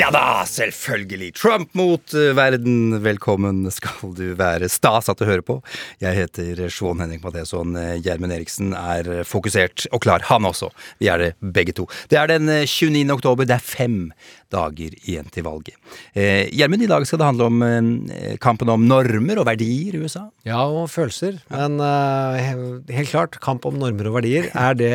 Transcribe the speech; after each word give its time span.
Ja 0.00 0.06
da, 0.08 0.46
selvfølgelig. 0.48 1.34
Trump 1.36 1.74
mot 1.76 2.14
eh, 2.16 2.30
verden. 2.32 2.94
Velkommen 3.04 3.66
skal 3.74 4.14
du 4.16 4.30
være. 4.38 4.70
Stas 4.72 5.10
at 5.12 5.20
du 5.20 5.26
hører 5.28 5.44
på. 5.44 5.58
Jeg 6.00 6.16
heter 6.16 6.62
Sean 6.72 7.02
Henrik 7.04 7.20
Matheson. 7.20 7.76
Eh, 7.76 7.98
Gjermund 8.00 8.32
Eriksen 8.32 8.72
er 8.72 9.26
fokusert 9.28 9.84
og 9.92 10.00
klar, 10.06 10.24
han 10.30 10.48
også. 10.48 10.70
Vi 11.04 11.10
er 11.12 11.20
det 11.20 11.30
begge 11.44 11.76
to. 11.76 11.84
Det 12.08 12.16
er 12.16 12.32
den 12.32 12.48
eh, 12.48 12.64
29. 12.64 13.12
oktober. 13.12 13.44
Det 13.44 13.58
er 13.58 13.66
fem 13.66 14.00
dager 14.48 14.96
igjen 15.02 15.28
til 15.36 15.44
valget. 15.44 15.76
Eh, 16.16 16.48
Gjermund, 16.48 16.88
i 16.88 16.92
dag 16.96 17.04
skal 17.04 17.20
det 17.20 17.30
handle 17.34 17.52
om 17.52 17.62
eh, 17.68 18.34
kampen 18.40 18.72
om 18.72 18.88
normer 18.88 19.44
og 19.44 19.50
verdier 19.52 20.00
i 20.00 20.04
USA. 20.06 20.30
Ja, 20.48 20.64
og 20.64 20.88
følelser. 20.96 21.42
Men 21.52 21.76
eh, 21.76 22.54
helt 22.96 23.12
klart, 23.12 23.42
kamp 23.44 23.68
om 23.68 23.76
normer 23.76 24.08
og 24.08 24.22
verdier 24.22 24.48
er 24.48 24.80
det 24.80 24.94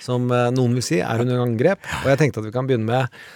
som 0.00 0.30
eh, 0.32 0.48
noen 0.56 0.80
vil 0.80 0.92
si 0.94 1.04
er 1.04 1.26
under 1.28 1.44
angrep. 1.44 1.84
Og 2.06 2.14
jeg 2.14 2.24
tenkte 2.24 2.40
at 2.40 2.48
vi 2.48 2.56
kan 2.56 2.70
begynne 2.70 2.88
med 2.88 3.26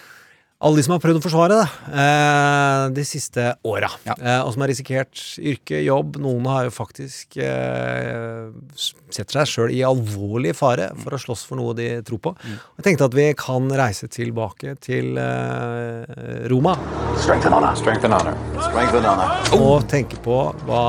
alle 0.60 0.76
de 0.76 0.82
som 0.84 0.92
har 0.92 1.00
prøvd 1.00 1.20
å 1.20 1.24
forsvare 1.24 1.56
det 1.56 1.94
eh, 2.02 2.82
de 2.98 3.04
siste 3.08 3.46
åra. 3.64 3.88
Ja. 4.04 4.12
Eh, 4.20 4.40
og 4.44 4.52
som 4.52 4.64
har 4.64 4.68
risikert 4.68 5.22
yrke, 5.40 5.78
jobb. 5.86 6.18
Noen 6.20 6.44
har 6.50 6.66
jo 6.66 6.74
faktisk 6.74 7.38
eh, 7.40 8.50
setter 8.76 9.38
seg 9.40 9.48
sjøl 9.48 9.72
i 9.72 9.80
alvorlig 9.88 10.52
fare 10.58 10.90
for 11.00 11.16
å 11.16 11.20
slåss 11.22 11.46
for 11.48 11.60
noe 11.60 11.72
de 11.78 11.88
tror 12.04 12.20
på. 12.26 12.34
Mm. 12.44 12.58
jeg 12.80 12.86
tenkte 12.90 13.08
at 13.08 13.16
vi 13.16 13.26
kan 13.40 13.72
reise 13.80 14.10
tilbake 14.12 14.76
til 14.84 15.16
eh, 15.22 16.44
Roma. 16.52 16.76
Strength 17.24 17.48
and 17.48 17.56
honor. 17.56 17.72
Strength 17.80 18.04
and 18.10 18.18
honor. 18.18 18.36
Strength 18.68 19.00
and 19.00 19.08
honor. 19.08 19.54
og 19.56 19.88
tenke 19.88 20.20
på 20.20 20.42
hva 20.68 20.84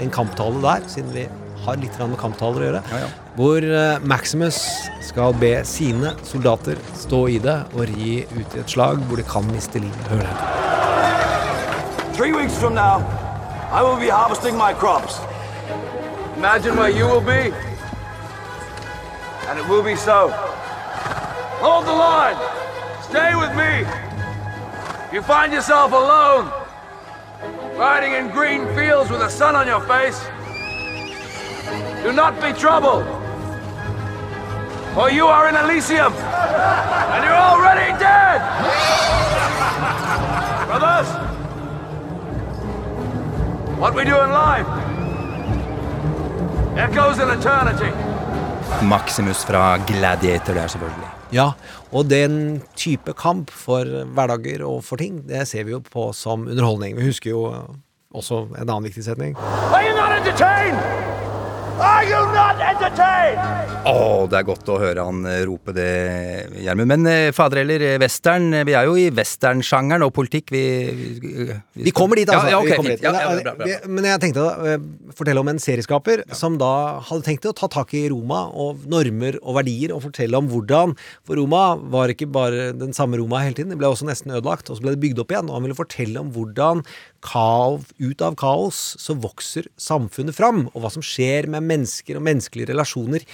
en 0.00 0.14
kamptale 0.14 0.64
der, 0.64 0.88
siden 0.88 1.12
vi 1.12 1.28
har 1.64 1.76
litt 1.80 2.00
med 2.00 2.16
kamptaler 2.20 2.64
å 2.64 2.70
gjøre, 2.70 2.82
Ja, 2.92 3.04
ja. 3.04 3.12
Hvor 3.34 3.56
eh, 3.56 3.98
Maximus 4.06 4.58
skal 5.02 5.34
be 5.40 5.64
sine 5.66 6.14
soldater 6.22 6.78
stå 6.94 7.26
i 7.26 7.38
det 7.42 7.56
og 7.74 7.88
ri 7.90 8.20
ut 8.30 8.54
i 8.54 8.60
et 8.62 8.70
slag 8.70 9.00
hvor 9.08 9.18
de 9.18 9.26
kan 9.26 9.46
miste 9.50 9.78
livet. 9.82 10.06
Hør 10.10 10.22
her. 10.22 10.38
Three 12.14 12.32
weeks 12.32 12.56
from 12.58 12.74
now, 12.74 13.02
I 13.72 13.82
will 13.82 13.98
be 13.98 14.08
harvesting 14.08 14.56
my 14.56 14.72
crops. 14.72 15.18
Imagine 16.36 16.76
where 16.76 16.90
you 16.90 17.06
will 17.06 17.24
be, 17.24 17.52
and 19.48 19.58
it 19.58 19.66
will 19.68 19.82
be 19.82 19.96
so. 19.96 20.30
Hold 21.64 21.86
the 21.86 21.96
line. 22.06 22.38
Stay 23.02 23.34
with 23.34 23.52
me. 23.56 23.72
If 25.06 25.12
you 25.12 25.22
find 25.22 25.52
yourself 25.52 25.92
alone, 25.92 26.50
riding 27.76 28.12
in 28.14 28.30
green 28.30 28.62
fields 28.76 29.10
with 29.10 29.20
the 29.20 29.28
sun 29.28 29.56
on 29.56 29.66
your 29.66 29.80
face, 29.80 30.20
do 32.04 32.12
not 32.12 32.40
be 32.40 32.52
troubled. 32.52 33.23
For 34.94 35.10
you 35.10 35.26
are 35.26 35.48
in 35.48 35.56
Elysium, 35.56 36.12
and 36.12 37.24
you're 37.24 37.44
already 37.52 37.90
dead. 37.98 38.38
Brothers, 40.68 41.08
what 43.80 43.92
we 43.94 44.04
do 44.04 44.16
in 44.22 44.30
life 44.30 44.68
echoes 46.76 47.18
in 47.18 47.28
eternity. 47.38 47.90
Maximus 48.82 49.44
fra 49.44 49.78
Gladiator 49.86 50.54
der, 50.54 50.66
selvfølgelig. 50.66 51.08
Ja, 51.32 51.50
og 51.92 52.10
den 52.10 52.62
type 52.76 53.12
kamp 53.12 53.50
for 53.50 54.04
hverdager 54.14 54.64
og 54.66 54.84
for 54.84 54.96
ting, 54.96 55.28
det 55.28 55.48
ser 55.48 55.64
vi 55.64 55.70
jo 55.70 55.82
på 55.92 56.12
som 56.12 56.46
underholdning. 56.46 56.96
Vi 56.96 57.04
husker 57.04 57.30
jo 57.30 57.52
også 58.14 58.46
en 58.58 58.68
annen 58.68 58.84
viktig 58.84 59.04
setning. 59.04 59.36
Are 59.72 59.82
you 59.82 59.96
not 59.96 60.18
entertained? 60.18 61.13
Are 61.80 62.04
you 62.06 62.22
not 62.30 62.60
entertained? 62.62 63.72
Å, 63.84 64.24
det 64.30 64.38
er 64.38 64.44
godt 64.48 64.68
å 64.72 64.76
høre 64.80 65.02
han 65.04 65.26
eh, 65.28 65.42
rope 65.44 65.74
det, 65.76 65.88
Gjermund. 66.64 66.88
Men 66.88 67.08
eh, 67.10 67.32
fader 67.36 67.60
eller 67.64 67.82
eh, 67.84 67.96
western, 68.00 68.46
vi 68.64 68.76
er 68.78 68.86
jo 68.88 68.94
i 68.96 69.10
westernsjangeren 69.12 70.06
og 70.06 70.12
politikk. 70.16 70.52
Vi, 70.54 70.62
vi, 71.20 71.56
Vi 71.90 71.92
kommer 71.92 72.20
dit, 72.20 72.30
altså. 72.30 72.48
Ja, 72.48 72.54
ja, 72.54 72.60
okay, 72.62 72.70
vi 72.70 72.78
kommer 72.78 72.94
dit. 72.94 73.04
Ja, 73.04 73.12
Men, 73.12 73.20
ja, 73.20 73.42
bra, 73.44 73.54
bra, 73.58 73.92
men 73.98 74.08
jeg 74.08 74.22
tenkte 74.22 74.46
å 74.46 74.76
fortelle 75.18 75.42
om 75.42 75.50
en 75.52 75.60
serieskaper 75.60 76.24
som 76.32 76.56
da 76.60 76.72
hadde 77.10 77.26
tenkt 77.26 77.50
å 77.50 77.52
ta 77.56 77.68
tak 77.72 77.92
i 77.98 78.06
Roma 78.12 78.46
og 78.54 78.86
normer 78.88 79.36
og 79.42 79.58
verdier, 79.58 79.92
og 79.92 80.06
fortelle 80.06 80.38
om 80.38 80.48
hvordan 80.52 80.94
For 81.26 81.36
Roma 81.36 81.64
var 81.92 82.14
ikke 82.14 82.30
bare 82.32 82.70
den 82.78 82.96
samme 82.96 83.20
Roma 83.20 83.42
hele 83.44 83.58
tiden, 83.58 83.74
det 83.74 83.80
ble 83.82 83.90
også 83.90 84.08
nesten 84.08 84.32
ødelagt, 84.32 84.70
og 84.70 84.78
så 84.78 84.86
ble 84.86 84.94
det 84.94 85.02
bygd 85.04 85.20
opp 85.24 85.34
igjen. 85.34 85.50
Og 85.50 85.58
han 85.58 85.68
ville 85.68 85.76
fortelle 85.82 86.22
om 86.22 86.32
hvordan 86.32 86.86
kaos, 87.24 87.88
ut 87.98 88.22
av 88.24 88.36
kaos 88.38 88.80
så 89.00 89.16
vokser 89.18 89.68
samfunnet 89.80 90.36
fram, 90.36 90.66
og 90.72 90.84
hva 90.84 90.92
som 90.92 91.04
skjer 91.04 91.48
med 91.50 91.66
mennesker 91.66 92.18
og 92.18 92.26
menneskelige 92.26 92.72
relasjoner 92.72 93.24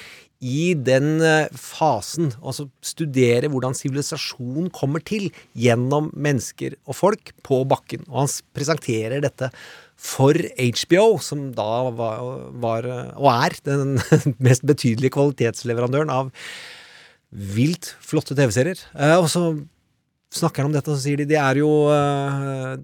i 0.40 0.72
den 0.72 1.20
eh, 1.20 1.52
fasen, 1.52 2.30
altså 2.40 2.70
studere 2.84 3.50
hvordan 3.52 3.76
sivilisasjon 3.76 4.70
kommer 4.72 5.04
til 5.04 5.28
gjennom 5.52 6.08
mennesker 6.16 6.78
og 6.86 6.96
folk 6.96 7.34
på 7.44 7.60
bakken. 7.68 8.06
Og 8.08 8.22
han 8.22 8.32
presenterer 8.56 9.20
dette 9.20 9.50
for 10.00 10.32
HBO, 10.56 11.18
som 11.20 11.50
da 11.52 11.90
var, 11.92 12.22
var 12.62 12.88
og 13.18 13.28
er 13.34 13.58
den 13.68 13.98
mest 14.46 14.64
betydelige 14.64 15.12
kvalitetsleverandøren 15.18 16.12
av 16.14 16.32
vilt 17.30 17.92
flotte 18.00 18.34
TV-serier. 18.38 18.80
Eh, 18.96 19.18
og 19.18 19.28
så 19.30 19.44
snakker 20.34 20.62
han 20.62 20.70
om 20.70 20.78
dette, 20.78 20.90
og 20.90 20.96
så 20.96 21.04
sier 21.04 21.20
de 21.20 21.28
det 21.30 21.38
er 21.40 21.60
jo 21.60 21.70
eh, 21.92 22.80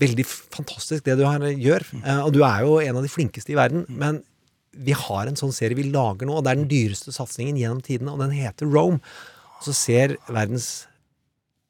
veldig 0.00 0.24
fantastisk 0.28 1.04
det 1.06 1.18
du 1.18 1.24
her 1.26 1.44
gjør. 1.52 1.84
Eh, 2.02 2.22
og 2.24 2.32
du 2.34 2.42
er 2.46 2.64
jo 2.66 2.78
en 2.82 3.00
av 3.00 3.04
de 3.04 3.12
flinkeste 3.12 3.54
i 3.54 3.58
verden. 3.58 3.84
Men 3.88 4.22
vi 4.74 4.96
har 4.98 5.28
en 5.28 5.38
sånn 5.38 5.54
serie 5.54 5.78
vi 5.78 5.86
lager 5.90 6.26
nå, 6.26 6.38
og 6.38 6.46
det 6.46 6.54
er 6.54 6.60
den 6.62 6.70
dyreste 6.70 7.14
satsingen 7.14 7.58
gjennom 7.60 7.82
tidene, 7.84 8.14
og 8.14 8.24
den 8.24 8.34
heter 8.34 8.70
Rome. 8.70 9.00
Og 9.60 9.68
så 9.68 9.76
ser 9.76 10.16
verdens 10.26 10.86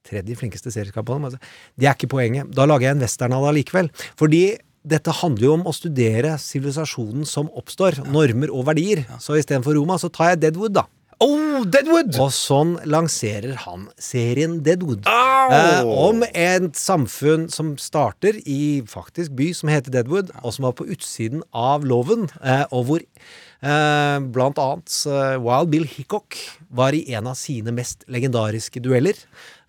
tredje 0.04 0.36
flinkeste 0.36 0.72
serieskap 0.72 1.06
på 1.08 1.16
dem. 1.16 1.26
Altså, 1.28 1.40
det 1.80 1.88
er 1.88 1.96
ikke 1.96 2.12
poenget. 2.16 2.52
Da 2.54 2.66
lager 2.68 2.88
jeg 2.88 2.96
en 2.96 3.04
western 3.04 3.36
av 3.36 3.44
det 3.44 3.52
allikevel. 3.54 3.90
Fordi 4.20 4.44
dette 4.84 5.14
handler 5.16 5.46
jo 5.46 5.54
om 5.56 5.68
å 5.68 5.72
studere 5.72 6.34
sivilisasjonen 6.40 7.24
som 7.28 7.48
oppstår. 7.56 8.02
Normer 8.12 8.52
og 8.52 8.66
verdier. 8.68 9.04
Så 9.22 9.38
istedenfor 9.40 9.76
Roma, 9.78 9.96
så 10.00 10.12
tar 10.12 10.34
jeg 10.34 10.42
Deadwood, 10.44 10.76
da. 10.76 10.84
Oh, 11.22 11.62
Deadwood! 11.62 12.16
Og 12.18 12.32
sånn 12.34 12.74
lanserer 12.90 13.54
han 13.64 13.86
serien 14.00 14.58
Deadwood. 14.66 15.06
Oh. 15.06 15.52
Eh, 15.54 15.86
om 15.86 16.24
et 16.26 16.74
samfunn 16.78 17.46
som 17.52 17.74
starter 17.78 18.40
i 18.48 18.82
faktisk 18.90 19.36
by 19.38 19.50
som 19.54 19.70
heter 19.70 19.94
Deadwood, 19.94 20.32
og 20.42 20.56
som 20.56 20.66
var 20.66 20.76
på 20.78 20.88
utsiden 20.90 21.44
av 21.54 21.86
loven, 21.86 22.26
eh, 22.42 22.64
og 22.74 22.88
hvor 22.88 23.04
eh, 23.04 24.18
blant 24.34 24.58
annet 24.58 24.98
eh, 25.06 25.36
Wild 25.44 25.72
Bill 25.74 25.86
Hickok 25.88 26.38
var 26.74 26.96
i 26.96 27.04
en 27.14 27.30
av 27.30 27.38
sine 27.38 27.74
mest 27.76 28.06
legendariske 28.10 28.82
dueller. 28.82 29.18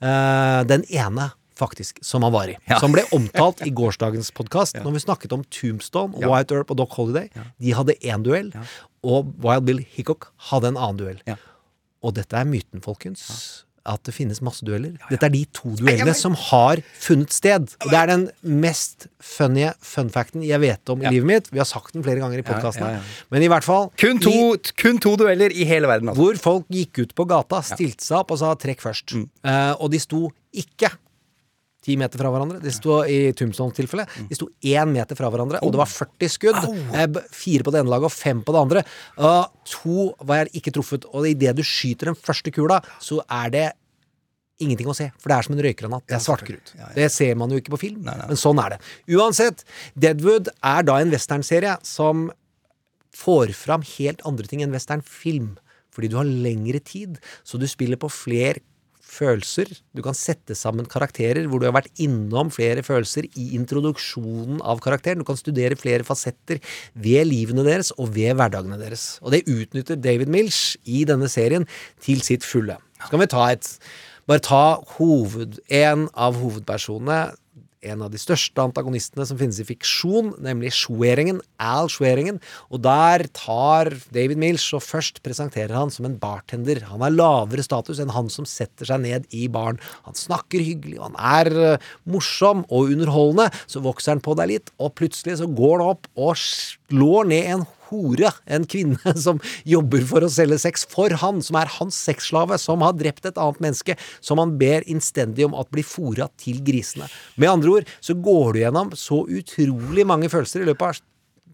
Eh, 0.02 0.62
den 0.70 0.88
ene 0.90 1.32
faktisk, 1.60 2.00
som 2.04 2.24
han 2.28 2.34
var 2.36 2.52
i. 2.52 2.58
Ja. 2.70 2.80
Som 2.84 2.92
ble 2.96 3.04
omtalt 3.16 3.62
i 3.66 3.72
gårsdagens 3.82 4.32
podkast 4.36 4.76
når 4.84 4.98
vi 4.98 5.04
snakket 5.06 5.36
om 5.38 5.44
Tombstone, 5.50 6.20
Ja. 6.22 6.32
White 6.32 6.56
Earp 6.56 6.72
og 6.76 6.78
Doc 6.84 6.96
Holiday. 7.00 7.30
De 7.62 7.76
hadde 7.78 7.96
én 8.04 8.24
duell, 8.26 8.52
og 9.06 9.34
Wild 9.44 9.66
Bill 9.68 9.84
Hickok 9.96 10.32
hadde 10.52 10.74
en 10.74 10.78
annen 10.82 10.98
duell. 11.04 11.22
Ja. 11.30 11.38
Og 12.06 12.14
dette 12.18 12.38
er 12.38 12.46
myten, 12.46 12.82
folkens. 12.86 13.64
At 13.86 14.02
det 14.08 14.16
finnes 14.18 14.40
masse 14.42 14.66
dueller. 14.66 14.96
Dette 15.12 15.28
er 15.28 15.30
de 15.30 15.44
to 15.54 15.70
duellene 15.78 16.14
som 16.18 16.34
har 16.48 16.80
funnet 16.98 17.30
sted. 17.36 17.68
Og 17.86 17.92
det 17.94 18.00
er 18.00 18.10
den 18.10 18.24
mest 18.42 19.06
funny 19.22 19.68
funfacten 19.86 20.42
jeg 20.42 20.58
vet 20.64 20.90
om 20.90 21.04
i 21.06 21.12
livet 21.14 21.30
mitt. 21.30 21.50
Vi 21.54 21.62
har 21.62 21.70
sagt 21.70 21.94
den 21.94 22.02
flere 22.06 22.18
ganger 22.24 22.42
i 22.42 22.46
podkasten. 22.48 22.82
ja, 22.82 22.98
ja. 22.98 23.04
Men 23.30 23.46
i 23.46 23.50
hvert 23.54 23.64
fall 23.68 23.92
Kun 24.02 24.18
to, 24.26 24.34
i, 24.58 24.74
kun 24.82 24.98
to 24.98 25.14
dueller 25.22 25.54
i 25.54 25.68
hele 25.70 25.86
verden, 25.92 26.10
altså. 26.10 26.18
hvor 26.18 26.42
folk 26.42 26.66
gikk 26.74 27.04
ut 27.04 27.14
på 27.14 27.28
gata, 27.30 27.62
stilte 27.62 28.02
seg 28.08 28.24
opp 28.24 28.34
og 28.34 28.42
sa 28.42 28.56
'trekk 28.58 28.82
først'. 28.82 29.14
Mm. 29.22 29.30
Uh, 29.46 29.74
og 29.78 29.92
de 29.94 30.02
sto 30.02 30.24
ikke 30.66 30.90
ti 31.86 31.96
meter 32.02 32.22
fra 32.22 32.32
hverandre. 32.34 32.60
De 32.64 32.74
sto 32.74 33.00
i 33.06 33.30
Tombstone-tilfellet. 33.38 34.10
Mm. 34.18 34.28
De 34.32 34.38
sto 34.40 34.50
én 34.66 34.92
meter 34.94 35.18
fra 35.18 35.30
hverandre, 35.34 35.62
og 35.62 35.74
det 35.76 35.82
var 35.84 35.92
40 35.92 36.32
skudd. 36.34 36.62
Eh, 36.98 37.08
fire 37.36 37.66
på 37.66 37.74
det 37.74 37.84
ene 37.84 37.94
laget 37.94 38.10
og 38.10 38.16
fem 38.16 38.42
på 38.46 38.56
det 38.56 38.62
andre. 38.66 38.86
Og 39.22 39.66
to 39.70 40.12
var 40.26 40.50
ikke 40.58 40.74
truffet. 40.76 41.06
Og 41.14 41.28
idet 41.30 41.56
du 41.58 41.64
skyter 41.66 42.12
den 42.12 42.18
første 42.18 42.54
kula, 42.56 42.82
så 43.04 43.22
er 43.30 43.54
det 43.54 43.68
ingenting 44.64 44.88
å 44.88 44.96
se. 44.96 45.10
For 45.20 45.32
det 45.32 45.38
er 45.38 45.48
som 45.48 45.56
en 45.58 45.64
røykgranat. 45.66 46.06
Det 46.08 46.16
er. 46.16 46.56
Ja, 46.56 46.64
ja. 46.80 46.90
Det 46.96 47.10
ser 47.12 47.36
man 47.40 47.52
jo 47.52 47.60
ikke 47.60 47.74
på 47.76 47.82
film, 47.82 48.02
Nei, 48.08 48.16
nei. 48.22 48.30
men 48.32 48.40
sånn 48.40 48.62
er 48.64 48.76
det. 48.76 48.80
Uansett, 49.18 49.66
Deadwood 50.00 50.50
er 50.64 50.88
da 50.88 50.98
en 51.04 51.12
westernserie 51.14 51.76
som 51.86 52.30
får 53.16 53.54
fram 53.56 53.84
helt 53.96 54.24
andre 54.28 54.48
ting 54.50 54.64
enn 54.64 54.76
westernfilm. 54.76 55.56
Fordi 55.96 56.10
du 56.12 56.18
har 56.20 56.28
lengre 56.28 56.82
tid, 56.84 57.20
så 57.48 57.60
du 57.60 57.68
spiller 57.72 58.00
på 58.00 58.10
flere 58.12 58.64
følelser. 59.16 59.72
Du 59.96 60.04
kan 60.06 60.18
sette 60.18 60.58
sammen 60.58 60.88
karakterer 60.92 61.48
hvor 61.50 61.62
du 61.62 61.68
har 61.70 61.76
vært 61.78 61.92
innom 62.04 62.52
flere 62.54 62.84
følelser 62.86 63.30
i 63.40 63.52
introduksjonen 63.58 64.60
av 64.62 64.82
karakteren. 64.84 65.24
Du 65.24 65.28
kan 65.28 65.40
studere 65.40 65.80
flere 65.80 66.08
fasetter 66.08 66.60
ved 66.94 67.30
livene 67.32 67.66
deres 67.68 67.94
og 67.96 68.12
ved 68.16 68.36
hverdagene 68.36 68.80
deres. 68.82 69.16
Og 69.24 69.36
det 69.36 69.46
utnytter 69.48 70.00
David 70.00 70.32
Milch 70.34 70.76
i 70.84 71.06
denne 71.08 71.32
serien 71.32 71.68
til 72.04 72.22
sitt 72.26 72.46
fulle. 72.46 72.78
Så 73.02 73.14
kan 73.14 73.24
vi 73.24 73.32
ta 73.32 73.48
et 73.54 73.72
Bare 74.26 74.42
ta 74.42 74.80
hoved, 74.96 75.60
en 75.70 76.08
av 76.18 76.40
hovedpersonene, 76.42 77.36
en 77.92 78.04
av 78.06 78.12
de 78.14 78.20
største 78.22 78.62
antagonistene 78.64 79.26
som 79.28 79.40
finnes 79.40 79.60
i 79.62 79.68
fiksjon, 79.68 80.34
nemlig 80.44 80.74
Schweringen, 80.76 81.42
Al 81.62 81.90
Schweringen. 81.92 82.40
Og 82.74 82.84
der 82.86 83.26
tar 83.36 83.92
David 84.16 84.42
Milch 84.42 84.68
og 84.78 84.84
først 84.86 85.22
presenterer 85.26 85.76
han 85.78 85.94
som 85.94 86.08
en 86.10 86.18
bartender. 86.22 86.84
Han 86.90 87.06
har 87.06 87.16
lavere 87.16 87.66
status 87.66 88.02
enn 88.02 88.14
han 88.16 88.32
som 88.34 88.48
setter 88.50 88.90
seg 88.90 89.04
ned 89.06 89.30
i 89.36 89.48
baren. 89.52 89.80
Han 90.08 90.18
snakker 90.18 90.64
hyggelig, 90.64 91.00
og 91.00 91.12
han 91.12 91.20
er 91.46 91.52
eh, 91.76 91.94
morsom 92.10 92.66
og 92.70 92.92
underholdende. 92.96 93.52
Så 93.72 93.84
vokser 93.86 94.16
han 94.16 94.26
på 94.26 94.38
deg 94.40 94.54
litt, 94.56 94.74
og 94.80 94.96
plutselig 95.00 95.40
så 95.42 95.50
går 95.50 95.80
han 95.80 95.96
opp 95.96 96.10
og 96.16 96.36
slår 96.40 97.32
ned 97.32 97.54
en 97.56 97.68
hore, 97.96 98.32
en 98.46 98.68
kvinne 98.70 99.16
som 99.26 99.42
jobber 99.68 100.06
for 100.08 100.26
å 100.26 100.32
selge 100.32 100.60
sex 100.62 100.86
for 100.92 101.16
han, 101.24 101.42
som 101.46 101.60
er 101.60 101.72
hans 101.80 101.98
sexslave, 102.08 102.60
som 102.62 102.86
har 102.86 102.96
drept 103.00 103.26
et 103.28 103.42
annet 103.42 103.64
menneske, 103.64 103.98
som 104.20 104.42
han 104.42 104.56
ber 104.60 104.86
innstendig 104.92 105.48
om 105.48 105.58
at 105.58 105.72
blir 105.74 105.88
fora 105.88 106.30
til 106.42 106.62
grisene. 106.66 107.10
Med 107.40 107.52
andre 107.52 107.80
ord 107.80 107.92
så 108.04 108.16
går 108.16 108.56
du 108.56 108.64
gjennom 108.64 108.96
så 109.00 109.24
utrolig 109.26 110.08
mange 110.08 110.32
følelser 110.32 110.64
i 110.64 110.72
løpet 110.72 110.90
av 110.90 111.04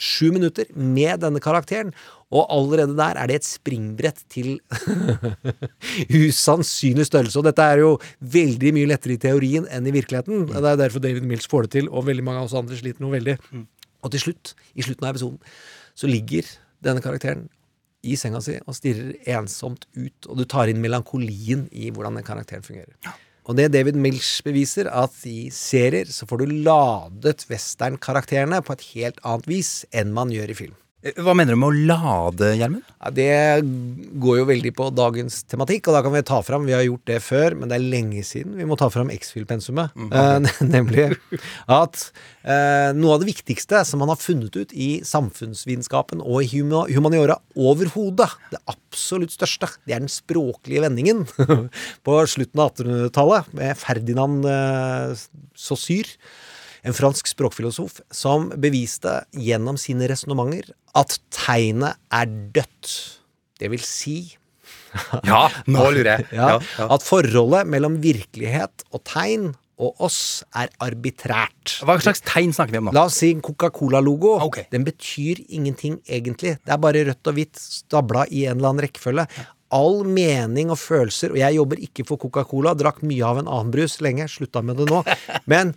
sju 0.01 0.31
minutter 0.33 0.69
med 0.73 1.21
denne 1.21 1.41
karakteren, 1.43 1.91
og 2.31 2.47
allerede 2.53 2.95
der 2.97 3.19
er 3.19 3.27
det 3.27 3.41
et 3.41 3.47
springbrett 3.47 4.23
til 4.31 4.55
usannsynlig 6.23 7.05
størrelse. 7.09 7.37
Og 7.41 7.45
dette 7.45 7.65
er 7.65 7.83
jo 7.83 7.91
veldig 8.33 8.71
mye 8.77 8.89
lettere 8.93 9.17
i 9.17 9.21
teorien 9.21 9.67
enn 9.69 9.89
i 9.89 9.93
virkeligheten. 9.93 10.47
Det 10.53 10.63
er 10.63 10.79
derfor 10.79 11.03
David 11.03 11.27
Mills 11.27 11.49
får 11.51 11.67
det 11.67 11.73
til, 11.75 11.91
og 11.91 12.07
veldig 12.07 12.25
mange 12.25 12.41
av 12.41 12.49
oss 12.49 12.57
andre 12.57 12.79
sliter 12.79 13.03
noe 13.03 13.17
veldig. 13.17 13.37
Og 14.01 14.13
til 14.13 14.23
slutt, 14.23 14.55
i 14.73 14.85
slutten 14.85 15.05
av 15.05 15.13
episoden, 15.13 15.41
så 16.01 16.09
ligger 16.09 16.47
denne 16.81 17.03
karakteren 17.03 17.45
i 18.01 18.15
senga 18.17 18.41
si 18.41 18.55
og 18.65 18.73
stirrer 18.73 19.13
ensomt 19.37 19.85
ut, 19.93 20.25
og 20.25 20.39
du 20.39 20.47
tar 20.49 20.71
inn 20.71 20.81
melankolien 20.81 21.67
i 21.69 21.91
hvordan 21.93 22.17
den 22.17 22.25
karakteren 22.25 22.65
fungerer. 22.65 22.95
Og 23.49 23.57
det 23.57 23.71
David 23.73 23.97
Milch 23.97 24.41
beviser, 24.45 24.89
at 24.89 25.13
i 25.29 25.49
serier 25.53 26.09
så 26.13 26.27
får 26.29 26.41
du 26.41 26.53
ladet 26.65 27.45
western-karakterene 27.49 28.61
på 28.65 28.75
et 28.77 28.85
helt 28.93 29.21
annet 29.27 29.49
vis 29.49 29.71
enn 29.93 30.13
man 30.13 30.33
gjør 30.33 30.53
i 30.53 30.57
film. 30.57 30.75
Eh, 31.01 31.17
Hva 31.17 31.33
mener 31.37 31.55
du 31.55 31.59
med 31.59 31.71
å 31.71 31.85
lade, 31.89 32.51
Gjermund? 32.59 32.85
Ja, 33.01 33.09
det 33.15 33.29
går 34.21 34.41
jo 34.41 34.47
veldig 34.49 34.71
på 34.77 34.89
dagens 34.93 35.39
tematikk, 35.49 35.89
og 35.89 35.97
da 35.97 36.03
kan 36.05 36.13
vi 36.13 36.21
ta 36.27 36.37
fram 36.45 36.67
Vi 36.69 36.75
har 36.75 36.83
gjort 36.85 37.07
det 37.09 37.17
før, 37.25 37.55
men 37.57 37.71
det 37.71 37.79
er 37.79 37.87
lenge 37.95 38.21
siden. 38.27 38.53
Vi 38.59 38.67
må 38.69 38.77
ta 38.77 38.91
fram 38.93 39.09
X-Fill-pensumet. 39.13 39.97
Eh, 39.97 40.51
nemlig 40.75 41.07
at 41.65 42.03
uh, 42.45 42.91
noe 42.97 43.15
av 43.15 43.23
det 43.23 43.31
viktigste 43.31 43.81
som 43.87 44.03
man 44.03 44.11
har 44.13 44.21
funnet 44.21 44.55
ut 44.55 44.75
i 44.77 44.91
samfunnsvitenskapen 45.07 46.21
og 46.21 46.45
i 46.45 46.61
humaniora 46.93 47.39
overhodet, 47.57 48.29
det 48.53 48.61
absolutt 48.69 49.33
største, 49.33 49.71
det 49.87 49.97
er 49.97 50.05
den 50.05 50.11
språklige 50.11 50.85
vendingen 50.85 51.25
på 52.05 52.21
slutten 52.29 52.61
av 52.61 52.75
1800-tallet 52.75 53.51
med 53.57 53.77
Ferdinand 53.81 54.45
uh, 54.45 55.27
Saussure 55.57 56.19
en 56.87 56.95
fransk 56.97 57.29
språkfilosof 57.29 57.99
som 58.13 58.49
beviste 58.61 59.19
gjennom 59.37 59.77
sine 59.79 60.09
resonnementer 60.09 60.73
at 60.97 61.17
tegnet 61.33 61.99
er 62.13 62.29
dødt. 62.55 62.93
Det 63.61 63.69
vil 63.71 63.83
si 63.85 64.19
Ja, 65.29 65.45
nå 65.71 65.87
lurer 65.95 66.17
jeg. 66.17 66.29
ja, 66.35 66.57
at 66.59 67.03
forholdet 67.05 67.69
mellom 67.69 67.99
virkelighet 68.03 68.83
og 68.91 69.03
tegn 69.07 69.51
og 69.81 70.03
oss 70.05 70.43
er 70.53 70.69
arbitrært. 70.83 71.79
Hva 71.87 71.95
slags 72.03 72.21
tegn 72.27 72.51
snakker 72.53 72.75
vi 72.75 72.81
om 72.83 72.89
nå? 72.89 72.93
La 72.93 73.07
oss 73.09 73.17
si 73.21 73.31
Coca-Cola-logo. 73.41 74.35
Okay. 74.45 74.67
Den 74.73 74.85
betyr 74.85 75.41
ingenting 75.49 75.97
egentlig. 76.05 76.57
Det 76.61 76.75
er 76.75 76.81
bare 76.81 77.01
rødt 77.07 77.31
og 77.31 77.37
hvitt 77.39 77.57
stabla 77.57 78.27
i 78.29 78.45
en 78.45 78.59
eller 78.59 78.75
annen 78.75 78.85
rekkefølge. 78.85 79.25
All 79.73 80.03
mening 80.05 80.69
og 80.69 80.77
følelser, 80.77 81.33
og 81.33 81.39
jeg 81.41 81.57
jobber 81.57 81.81
ikke 81.81 82.05
for 82.05 82.21
Coca-Cola, 82.21 82.75
drakk 82.77 83.01
mye 83.07 83.25
av 83.25 83.41
en 83.41 83.49
annen 83.49 83.71
brus 83.73 83.97
lenge, 84.05 84.27
slutta 84.29 84.61
med 84.65 84.83
det 84.83 84.89
nå, 84.91 85.01
men 85.51 85.73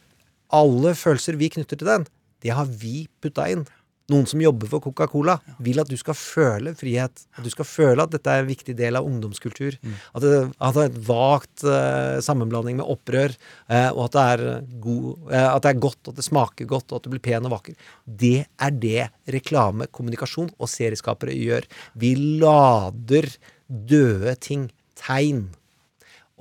alle 0.54 0.94
følelser 0.98 1.38
vi 1.40 1.52
knytter 1.56 1.80
til 1.80 1.90
den, 1.90 2.06
det 2.44 2.52
har 2.54 2.68
vi 2.68 3.06
putta 3.24 3.48
inn. 3.50 3.64
Noen 4.12 4.26
som 4.28 4.40
jobber 4.42 4.68
for 4.68 4.84
Coca-Cola, 4.84 5.38
vil 5.64 5.80
at 5.80 5.88
du 5.88 5.96
skal 5.96 6.16
føle 6.18 6.74
frihet. 6.76 7.22
At 7.38 7.46
du 7.46 7.48
skal 7.48 7.64
føle 7.64 8.04
at 8.04 8.12
dette 8.12 8.28
er 8.28 8.42
en 8.42 8.50
viktig 8.50 8.74
del 8.76 8.98
av 8.98 9.06
ungdomskultur. 9.08 9.78
At, 9.80 10.20
det, 10.20 10.32
at 10.52 10.76
det 10.76 10.82
er 10.82 10.90
et 10.90 10.98
vagt 11.06 11.64
uh, 11.64 12.20
sammenblanding 12.24 12.82
med 12.82 12.90
opprør, 12.92 13.32
uh, 13.72 13.88
og 13.94 14.02
at 14.04 14.18
det, 14.18 14.26
er 14.34 14.68
god, 14.84 15.08
uh, 15.30 15.48
at 15.54 15.64
det 15.64 15.72
er 15.72 15.82
godt, 15.86 16.12
at 16.12 16.20
det 16.20 16.26
smaker 16.28 16.68
godt, 16.68 16.92
og 16.92 17.00
at 17.00 17.08
du 17.08 17.14
blir 17.14 17.24
pen 17.24 17.48
og 17.48 17.56
vakker. 17.56 17.80
Det 18.04 18.36
er 18.44 18.76
det 18.84 19.08
reklame, 19.38 19.88
kommunikasjon 19.88 20.52
og 20.58 20.68
serieskapere 20.68 21.32
gjør. 21.40 21.64
Vi 21.96 22.12
lader 22.44 23.32
døde 23.72 24.36
ting, 24.36 24.68
tegn. 25.00 25.46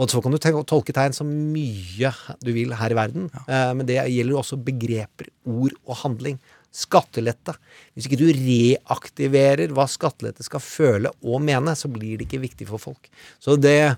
Og 0.02 0.10
så 0.10 0.24
kan 0.24 0.34
du 0.34 0.40
tolke 0.42 0.94
tegn 0.96 1.14
så 1.14 1.26
mye 1.28 2.10
du 2.42 2.50
vil 2.56 2.74
her 2.80 2.94
i 2.94 2.98
verden, 2.98 3.30
eh, 3.46 3.72
men 3.78 3.86
det 3.86 4.00
gjelder 4.00 4.34
jo 4.34 4.42
også 4.42 4.58
begreper, 4.66 5.30
ord 5.46 5.76
og 5.86 6.00
handling. 6.02 6.40
Skattelette. 6.74 7.54
Hvis 7.94 8.08
ikke 8.10 8.18
du 8.18 8.26
reaktiverer 8.34 9.70
hva 9.78 9.86
skattelette 9.86 10.42
skal 10.46 10.64
føle 10.66 11.12
og 11.22 11.44
mene, 11.46 11.76
så 11.78 11.92
blir 11.94 12.18
det 12.18 12.26
ikke 12.26 12.42
viktig 12.48 12.70
for 12.72 12.82
folk. 12.82 13.12
Så 13.38 13.60
det 13.62 13.96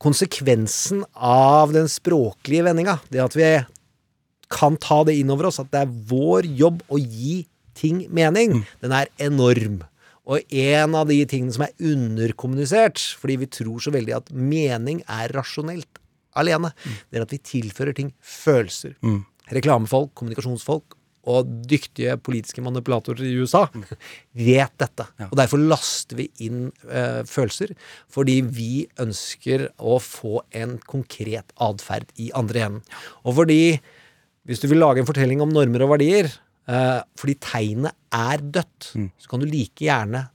Konsekvensen 0.00 1.02
av 1.12 1.74
den 1.76 1.84
språklige 1.92 2.64
vendinga, 2.64 2.94
det 3.12 3.20
at 3.20 3.34
vi 3.36 3.48
kan 4.48 4.78
ta 4.80 5.02
det 5.04 5.18
inn 5.20 5.28
over 5.28 5.50
oss, 5.50 5.60
at 5.60 5.68
det 5.74 5.82
er 5.82 5.90
vår 6.08 6.48
jobb 6.56 6.80
å 6.88 6.96
gi 6.96 7.42
ting 7.76 8.06
mening, 8.08 8.62
den 8.80 8.94
er 8.96 9.10
enorm. 9.20 9.82
Og 10.30 10.54
en 10.62 10.94
av 10.94 11.08
de 11.10 11.18
tingene 11.28 11.54
som 11.56 11.66
er 11.66 11.74
underkommunisert, 11.92 13.02
fordi 13.18 13.40
vi 13.42 13.50
tror 13.50 13.82
så 13.82 13.92
veldig 13.94 14.14
at 14.20 14.30
mening 14.30 15.02
er 15.10 15.32
rasjonelt 15.34 16.00
alene, 16.38 16.70
det 17.10 17.18
er 17.18 17.26
at 17.26 17.34
vi 17.34 17.42
tilfører 17.42 17.96
ting 17.96 18.12
følelser. 18.22 18.94
Reklamefolk, 19.50 20.12
kommunikasjonsfolk 20.14 20.96
og 21.30 21.48
dyktige 21.68 22.14
politiske 22.16 22.62
manipulatorer 22.64 23.26
i 23.28 23.34
USA 23.42 23.66
vet 24.32 24.72
dette. 24.80 25.04
Og 25.28 25.34
derfor 25.36 25.60
laster 25.60 26.16
vi 26.16 26.30
inn 26.46 26.68
eh, 26.88 27.20
følelser, 27.28 27.74
fordi 28.08 28.38
vi 28.46 28.86
ønsker 29.02 29.66
å 29.76 29.98
få 30.00 30.40
en 30.56 30.78
konkret 30.88 31.52
atferd 31.60 32.08
i 32.16 32.30
andre 32.38 32.64
enden. 32.68 32.86
Og 33.26 33.36
fordi 33.42 33.80
hvis 34.48 34.62
du 34.62 34.70
vil 34.70 34.80
lage 34.80 35.02
en 35.02 35.08
fortelling 35.08 35.42
om 35.44 35.52
normer 35.52 35.84
og 35.84 35.92
verdier, 35.98 36.30
eh, 36.70 37.00
fordi 37.20 37.36
tegnet 37.42 37.96
er 38.14 38.44
dødt, 38.58 38.92
så 38.94 39.32
kan 39.32 39.42
du 39.42 39.48
like 39.50 39.84
gjerne 39.84 40.28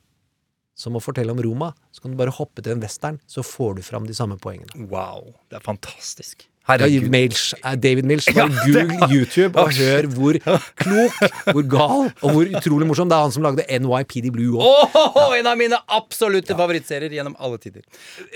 som 0.75 0.97
å 0.97 1.03
fortelle 1.03 1.31
om 1.31 1.39
Roma, 1.39 1.71
så 1.95 2.03
kan 2.03 2.11
du 2.11 2.19
bare 2.19 2.33
hoppe 2.35 2.63
til 2.63 2.75
en 2.75 2.83
western, 2.83 3.21
så 3.31 3.45
får 3.47 3.77
du 3.77 3.85
fram 3.87 4.09
de 4.09 4.15
samme 4.17 4.35
poengene. 4.41 4.89
Wow, 4.91 5.31
det 5.49 5.61
er 5.61 5.63
fantastisk. 5.63 6.49
Herregud. 6.65 7.13
Eh, 7.13 7.75
David 7.77 8.05
Milch, 8.09 8.25
bare 8.33 8.49
Ja, 8.49 8.63
google 8.65 9.07
YouTube 9.13 9.61
og 9.61 9.73
hør 9.77 10.07
hvor 10.09 10.39
klok, 10.81 11.19
hvor 11.54 11.68
gal 11.69 12.07
og 12.09 12.31
hvor 12.33 12.49
utrolig 12.57 12.87
morsom. 12.89 13.11
Det 13.11 13.18
er 13.18 13.27
han 13.27 13.35
som 13.35 13.45
lagde 13.45 13.65
NYPD 13.69 14.31
Blue 14.33 14.57
òg. 14.57 14.95
Åh, 14.97 15.35
en 15.37 15.51
av 15.51 15.59
mine 15.59 15.77
absolutte 15.94 16.57
favorittserier 16.57 17.13
gjennom 17.13 17.37
alle 17.37 17.61
tider. 17.61 17.85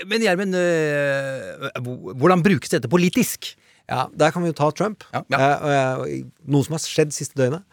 Men 0.06 0.22
Gjermund, 0.22 0.54
øh, 0.54 2.14
hvordan 2.22 2.46
brukes 2.46 2.70
dette 2.70 2.90
politisk? 2.92 3.50
Ja, 3.90 4.06
der 4.14 4.30
kan 4.30 4.44
vi 4.44 4.52
jo 4.52 4.54
ta 4.54 4.70
Trump. 4.70 5.02
Ja, 5.10 5.24
ja. 5.34 5.50
Eh, 6.06 6.20
noe 6.46 6.62
som 6.66 6.78
har 6.78 6.84
skjedd 6.84 7.10
siste 7.14 7.34
døgnet. 7.40 7.66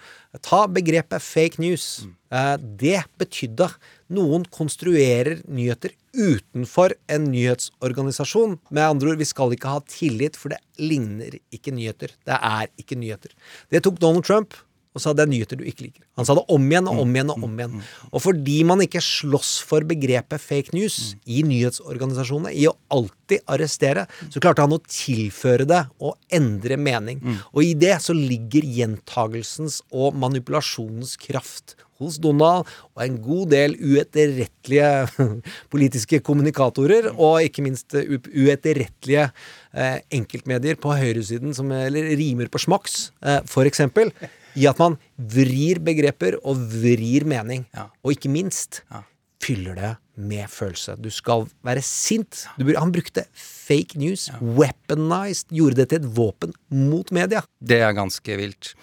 Ta 0.44 0.66
begrepet 0.68 1.24
fake 1.24 1.62
news. 1.64 2.06
Eh, 2.32 2.56
det 2.60 3.00
betydde 3.20 3.70
noen 4.14 4.46
konstruerer 4.52 5.40
nyheter 5.48 5.96
utenfor 6.18 6.96
en 7.12 7.30
nyhetsorganisasjon. 7.32 8.58
Med 8.70 8.84
andre 8.84 9.14
ord, 9.14 9.22
vi 9.22 9.30
skal 9.30 9.56
ikke 9.56 9.72
ha 9.72 9.84
tillit, 9.88 10.38
for 10.40 10.54
det 10.54 10.60
ligner 10.82 11.40
ikke 11.54 11.74
nyheter. 11.76 12.14
Det 12.28 12.38
er 12.38 12.72
ikke 12.80 13.00
nyheter. 13.00 13.34
Det 13.72 13.84
tok 13.86 14.02
Donald 14.04 14.28
Trump 14.28 14.58
og 14.98 15.04
sa 15.04 15.14
det 15.16 15.26
er 15.26 15.32
nyheter 15.32 15.60
du 15.60 15.64
ikke 15.68 15.88
liker. 15.88 16.04
Han 16.20 16.28
sa 16.28 16.36
det 16.38 16.46
om 16.54 16.68
igjen 16.68 16.90
og 16.92 17.02
om 17.04 17.16
igjen 17.16 17.34
og 17.34 17.48
om 17.48 17.56
igjen. 17.62 17.80
Og 18.12 18.24
fordi 18.26 18.58
man 18.68 18.84
ikke 18.84 19.04
slåss 19.04 19.54
for 19.68 19.88
begrepet 19.88 20.44
fake 20.44 20.76
news 20.76 21.16
i 21.30 21.44
nyhetsorganisasjonene, 21.48 22.54
i 22.58 22.68
å 22.70 22.76
alltid 22.94 23.44
arrestere, 23.50 24.08
så 24.34 24.44
klarte 24.44 24.66
han 24.66 24.76
å 24.76 24.82
tilføre 24.84 25.68
det 25.70 25.84
og 26.02 26.18
endre 26.34 26.80
mening. 26.82 27.24
Og 27.54 27.64
i 27.66 27.74
det 27.78 27.98
så 28.04 28.16
ligger 28.18 28.68
gjentagelsens 28.78 29.82
og 29.94 30.18
manipulasjonens 30.18 31.18
kraft 31.22 31.78
hos 32.02 32.18
Donald 32.22 32.68
og 32.94 33.04
en 33.04 33.18
god 33.24 33.52
del 33.54 33.76
uetterrettelige 33.78 35.30
politiske 35.74 36.22
kommunikatorer, 36.26 37.12
og 37.16 37.46
ikke 37.46 37.66
minst 37.66 37.96
eh, 37.98 38.18
uetterrettelige 38.28 39.28
eh, 39.28 40.00
enkeltmedier 40.20 40.80
på 40.82 40.96
høyresiden 40.98 41.56
som 41.58 41.72
eller 41.74 42.12
rimer 42.20 42.52
på 42.54 42.62
smaks, 42.62 43.12
eh, 43.26 43.42
eksempel, 43.68 44.14
i 44.58 44.66
at 44.70 44.80
man 44.82 44.98
vrir 45.18 45.80
begreper 45.86 46.40
og 46.44 46.58
vrir 46.74 47.26
mening. 47.30 47.68
Ja. 47.78 47.88
Og 48.04 48.16
ikke 48.16 48.32
minst 48.34 48.82
Ja. 48.92 49.04
fyller 49.44 49.76
det 49.78 49.92
med 50.18 50.48
følelse. 50.50 50.96
Du 51.00 51.10
skal 51.14 51.46
være 51.64 51.82
sint. 51.86 52.46
Du, 52.58 52.66
han 52.76 52.92
brukte 52.92 53.24
fake 53.38 54.00
news, 54.02 54.30
weaponized, 54.42 55.52
gjorde 55.54 55.76
det 55.84 55.90
til 55.92 56.02
et 56.02 56.10
våpen 56.18 56.54
mot 56.74 57.12
media. 57.14 57.44
Det 57.62 57.80
er 57.86 57.94
ganske 57.94 58.38
vilt. 58.40 58.74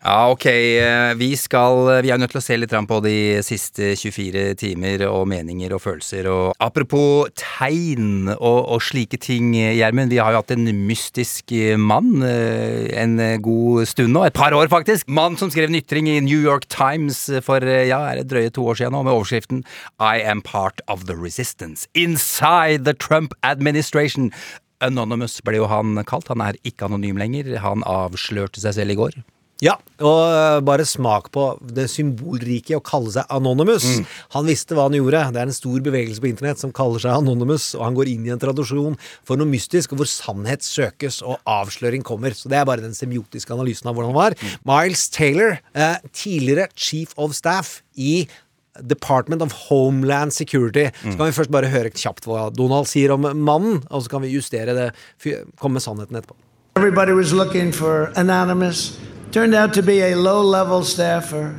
Ja, 0.00 0.30
ok. 0.32 0.46
eh, 0.46 1.14
Vi 1.14 1.34
skal 1.36 2.00
Vi 2.02 2.08
er 2.08 2.16
nødt 2.16 2.30
til 2.32 2.40
å 2.40 2.42
se 2.42 2.56
litt 2.56 2.72
på 2.72 3.00
de 3.04 3.42
siste 3.44 3.90
24 4.00 4.54
timer 4.56 5.02
og 5.10 5.26
meninger 5.28 5.74
og 5.76 5.82
følelser. 5.84 6.24
Og 6.32 6.54
apropos 6.58 7.28
tegn 7.36 8.30
og, 8.32 8.60
og 8.72 8.80
slike 8.80 9.18
ting, 9.20 9.52
Gjermund. 9.52 10.08
Vi 10.08 10.16
har 10.16 10.32
jo 10.32 10.40
hatt 10.40 10.54
en 10.54 10.64
mystisk 10.86 11.52
mann 11.76 12.22
eh, 12.24 12.88
en 12.96 13.18
god 13.44 13.84
stund 13.90 14.14
nå. 14.16 14.24
Et 14.24 14.32
par 14.32 14.56
år, 14.56 14.70
faktisk. 14.72 15.04
Mann 15.06 15.36
som 15.36 15.50
skrev 15.52 15.68
en 15.68 15.76
ytring 15.76 16.08
i 16.08 16.20
New 16.24 16.40
York 16.40 16.64
Times 16.72 17.26
for 17.44 17.60
eh, 17.60 17.90
ja, 17.90 18.00
er 18.08 18.22
det 18.22 18.30
drøye 18.32 18.54
to 18.56 18.64
år 18.72 18.80
siden 18.80 18.96
nå, 18.96 19.02
med 19.04 19.12
overskriften 19.12 19.64
I 20.00 20.22
am 20.24 20.40
part 20.40 20.80
of 20.88 21.04
the 21.10 21.16
resistance 21.18 21.84
inside 21.92 22.86
the 22.88 22.94
Trump 22.96 23.34
administration. 23.42 24.30
Anonymous 24.80 25.42
ble 25.44 25.60
jo 25.60 25.68
han 25.68 26.00
kalt. 26.08 26.32
Han 26.32 26.40
er 26.40 26.56
ikke 26.64 26.88
anonym 26.88 27.20
lenger. 27.20 27.52
Han 27.60 27.84
avslørte 27.84 28.64
seg 28.64 28.78
selv 28.80 28.96
i 28.96 28.98
går. 29.02 29.20
Ja, 29.60 29.74
og 30.00 30.20
øh, 30.24 30.58
bare 30.64 30.86
smak 30.88 31.28
på 31.34 31.44
det 31.76 31.84
symbolrike 31.92 32.78
å 32.78 32.82
kalle 32.84 33.12
seg 33.12 33.28
Anonymous. 33.32 33.84
Han 34.32 34.48
visste 34.48 34.76
hva 34.76 34.86
han 34.88 34.96
gjorde. 34.96 35.20
Det 35.34 35.42
er 35.42 35.50
en 35.50 35.56
stor 35.56 35.82
bevegelse 35.84 36.22
på 36.24 36.30
internett 36.30 36.62
som 36.62 36.72
kaller 36.76 37.02
seg 37.02 37.12
Anonymous, 37.18 37.74
og 37.76 37.84
han 37.84 37.98
går 37.98 38.08
inn 38.14 38.24
i 38.28 38.32
en 38.32 38.40
tradisjon 38.40 38.96
for 39.28 39.40
noe 39.40 39.50
mystisk, 39.50 39.92
hvor 39.92 40.08
sannhet 40.08 40.64
søkes 40.64 41.20
og 41.20 41.42
avsløring 41.44 42.04
kommer. 42.06 42.32
Så 42.36 42.48
det 42.52 42.60
er 42.60 42.68
bare 42.68 42.84
den 42.84 42.96
semiotiske 42.96 43.52
analysen 43.52 43.90
av 43.90 43.98
hvordan 43.98 44.14
han 44.14 44.20
var. 44.20 44.38
Miles 44.68 45.08
Taylor, 45.12 45.58
eh, 45.74 45.98
tidligere 46.12 46.70
chief 46.74 47.12
of 47.20 47.36
staff 47.36 47.82
i 47.96 48.24
Department 48.80 49.42
of 49.42 49.52
Homeland 49.68 50.32
Security. 50.32 50.88
Så 51.02 51.16
kan 51.18 51.26
vi 51.26 51.36
først 51.36 51.52
bare 51.52 51.68
høre 51.68 51.90
kjapt 51.92 52.24
hva 52.24 52.48
Donald 52.54 52.88
sier 52.88 53.12
om 53.12 53.26
mannen, 53.44 53.82
og 53.90 54.06
så 54.06 54.14
kan 54.14 54.22
vi 54.24 54.32
justere 54.32 54.72
det, 54.72 54.90
komme 55.60 55.76
med 55.76 55.84
sannheten 55.84 56.16
etterpå. 56.16 56.38
Everybody 56.76 57.12
was 57.12 57.34
looking 57.34 57.72
for 57.72 58.12
Anonymous. 58.16 58.96
Turned 59.32 59.54
out 59.54 59.74
to 59.74 59.82
be 59.82 60.00
a 60.00 60.16
low 60.16 60.42
level 60.42 60.82
staffer, 60.82 61.54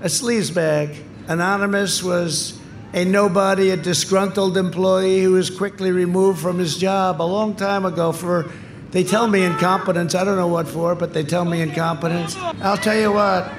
a 0.00 0.06
sleazebag. 0.06 0.96
Anonymous 1.28 2.02
was 2.02 2.58
a 2.94 3.04
nobody, 3.04 3.70
a 3.70 3.76
disgruntled 3.76 4.56
employee 4.56 5.20
who 5.20 5.32
was 5.32 5.50
quickly 5.50 5.92
removed 5.92 6.40
from 6.40 6.58
his 6.58 6.78
job 6.78 7.20
a 7.20 7.22
long 7.22 7.54
time 7.54 7.84
ago 7.84 8.12
for, 8.12 8.50
they 8.90 9.04
tell 9.04 9.28
me 9.28 9.42
incompetence. 9.42 10.14
I 10.14 10.24
don't 10.24 10.36
know 10.36 10.48
what 10.48 10.66
for, 10.66 10.94
but 10.94 11.12
they 11.12 11.22
tell 11.22 11.44
me 11.44 11.60
incompetence. 11.60 12.36
I'll 12.36 12.78
tell 12.78 12.98
you 12.98 13.12
what, 13.12 13.52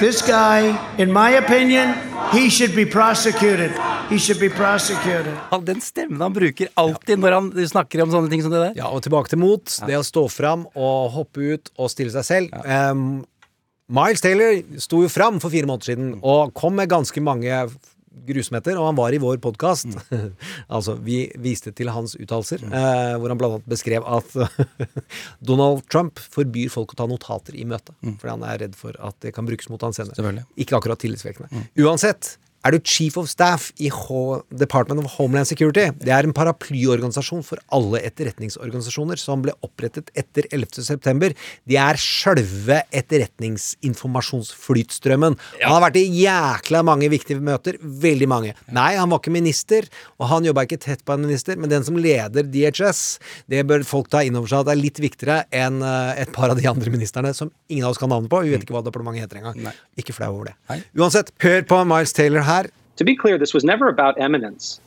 this 0.00 0.22
guy, 0.22 0.76
in 0.98 1.12
my 1.12 1.30
opinion, 1.38 1.94
he 2.32 2.48
should 2.50 2.74
be 2.74 2.84
prosecuted. 2.86 3.70
He 4.10 4.18
should 4.18 4.40
be 4.40 4.48
prosecuted. 4.50 5.32
Han- 5.50 5.64
Den 5.64 5.80
stemmen 5.80 6.20
han 6.20 6.32
bruker 6.32 6.68
alltid 6.76 7.18
når 7.18 7.32
han 7.32 7.50
snakker 7.68 8.02
om 8.02 8.10
sånne 8.10 8.30
ting 8.30 8.42
som 8.42 8.50
det 8.52 8.60
der. 8.60 8.72
Ja, 8.82 8.88
og 8.90 9.02
tilbake 9.02 9.28
til 9.28 9.38
mot. 9.38 9.64
Det 9.86 9.96
å 9.96 10.02
stå 10.04 10.26
fram 10.30 10.66
og 10.74 11.10
hoppe 11.12 11.54
ut 11.54 11.70
og 11.78 11.90
stille 11.90 12.10
seg 12.12 12.24
selv. 12.24 12.66
Um, 12.66 13.24
Miles 13.88 14.20
Taylor 14.24 14.62
sto 14.80 15.02
jo 15.02 15.08
fram 15.08 15.40
for 15.40 15.50
fire 15.52 15.66
måneder 15.68 15.84
siden 15.92 16.20
og 16.22 16.54
kom 16.54 16.74
med 16.76 16.88
ganske 16.88 17.20
mange 17.22 17.50
grusomheter, 18.28 18.78
og 18.80 18.88
han 18.90 18.98
var 18.98 19.14
i 19.14 19.20
vår 19.22 19.40
podkast. 19.44 19.96
altså, 20.74 20.96
vi 21.04 21.24
viste 21.42 21.72
til 21.76 21.90
hans 21.94 22.16
uttalelser, 22.18 22.64
eh, 22.68 23.14
hvor 23.18 23.32
han 23.32 23.40
blant 23.40 23.58
annet 23.58 23.72
beskrev 23.74 24.06
at 24.06 24.36
Donald 25.50 25.84
Trump 25.92 26.22
forbyr 26.22 26.72
folk 26.72 26.94
å 26.94 27.00
ta 27.02 27.08
notater 27.10 27.58
i 27.58 27.66
møte, 27.68 27.96
fordi 28.04 28.32
han 28.32 28.46
er 28.48 28.62
redd 28.66 28.78
for 28.78 28.96
at 29.02 29.18
det 29.24 29.34
kan 29.36 29.48
brukes 29.48 29.70
mot 29.72 29.82
han 29.84 29.96
senere. 29.96 30.46
Ikke 30.60 30.78
akkurat 30.78 31.00
tillitsvekkende. 31.02 31.66
Uansett, 31.84 32.36
er 32.64 32.72
du 32.72 32.80
chief 32.80 33.18
of 33.20 33.28
staff 33.28 33.68
i 33.76 33.92
H 33.92 34.40
Department 34.56 35.04
of 35.04 35.12
Homeland 35.18 35.44
Security? 35.50 35.90
Det 36.00 36.08
er 36.14 36.24
en 36.24 36.32
paraplyorganisasjon 36.36 37.42
for 37.44 37.58
alle 37.76 37.98
etterretningsorganisasjoner 38.08 39.16
som 39.20 39.42
ble 39.44 39.52
opprettet 39.64 40.10
etter 40.16 40.44
11. 40.50 40.82
september. 40.86 41.30
De 41.68 41.76
er 41.80 41.96
sjølve 42.00 42.82
etterretningsinformasjonsflytstrømmen. 42.88 45.34
Han 45.60 45.74
har 45.76 45.84
vært 45.86 46.00
i 46.00 46.06
jækla 46.22 46.78
mange 46.88 47.08
viktige 47.12 47.40
møter. 47.44 47.74
Veldig 47.80 48.28
mange. 48.30 48.54
Nei, 48.72 48.96
han 48.96 49.10
var 49.12 49.18
ikke 49.20 49.32
minister, 49.34 49.82
og 50.16 50.28
han 50.32 50.44
jobba 50.48 50.60
ikke 50.64 50.84
tett 50.86 51.02
på 51.04 51.12
en 51.14 51.24
minister, 51.26 51.54
men 51.60 51.72
den 51.72 51.84
som 51.86 51.96
leder 52.00 52.42
DHS, 52.48 53.00
det 53.50 53.60
bør 53.68 53.80
folk 53.86 54.08
ta 54.12 54.18
inn 54.24 54.36
over 54.40 54.48
seg 54.50 54.58
at 54.62 54.68
det 54.70 54.74
er 54.76 54.80
litt 54.80 54.98
viktigere 55.04 55.38
enn 55.54 55.76
eh, 55.84 56.22
et 56.24 56.30
par 56.34 56.48
av 56.52 56.56
de 56.60 56.66
andre 56.70 56.90
ministerne 56.94 57.30
som 57.36 57.48
ingen 57.68 57.84
av 57.84 57.90
oss 57.92 58.00
kan 58.00 58.10
navnet 58.12 58.30
på. 58.32 58.38
Vi 58.44 58.52
vet 58.54 58.62
ikke 58.64 58.76
hva 58.76 58.86
departementet 58.86 59.22
heter 59.26 59.36
engang. 59.42 59.56
Ikke 60.00 60.14
flau 60.16 60.30
over 60.38 60.46
det. 60.50 60.56
Nei. 60.70 60.78
Uansett, 60.96 61.28
hør 61.44 61.60
på 61.68 61.76
Miles 61.88 62.12
Taylor 62.16 62.42
her. 62.46 62.53
To 62.96 63.04
be 63.04 63.16
clear, 63.16 63.38
this 63.38 63.54
was 63.54 63.64
never 63.64 63.88
about 63.88 64.20
eminence, 64.20 64.80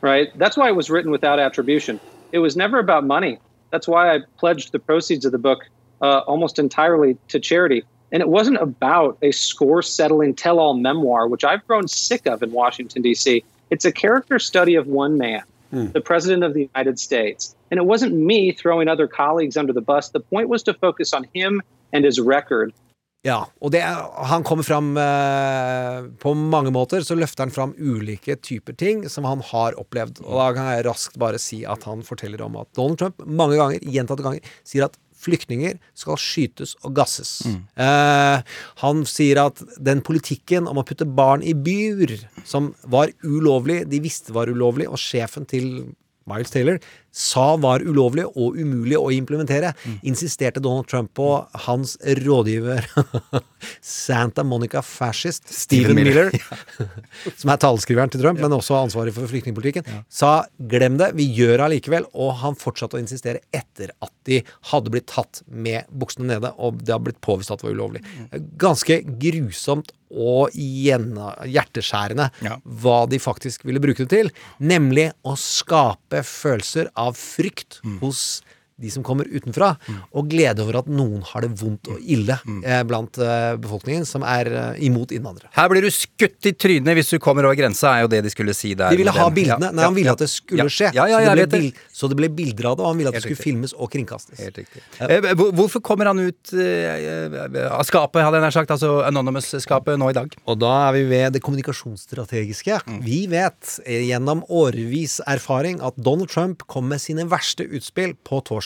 right? 0.00 0.36
That's 0.38 0.56
why 0.56 0.68
it 0.68 0.76
was 0.76 0.90
written 0.90 1.10
without 1.10 1.38
attribution. 1.38 2.00
It 2.32 2.38
was 2.38 2.56
never 2.56 2.78
about 2.78 3.04
money. 3.04 3.38
That's 3.70 3.88
why 3.88 4.14
I 4.14 4.20
pledged 4.38 4.72
the 4.72 4.78
proceeds 4.78 5.24
of 5.24 5.32
the 5.32 5.38
book 5.38 5.66
uh, 6.00 6.18
almost 6.20 6.58
entirely 6.58 7.16
to 7.28 7.38
charity. 7.38 7.84
And 8.10 8.20
it 8.20 8.28
wasn't 8.28 8.58
about 8.58 9.16
a 9.22 9.30
score 9.30 9.82
settling 9.82 10.34
tell 10.34 10.58
all 10.58 10.74
memoir, 10.74 11.28
which 11.28 11.44
I've 11.44 11.66
grown 11.66 11.88
sick 11.88 12.26
of 12.26 12.42
in 12.42 12.52
Washington, 12.52 13.00
D.C. 13.00 13.42
It's 13.70 13.86
a 13.86 13.92
character 13.92 14.38
study 14.38 14.74
of 14.74 14.86
one 14.86 15.16
man, 15.16 15.42
the 15.92 16.00
President 16.02 16.44
of 16.44 16.52
the 16.52 16.68
United 16.74 16.98
States. 16.98 17.54
And 17.70 17.78
it 17.78 17.86
wasn't 17.86 18.14
me 18.14 18.52
throwing 18.52 18.88
other 18.88 19.06
colleagues 19.06 19.56
under 19.56 19.72
the 19.72 19.80
bus. 19.80 20.10
The 20.10 20.20
point 20.20 20.50
was 20.50 20.62
to 20.64 20.74
focus 20.74 21.14
on 21.14 21.26
him 21.32 21.62
and 21.92 22.04
his 22.04 22.20
record. 22.20 22.74
Ja, 23.22 23.44
og 23.62 23.70
det, 23.70 23.84
han 23.86 24.42
kommer 24.42 24.66
fram 24.66 24.96
eh, 24.98 26.08
På 26.18 26.32
mange 26.34 26.72
måter 26.74 27.04
så 27.06 27.14
løfter 27.14 27.46
han 27.46 27.54
fram 27.54 27.74
ulike 27.78 28.34
typer 28.42 28.74
ting 28.74 29.04
som 29.10 29.28
han 29.28 29.44
har 29.52 29.78
opplevd. 29.78 30.24
Og 30.26 30.40
da 30.40 30.48
kan 30.56 30.72
jeg 30.72 30.86
raskt 30.88 31.20
bare 31.22 31.38
si 31.42 31.60
at 31.62 31.86
han 31.86 32.02
forteller 32.06 32.42
om 32.42 32.58
at 32.58 32.70
Donald 32.74 32.98
Trump 32.98 33.22
mange 33.22 33.60
ganger, 33.60 33.86
gjentatte 33.94 34.26
ganger, 34.26 34.52
sier 34.66 34.88
at 34.88 34.98
flyktninger 35.22 35.76
skal 35.94 36.18
skytes 36.18 36.74
og 36.82 36.96
gasses. 36.98 37.44
Eh, 37.78 38.56
han 38.82 39.04
sier 39.06 39.44
at 39.44 39.62
den 39.78 40.02
politikken 40.02 40.66
om 40.66 40.82
å 40.82 40.86
putte 40.88 41.06
barn 41.06 41.46
i 41.46 41.54
bur, 41.54 42.16
som 42.48 42.72
var 42.90 43.14
ulovlig, 43.22 43.84
de 43.86 44.02
visste 44.02 44.34
var 44.34 44.50
ulovlig, 44.50 44.90
og 44.90 44.98
sjefen 44.98 45.46
til 45.46 45.68
Miles 46.30 46.50
Taylor 46.54 46.78
sa 47.12 47.56
var 47.60 47.82
ulovlig 47.84 48.24
og 48.32 48.56
umulig 48.56 48.96
å 48.96 49.10
implementere, 49.12 49.74
insisterte 50.02 50.62
Donald 50.64 50.88
Trump 50.88 51.12
på 51.18 51.26
hans 51.66 51.98
rådgiver 52.02 52.86
Santa 53.80 54.42
Monica 54.44 54.80
fascist 54.82 55.52
Stephen 55.52 55.94
Miller, 55.98 56.30
som 57.38 57.52
er 57.52 57.60
taleskriveren 57.62 58.12
til 58.12 58.22
Trump, 58.24 58.40
men 58.42 58.56
også 58.56 58.78
ansvarlig 58.80 59.14
for 59.16 59.28
flyktningpolitikken, 59.30 59.86
sa 60.08 60.32
glem 60.72 60.96
det, 61.00 61.12
vi 61.18 61.28
gjør 61.36 61.58
det 61.58 61.66
allikevel, 61.68 62.08
og 62.16 62.34
han 62.42 62.56
fortsatte 62.58 62.96
å 62.96 63.02
insistere 63.02 63.44
etter 63.54 63.92
at 64.02 64.12
de 64.28 64.40
hadde 64.72 64.92
blitt 64.94 65.10
tatt 65.12 65.42
med 65.52 65.84
buksene 65.92 66.30
nede, 66.32 66.54
og 66.56 66.80
det 66.82 66.94
har 66.96 67.02
blitt 67.04 67.20
påvist 67.24 67.50
at 67.52 67.60
det 67.60 67.68
var 67.68 67.76
ulovlig. 67.76 68.02
Ganske 68.62 69.02
grusomt 69.20 69.92
og 70.12 70.52
hjerteskjærende 70.52 72.26
Ja. 72.44 72.58
hva 72.64 73.06
de 73.08 73.16
faktisk 73.18 73.64
ville 73.64 73.80
bruke 73.80 74.04
det 74.04 74.10
til, 74.12 74.30
nemlig 74.60 75.10
å 75.24 75.32
skape 75.36 76.20
følelser 76.22 76.86
av 76.94 77.01
frykt 77.10 77.80
hos 78.00 78.42
de 78.80 78.90
som 78.90 79.02
kommer 79.06 79.28
utenfra, 79.28 79.74
og 80.16 80.28
glede 80.32 80.62
over 80.64 80.78
at 80.80 80.88
noen 80.90 81.20
har 81.28 81.44
det 81.44 81.50
vondt 81.60 81.88
og 81.92 82.00
ille 82.02 82.38
eh, 82.64 82.82
blant 82.88 83.18
eh, 83.22 83.52
befolkningen 83.62 84.06
som 84.08 84.24
er 84.26 84.48
eh, 84.50 84.80
imot 84.88 85.12
innvandrere. 85.14 85.50
Her 85.54 85.68
blir 85.70 85.84
du 85.84 85.90
skutt 85.92 86.48
i 86.48 86.54
trynet 86.56 86.96
hvis 86.98 87.12
du 87.12 87.18
kommer 87.22 87.46
over 87.46 87.58
grensa, 87.58 87.92
er 87.98 88.06
jo 88.06 88.10
det 88.14 88.22
de 88.26 88.32
skulle 88.32 88.54
si 88.56 88.72
der. 88.78 88.90
De 88.94 88.98
ville 89.02 89.12
ha 89.14 89.28
bildene. 89.30 89.68
Ja, 89.70 89.76
Nei, 89.76 89.84
han 89.86 89.94
ville 89.98 90.14
at 90.16 90.22
det 90.24 90.30
skulle 90.32 90.64
Ja. 90.66 90.72
skje. 90.72 90.90
Ja, 90.96 91.06
ja, 91.10 91.20
så, 91.28 91.34
det 91.38 91.48
ble 91.52 91.72
så 91.92 92.08
det 92.10 92.16
ble 92.18 92.28
bilder 92.32 92.70
av 92.72 92.76
det, 92.78 92.84
og 92.86 92.90
han 92.94 92.98
ville 93.02 93.12
at 93.12 93.18
det 93.20 93.24
skulle 93.26 93.42
filmes 93.42 93.74
og 93.76 93.90
kringkastes. 93.92 94.40
Helt 94.42 94.58
riktig. 94.62 94.82
Eh, 95.02 95.30
Hvorfor 95.52 95.82
kommer 95.84 96.10
han 96.10 96.18
ut 96.22 96.52
eh, 96.56 97.68
av 97.70 97.84
skapet, 97.88 98.22
hadde 98.24 98.40
jeg 98.40 98.46
nær 98.46 98.56
sagt, 98.56 98.70
altså 98.74 99.02
Anonymous-skapet, 99.06 99.98
nå 100.00 100.10
i 100.10 100.16
dag? 100.16 100.34
Og 100.48 100.58
da 100.62 100.72
er 100.88 100.96
vi 100.96 101.04
ved 101.12 101.36
det 101.36 101.42
kommunikasjonsstrategiske. 101.44 102.80
Vi 103.04 103.26
vet 103.30 103.76
eh, 103.86 104.04
gjennom 104.08 104.42
årevis 104.48 105.20
erfaring 105.28 105.80
at 105.84 105.96
Donald 105.96 106.30
Trump 106.32 106.64
kom 106.70 106.88
med 106.90 107.00
sine 107.02 107.26
verste 107.30 107.66
utspill 107.68 108.14
på 108.26 108.40
torsdag. 108.48 108.61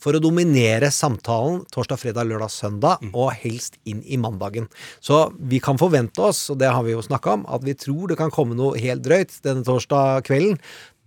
For 0.00 0.16
å 0.16 0.22
dominere 0.22 0.90
samtalen 0.94 1.62
torsdag, 1.74 2.00
fredag, 2.02 2.28
lørdag, 2.30 2.52
søndag, 2.52 3.06
og 3.12 3.32
helst 3.42 3.78
inn 3.84 4.02
i 4.06 4.18
mandagen. 4.20 4.68
Så 5.00 5.26
vi 5.38 5.60
kan 5.62 5.80
forvente 5.80 6.22
oss, 6.22 6.46
og 6.50 6.60
det 6.62 6.72
har 6.72 6.86
vi 6.86 6.94
jo 6.96 7.04
snakka 7.04 7.38
om, 7.38 7.46
at 7.48 7.64
vi 7.66 7.76
tror 7.78 8.12
det 8.12 8.20
kan 8.20 8.32
komme 8.34 8.56
noe 8.58 8.78
helt 8.80 9.04
drøyt 9.06 9.40
denne 9.46 9.66
torsdag 9.66 10.26
kvelden. 10.28 10.60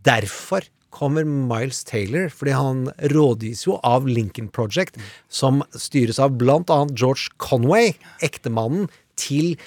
Derfor 0.05 0.67
kommer 0.95 1.24
Miles 1.24 1.83
Taylor, 1.86 2.29
fordi 2.33 2.55
han 2.57 2.86
rådgis 3.13 3.65
jo 3.67 3.77
av 3.86 4.07
Lincoln 4.09 4.50
Project, 4.53 4.98
som 5.29 5.62
styres 5.77 6.19
av 6.21 6.38
blant 6.39 6.71
annet 6.74 6.98
George 6.98 7.29
Conway, 7.38 7.93
ektemannen 8.25 8.89
til 9.19 9.57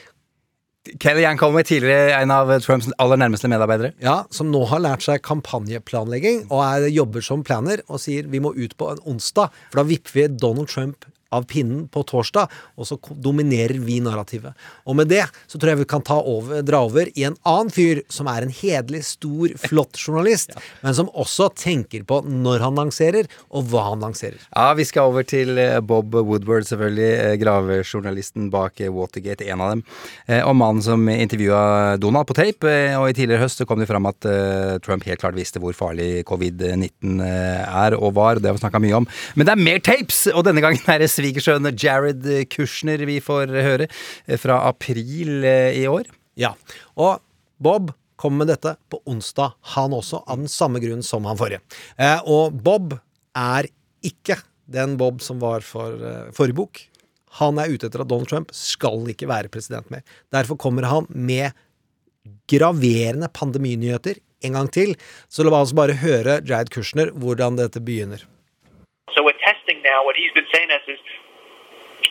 Kellyanne 0.83 1.39
Conway, 1.39 1.63
tidligere 1.63 2.17
en 2.19 2.33
av 2.35 2.51
Trumps 2.65 2.89
aller 2.99 3.21
nærmeste 3.21 3.47
medarbeidere. 3.51 3.93
Ja, 4.03 4.25
som 4.35 4.51
nå 4.51 4.65
har 4.67 4.83
lært 4.83 5.05
seg 5.07 5.23
kampanjeplanlegging 5.23 6.49
og 6.49 6.63
er, 6.67 6.89
jobber 6.91 7.23
som 7.23 7.45
planner 7.47 7.85
og 7.87 8.03
sier 8.03 8.27
vi 8.33 8.41
må 8.43 8.51
ut 8.57 8.75
på 8.79 8.91
en 8.91 9.03
onsdag, 9.15 9.55
for 9.71 9.83
da 9.83 9.87
vipper 9.87 10.17
vi 10.17 10.27
Donald 10.43 10.73
Trump 10.73 11.07
av 11.33 11.47
pinnen 11.51 11.87
på 11.93 12.05
torsdag, 12.09 12.53
og 12.77 12.89
så 12.89 12.99
dominerer 13.25 13.81
vi 13.83 13.99
narrativet. 14.05 14.57
Og 14.87 14.99
med 14.99 15.11
det 15.13 15.25
så 15.51 15.59
tror 15.59 15.73
jeg 15.73 15.83
vi 15.83 15.89
kan 15.93 16.05
ta 16.07 16.19
over, 16.21 16.63
dra 16.67 16.83
over 16.87 17.11
i 17.17 17.27
en 17.29 17.37
annen 17.49 17.73
fyr 17.73 18.03
som 18.13 18.29
er 18.31 18.47
en 18.47 18.55
hederlig, 18.55 19.03
stor, 19.07 19.55
flott 19.61 19.99
journalist, 19.99 20.55
men 20.85 20.97
som 20.97 21.11
også 21.13 21.51
tenker 21.59 22.05
på 22.09 22.21
når 22.27 22.65
han 22.67 22.79
lanserer, 22.79 23.29
og 23.53 23.71
hva 23.73 23.89
han 23.91 24.05
lanserer. 24.05 24.41
Ja, 24.53 24.73
vi 24.79 24.87
skal 24.89 25.11
over 25.11 25.27
til 25.29 25.59
eh, 25.61 25.81
Bob 25.81 26.15
Woodward, 26.15 26.67
selvfølgelig. 26.69 27.11
eh, 27.23 27.37
Gravejournalisten 27.41 28.51
bak 28.53 28.81
eh, 28.81 28.93
Watergate, 28.93 29.47
en 29.49 29.63
av 29.65 29.73
dem. 29.73 29.83
Og 30.43 30.55
mannen 30.57 30.83
som 30.85 31.09
intervjua 31.11 31.97
Donald 32.01 32.29
på 32.29 32.37
tape. 32.37 32.71
Og 32.99 33.09
i 33.09 33.15
tidligere 33.17 33.43
høst 33.45 33.61
så 33.61 33.67
kom 33.69 33.81
det 33.83 33.89
fram 33.91 34.07
at 34.09 34.25
Trump 34.85 35.05
helt 35.07 35.21
klart 35.21 35.37
visste 35.37 35.61
hvor 35.63 35.75
farlig 35.77 36.23
covid-19 36.29 37.21
er 37.23 37.97
og 37.99 38.15
var. 38.17 38.41
Det 38.41 38.51
har 38.51 38.57
vi 38.57 38.63
snakka 38.63 38.81
mye 38.83 39.01
om. 39.01 39.09
Men 39.37 39.49
det 39.49 39.55
er 39.55 39.65
mer 39.69 39.83
tapes! 39.85 40.25
Og 40.33 40.45
denne 40.47 40.63
gangen 40.65 40.93
er 40.93 41.03
det 41.03 41.11
svigersønnen 41.23 41.79
Jared 41.79 42.27
Kushner 42.51 43.03
vi 43.07 43.21
får 43.23 43.53
høre 43.55 43.89
eh, 44.27 44.39
fra 44.41 44.63
april 44.69 45.45
eh, 45.47 45.79
i 45.83 45.87
år. 45.91 46.09
Ja. 46.39 46.55
Og 46.99 47.23
Bob 47.63 47.93
kom 48.21 48.39
med 48.39 48.51
dette 48.51 48.77
på 48.91 49.01
onsdag, 49.11 49.57
han 49.75 49.95
også, 49.95 50.23
av 50.27 50.43
den 50.43 50.51
samme 50.51 50.83
grunn 50.83 51.03
som 51.07 51.27
han 51.27 51.39
forrige. 51.39 51.63
Eh, 51.99 52.19
og 52.27 52.55
Bob 52.63 52.97
er 53.39 53.69
ikke 54.03 54.41
den 54.73 54.97
Bob 54.99 55.23
som 55.23 55.41
var 55.43 55.65
for 55.67 55.99
forrige 56.35 56.59
bok. 56.59 56.83
Han 57.39 57.59
er 57.61 57.73
ute 57.73 57.89
etter 57.89 58.03
at 58.03 58.11
Donald 58.11 58.31
Trump 58.31 58.53
skal 58.55 59.07
ikke 59.11 59.29
være 59.31 59.51
president 59.53 59.89
mer. 59.93 60.03
Derfor 60.35 60.59
kommer 60.61 60.87
han 60.89 61.09
med 61.09 61.55
graverende 62.51 63.31
pandeminyheter 63.33 64.21
en 64.47 64.59
gang 64.59 64.69
til. 64.75 64.95
Så 65.31 65.47
la 65.47 65.63
oss 65.63 65.75
bare 65.77 65.99
høre 66.03 66.41
Jared 66.47 66.71
Kushner 66.75 67.13
hvordan 67.15 67.59
dette 67.59 67.83
begynner. 67.83 68.23
So 69.15 69.23
with 69.23 69.37
testing 69.45 69.83
now, 69.83 70.05
what 70.05 70.17
he's 70.17 70.33
been 70.33 70.49
saying 70.53 70.69
to 70.69 70.77
us 70.77 70.87
is 70.89 71.01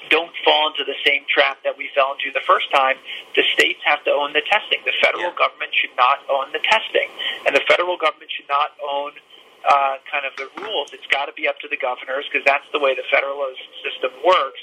don't 0.10 0.32
fall 0.44 0.72
into 0.72 0.84
the 0.84 0.98
same 1.08 1.24
trap 1.28 1.64
that 1.64 1.78
we 1.78 1.90
fell 1.96 2.16
into 2.16 2.32
the 2.36 2.44
first 2.44 2.72
time. 2.72 3.00
The 3.36 3.44
states 3.56 3.80
have 3.88 4.04
to 4.04 4.12
own 4.12 4.34
the 4.34 4.44
testing. 4.44 4.84
The 4.84 4.96
federal 5.00 5.32
government 5.32 5.72
should 5.72 5.96
not 5.96 6.20
own 6.28 6.52
the 6.52 6.64
testing. 6.64 7.08
And 7.48 7.56
the 7.56 7.64
federal 7.68 7.96
government 7.96 8.32
should 8.32 8.48
not 8.52 8.76
own 8.84 9.16
uh, 9.64 10.04
kind 10.10 10.26
of 10.26 10.36
the 10.36 10.52
rules. 10.62 10.92
It's 10.92 11.08
got 11.08 11.32
to 11.32 11.34
be 11.34 11.48
up 11.48 11.60
to 11.64 11.68
the 11.68 11.78
governors 11.78 12.28
because 12.28 12.44
that's 12.46 12.66
the 12.76 12.80
way 12.80 12.96
the 12.96 13.08
federalist 13.08 13.62
system 13.84 14.12
works. 14.26 14.60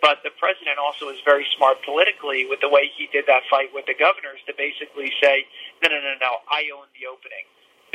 But 0.00 0.24
the 0.24 0.32
president 0.40 0.80
also 0.80 1.12
is 1.12 1.20
very 1.24 1.44
smart 1.56 1.84
politically 1.84 2.48
with 2.48 2.60
the 2.64 2.68
way 2.68 2.88
he 2.96 3.08
did 3.12 3.28
that 3.28 3.44
fight 3.52 3.68
with 3.76 3.84
the 3.84 3.96
governors 3.96 4.40
to 4.48 4.52
basically 4.56 5.12
say, 5.20 5.44
no, 5.84 5.92
no, 5.92 6.00
no, 6.00 6.14
no, 6.20 6.32
I 6.48 6.72
own 6.72 6.88
the 6.96 7.04
opening. 7.04 7.44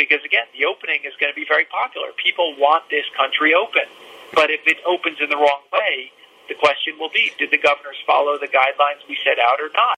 Because 0.01 0.21
again, 0.29 0.47
the 0.57 0.65
opening 0.71 1.01
is 1.09 1.15
going 1.19 1.31
to 1.33 1.39
be 1.41 1.47
very 1.55 1.67
popular. 1.79 2.09
People 2.27 2.47
want 2.65 2.83
this 2.95 3.07
country 3.19 3.51
open. 3.63 3.87
But 4.39 4.47
if 4.57 4.63
it 4.73 4.79
opens 4.93 5.17
in 5.23 5.29
the 5.33 5.39
wrong 5.43 5.63
way, 5.71 6.11
the 6.51 6.57
question 6.65 6.91
will 6.99 7.13
be, 7.19 7.25
did 7.39 7.49
the 7.55 7.61
governors 7.67 7.99
follow 8.05 8.33
the 8.45 8.51
guidelines 8.59 9.01
we 9.09 9.15
set 9.27 9.39
out 9.47 9.59
or 9.65 9.71
not? 9.81 9.97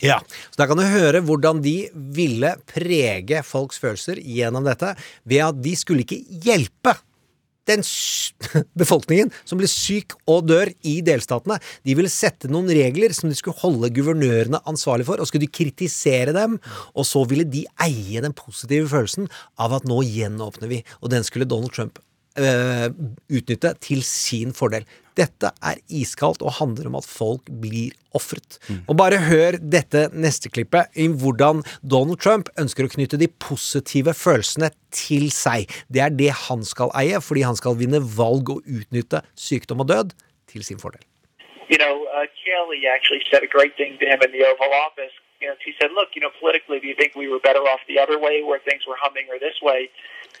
Ja, 0.00 0.20
så 0.50 0.62
Da 0.62 0.66
kan 0.70 0.78
du 0.78 0.84
høre 0.86 1.20
hvordan 1.26 1.58
de 1.62 1.88
ville 2.14 2.52
prege 2.70 3.42
folks 3.42 3.80
følelser 3.82 4.20
gjennom 4.22 4.66
dette, 4.66 4.94
ved 5.26 5.42
at 5.48 5.58
de 5.64 5.74
skulle 5.76 6.04
ikke 6.06 6.22
hjelpe 6.44 6.94
den 7.68 7.84
befolkningen 8.80 9.32
som 9.44 9.60
blir 9.60 9.70
syk 9.70 10.16
og 10.28 10.48
dør 10.48 10.72
i 10.88 10.98
delstatene. 11.04 11.58
De 11.86 11.96
ville 11.98 12.12
sette 12.12 12.50
noen 12.50 12.70
regler 12.72 13.14
som 13.16 13.30
de 13.30 13.38
skulle 13.38 13.58
holde 13.62 13.92
guvernørene 13.94 14.62
ansvarlig 14.68 15.08
for, 15.08 15.20
og 15.20 15.30
skulle 15.30 15.46
de 15.46 15.52
kritisere 15.60 16.34
dem, 16.36 16.58
og 16.94 17.08
så 17.08 17.24
ville 17.28 17.46
de 17.48 17.66
eie 17.84 18.24
den 18.24 18.36
positive 18.36 18.90
følelsen 18.90 19.30
av 19.60 19.78
at 19.78 19.88
nå 19.88 20.02
gjenåpner 20.06 20.70
vi, 20.70 20.82
og 21.02 21.12
den 21.14 21.26
skulle 21.26 21.48
Donald 21.48 21.74
Trump 21.76 22.00
eh, 22.38 22.88
utnytte 23.28 23.74
til 23.84 24.02
sin 24.06 24.54
fordel. 24.56 24.86
Dette 25.18 25.50
er 25.66 25.80
iskaldt 25.90 26.44
og 26.46 26.54
handler 26.60 26.86
om 26.90 26.98
at 27.00 27.08
folk 27.08 27.50
blir 27.62 27.96
ofret. 28.14 28.60
Og 28.86 28.94
bare 29.00 29.18
hør 29.26 29.58
dette 29.58 30.04
neste 30.14 30.50
klippet 30.54 30.94
i 30.94 31.08
hvordan 31.10 31.64
Donald 31.82 32.22
Trump 32.22 32.52
ønsker 32.60 32.86
å 32.86 32.92
knytte 32.94 33.18
de 33.18 33.26
positive 33.42 34.14
følelsene 34.14 34.70
til 34.94 35.28
seg. 35.34 35.66
Det 35.90 36.06
er 36.06 36.14
det 36.14 36.30
han 36.46 36.62
skal 36.62 36.94
eie, 36.98 37.18
fordi 37.18 37.46
han 37.48 37.58
skal 37.58 37.78
vinne 37.82 38.02
valg 38.14 38.54
og 38.54 38.62
utnytte 38.62 39.24
sykdom 39.34 39.82
og 39.82 39.90
død 39.90 40.16
til 40.48 40.64
sin 40.64 40.78
fordel. 40.78 41.02
you 41.68 41.76
know, 41.76 42.08
uh, 42.16 42.24
Kelly 42.40 42.88
actually 42.88 43.22
said 43.30 43.44
a 43.44 43.46
great 43.46 43.76
thing 43.76 43.96
to 44.00 44.06
him 44.08 44.20
in 44.24 44.32
the 44.32 44.42
Oval 44.44 44.72
Office. 44.72 45.12
You 45.40 45.48
know, 45.48 45.56
she 45.64 45.72
said, 45.80 45.92
"Look, 45.92 46.16
you 46.16 46.20
know, 46.20 46.32
politically, 46.40 46.80
do 46.80 46.88
you 46.88 46.96
think 46.96 47.14
we 47.14 47.28
were 47.28 47.38
better 47.38 47.60
off 47.60 47.80
the 47.86 47.98
other 48.00 48.18
way, 48.18 48.42
where 48.42 48.58
things 48.58 48.86
were 48.88 48.96
humming, 48.98 49.28
or 49.30 49.38
this 49.38 49.60
way?" 49.62 49.90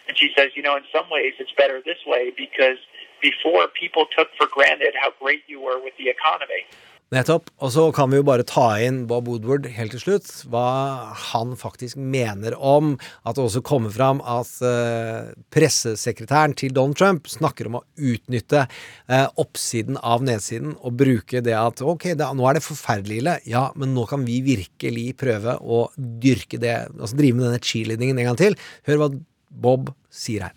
And 0.06 0.16
she 0.20 0.28
says, 0.36 0.48
"You 0.56 0.62
know, 0.62 0.76
in 0.76 0.86
some 0.96 1.08
ways, 1.10 1.34
it's 1.38 1.54
better 1.62 1.78
this 1.90 2.02
way 2.06 2.30
because 2.44 2.78
before 3.20 3.66
people 3.82 4.04
took 4.16 4.30
for 4.38 4.46
granted 4.56 4.92
how 5.02 5.10
great 5.22 5.42
you 5.46 5.58
were 5.60 5.78
with 5.84 5.96
the 6.00 6.08
economy." 6.16 6.62
Nettopp. 7.08 7.48
Og 7.64 7.70
så 7.72 7.86
kan 7.96 8.10
vi 8.12 8.18
jo 8.18 8.24
bare 8.26 8.44
ta 8.44 8.66
inn 8.84 9.06
Bob 9.08 9.30
Woodward 9.30 9.64
helt 9.72 9.94
til 9.94 10.02
slutt, 10.02 10.26
hva 10.52 11.14
han 11.30 11.54
faktisk 11.56 11.96
mener 11.96 12.52
om 12.60 12.98
at 13.24 13.38
det 13.38 13.46
også 13.46 13.62
kommer 13.64 13.92
fram 13.94 14.20
at 14.20 14.50
eh, 14.60 15.30
pressesekretæren 15.54 16.52
til 16.58 16.74
Donald 16.76 16.98
Trump 17.00 17.30
snakker 17.32 17.70
om 17.70 17.78
å 17.80 17.84
utnytte 17.96 18.66
eh, 18.66 19.24
oppsiden 19.40 19.96
av 20.04 20.26
nedsiden 20.28 20.76
og 20.82 20.98
bruke 21.00 21.40
det 21.44 21.56
at 21.56 21.80
ok, 21.80 22.10
det, 22.12 22.28
nå 22.36 22.50
er 22.50 22.58
det 22.58 22.66
forferdelig 22.66 23.22
ille, 23.22 23.38
ja, 23.48 23.64
men 23.80 23.96
nå 23.96 24.04
kan 24.10 24.28
vi 24.28 24.42
virkelig 24.44 25.08
prøve 25.24 25.56
å 25.64 25.86
dyrke 25.96 26.60
det, 26.60 26.76
altså 26.92 27.16
drive 27.16 27.40
med 27.40 27.48
denne 27.48 27.64
cheerleadingen 27.64 28.20
en 28.20 28.32
gang 28.34 28.42
til. 28.44 28.60
Hør 28.84 29.00
hva 29.00 29.12
Bob 29.50 29.94
sier. 30.10 30.52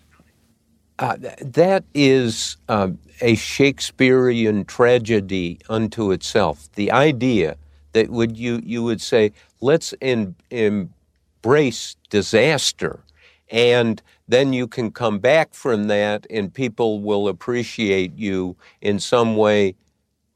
Uh, 0.98 1.16
that 1.40 1.84
is 1.94 2.56
uh, 2.68 2.90
a 3.20 3.34
Shakespearean 3.34 4.64
tragedy 4.64 5.58
unto 5.68 6.12
itself. 6.12 6.70
The 6.74 6.92
idea 6.92 7.56
that 7.92 8.10
would 8.10 8.36
you 8.36 8.60
you 8.64 8.82
would 8.82 9.00
say, 9.00 9.32
let's 9.60 9.94
embrace 10.00 11.96
disaster, 12.08 13.00
and 13.50 14.02
then 14.28 14.52
you 14.52 14.66
can 14.66 14.90
come 14.90 15.18
back 15.18 15.54
from 15.54 15.88
that, 15.88 16.26
and 16.30 16.54
people 16.54 17.00
will 17.00 17.26
appreciate 17.28 18.16
you 18.16 18.56
in 18.80 18.98
some 18.98 19.36
way 19.36 19.74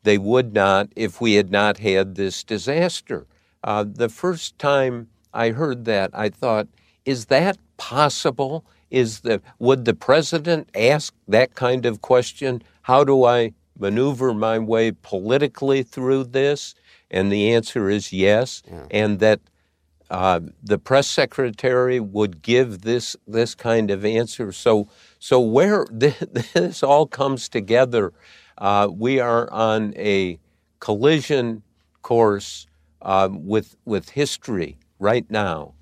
they 0.02 0.18
would 0.18 0.54
not 0.54 0.88
if 0.96 1.20
we 1.20 1.34
had 1.34 1.50
not 1.50 1.78
had 1.78 2.14
this 2.14 2.44
disaster. 2.44 3.26
Uh, 3.62 3.84
the 3.86 4.08
first 4.08 4.58
time 4.58 5.08
I 5.34 5.50
heard 5.50 5.84
that, 5.84 6.10
I 6.12 6.28
thought, 6.28 6.68
is 7.04 7.26
that 7.26 7.58
possible? 7.76 8.64
Is 8.90 9.20
the 9.20 9.40
would 9.58 9.84
the 9.84 9.94
president 9.94 10.68
ask 10.74 11.14
that 11.28 11.54
kind 11.54 11.86
of 11.86 12.00
question? 12.00 12.62
How 12.82 13.04
do 13.04 13.24
I 13.24 13.52
maneuver 13.78 14.32
my 14.32 14.58
way 14.58 14.92
politically 14.92 15.82
through 15.82 16.24
this? 16.24 16.74
And 17.10 17.30
the 17.30 17.52
answer 17.52 17.88
is 17.90 18.12
yes, 18.12 18.62
and 18.90 19.20
that 19.20 19.40
uh, 20.10 20.40
the 20.62 20.78
press 20.78 21.06
secretary 21.06 21.98
would 22.00 22.42
give 22.42 22.82
this 22.82 23.16
this 23.26 23.54
kind 23.54 23.90
of 23.90 24.04
answer. 24.04 24.52
So 24.52 24.88
so 25.18 25.40
where 25.40 25.86
this 25.90 26.82
all 26.82 27.06
comes 27.06 27.48
together, 27.48 28.12
uh, 28.58 28.88
we 28.92 29.20
are 29.20 29.50
on 29.52 29.94
a 29.96 30.38
collision 30.80 31.62
course 32.02 32.66
uh, 33.02 33.28
with 33.32 33.76
with 33.84 34.10
history 34.10 34.78
right 34.98 35.28
now. 35.30 35.74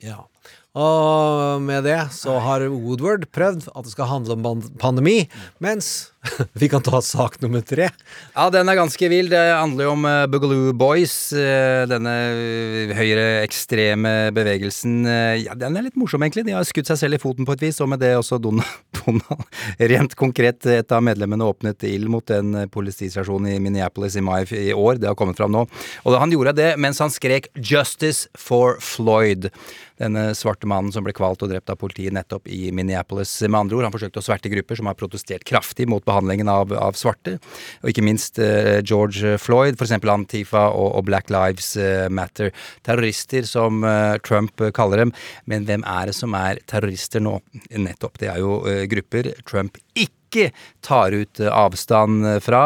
Ja. 0.00 0.28
Og 0.76 1.62
med 1.64 1.86
det 1.88 2.00
så 2.12 2.36
har 2.44 2.66
Woodward 2.68 3.24
prøvd 3.32 3.70
at 3.72 3.86
det 3.86 3.94
skal 3.94 4.10
handle 4.10 4.36
om 4.36 4.62
pandemi, 4.80 5.22
mens 5.64 6.10
vi 6.52 6.68
kan 6.68 6.82
ta 6.82 7.00
sak 7.02 7.40
nummer 7.40 7.60
tre. 7.60 7.88
Ja, 8.34 8.48
den 8.50 8.68
er 8.68 8.78
ganske 8.78 9.08
vill. 9.10 9.30
Det 9.30 9.38
handler 9.38 9.86
jo 9.86 9.92
om 9.94 10.06
eh, 10.08 10.26
Boogaloo 10.30 10.72
Boys. 10.76 11.32
eh, 11.32 11.84
denne 11.90 12.14
eh, 12.32 12.94
høyreekstreme 12.98 14.14
bevegelsen. 14.34 15.00
Ja, 15.44 15.56
den 15.58 15.78
er 15.78 15.86
litt 15.86 15.98
morsom, 16.00 16.24
egentlig. 16.26 16.46
De 16.48 16.56
har 16.56 16.66
skutt 16.66 16.90
seg 16.90 17.00
selv 17.00 17.18
i 17.18 17.22
foten 17.22 17.48
på 17.48 17.54
et 17.54 17.64
vis, 17.68 17.80
og 17.84 17.90
med 17.92 18.02
det 18.02 18.14
også 18.18 18.40
Donald. 18.42 18.66
Donald. 18.98 19.46
Rent 19.78 20.16
konkret, 20.18 20.66
et 20.66 20.94
av 20.94 21.04
medlemmene 21.06 21.46
åpnet 21.46 21.86
ild 21.88 22.10
mot 22.12 22.34
en 22.34 22.64
politistasjon 22.72 23.50
i 23.52 23.58
Minneapolis 23.62 24.18
i 24.18 24.24
mai 24.24 24.42
i 24.58 24.72
år. 24.74 24.98
Det 24.98 25.10
har 25.10 25.18
kommet 25.18 25.38
fram 25.38 25.54
nå. 25.54 25.66
Og 26.04 26.18
han 26.18 26.34
gjorde 26.34 26.56
det 26.58 26.72
mens 26.80 27.00
han 27.02 27.14
skrek 27.14 27.50
'Justice 27.54 28.26
for 28.36 28.80
Floyd'. 28.82 29.52
Denne 29.98 30.30
svarte 30.38 30.68
mannen 30.70 30.92
som 30.94 31.02
ble 31.02 31.12
kvalt 31.16 31.42
og 31.42 31.50
drept 31.50 31.70
av 31.72 31.78
politiet 31.80 32.14
nettopp 32.14 32.46
i 32.46 32.70
Minneapolis. 32.74 33.32
Med 33.42 33.58
andre 33.64 33.78
ord, 33.78 33.88
han 33.88 33.94
forsøkte 33.94 34.22
å 34.22 34.26
sverte 34.28 34.52
grupper 34.52 34.78
som 34.78 34.86
har 34.90 34.98
protestert 34.98 35.46
kraftig 35.48 35.88
mot 35.90 36.04
behandlingen 36.08 36.50
av, 36.52 36.72
av 36.74 36.96
svarte, 36.98 37.36
og 37.82 37.92
ikke 37.92 38.04
minst 38.06 38.40
eh, 38.42 38.78
George 38.82 39.36
Floyd, 39.42 39.78
f.eks. 39.78 39.96
Antifa 40.08 40.68
og, 40.72 40.92
og 40.98 41.08
Black 41.08 41.32
Lives 41.32 41.74
eh, 41.80 42.06
Matter. 42.12 42.52
Terrorister, 42.86 43.46
som 43.48 43.84
eh, 43.86 44.16
Trump 44.24 44.60
eh, 44.60 44.72
kaller 44.74 45.04
dem. 45.04 45.14
Men 45.50 45.66
hvem 45.68 45.84
er 45.86 46.10
det 46.10 46.16
som 46.18 46.36
er 46.38 46.62
terrorister 46.68 47.22
nå? 47.24 47.38
Nettopp, 47.78 48.18
det 48.22 48.32
er 48.32 48.40
jo 48.42 48.60
eh, 48.68 48.86
grupper 48.90 49.32
Trump 49.48 49.78
ikke 49.98 50.50
tar 50.84 51.16
ut 51.16 51.42
eh, 51.42 51.52
avstand 51.52 52.26
fra. 52.44 52.64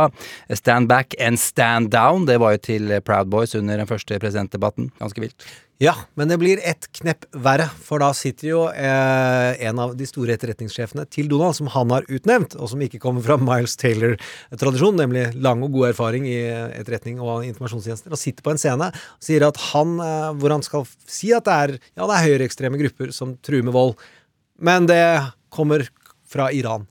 Stand 0.51 0.91
back 0.93 1.19
and 1.21 1.41
stand 1.41 1.93
down, 1.95 2.27
det 2.31 2.39
var 2.43 2.57
jo 2.57 2.65
til 2.71 2.97
Proud 3.07 3.33
Boys 3.33 3.57
under 3.59 3.81
den 3.81 3.91
første 3.91 4.19
presidentdebatten. 4.23 4.93
Ganske 5.03 5.27
vilt. 5.27 5.53
Ja, 5.83 5.97
men 6.15 6.29
det 6.31 6.37
blir 6.39 6.61
ett 6.63 6.87
knepp 6.95 7.25
verre, 7.43 7.65
for 7.83 7.99
da 7.99 8.13
sitter 8.15 8.47
jo 8.47 8.59
eh, 8.71 9.63
en 9.67 9.81
av 9.83 9.97
de 9.99 10.07
store 10.07 10.37
etterretningssjefene 10.37 11.09
til 11.11 11.27
Donald, 11.27 11.57
som 11.59 11.67
han 11.75 11.91
har 11.91 12.07
utnevnt, 12.07 12.55
og 12.55 12.71
som 12.71 12.85
ikke 12.87 13.01
kommer 13.03 13.25
fra 13.27 13.35
Miles 13.41 13.75
Taylor-tradisjonen, 13.81 15.01
nemlig 15.03 15.25
lang 15.43 15.65
og 15.67 15.75
god 15.75 15.89
erfaring 15.89 16.29
i 16.31 16.37
etterretning 16.79 17.19
og 17.19 17.49
informasjonstjenester, 17.49 18.15
og 18.15 18.21
sitter 18.21 18.47
på 18.47 18.53
en 18.55 18.63
scene 18.63 18.93
og 18.93 19.27
sier 19.27 19.43
at 19.49 19.59
han, 19.73 19.97
eh, 20.05 20.29
hvor 20.39 20.55
han 20.55 20.63
skal 20.63 20.87
si 21.03 21.33
at 21.35 21.51
det 21.51 21.59
er, 21.65 21.75
ja, 21.97 22.07
det 22.07 22.15
er 22.15 22.29
høyreekstreme 22.29 22.79
grupper 22.85 23.11
som 23.19 23.35
truer 23.43 23.67
med 23.67 23.75
vold, 23.75 23.97
men 24.63 24.87
det 24.87 25.03
kommer 25.51 25.89
fra 26.31 26.53
Iran. 26.55 26.87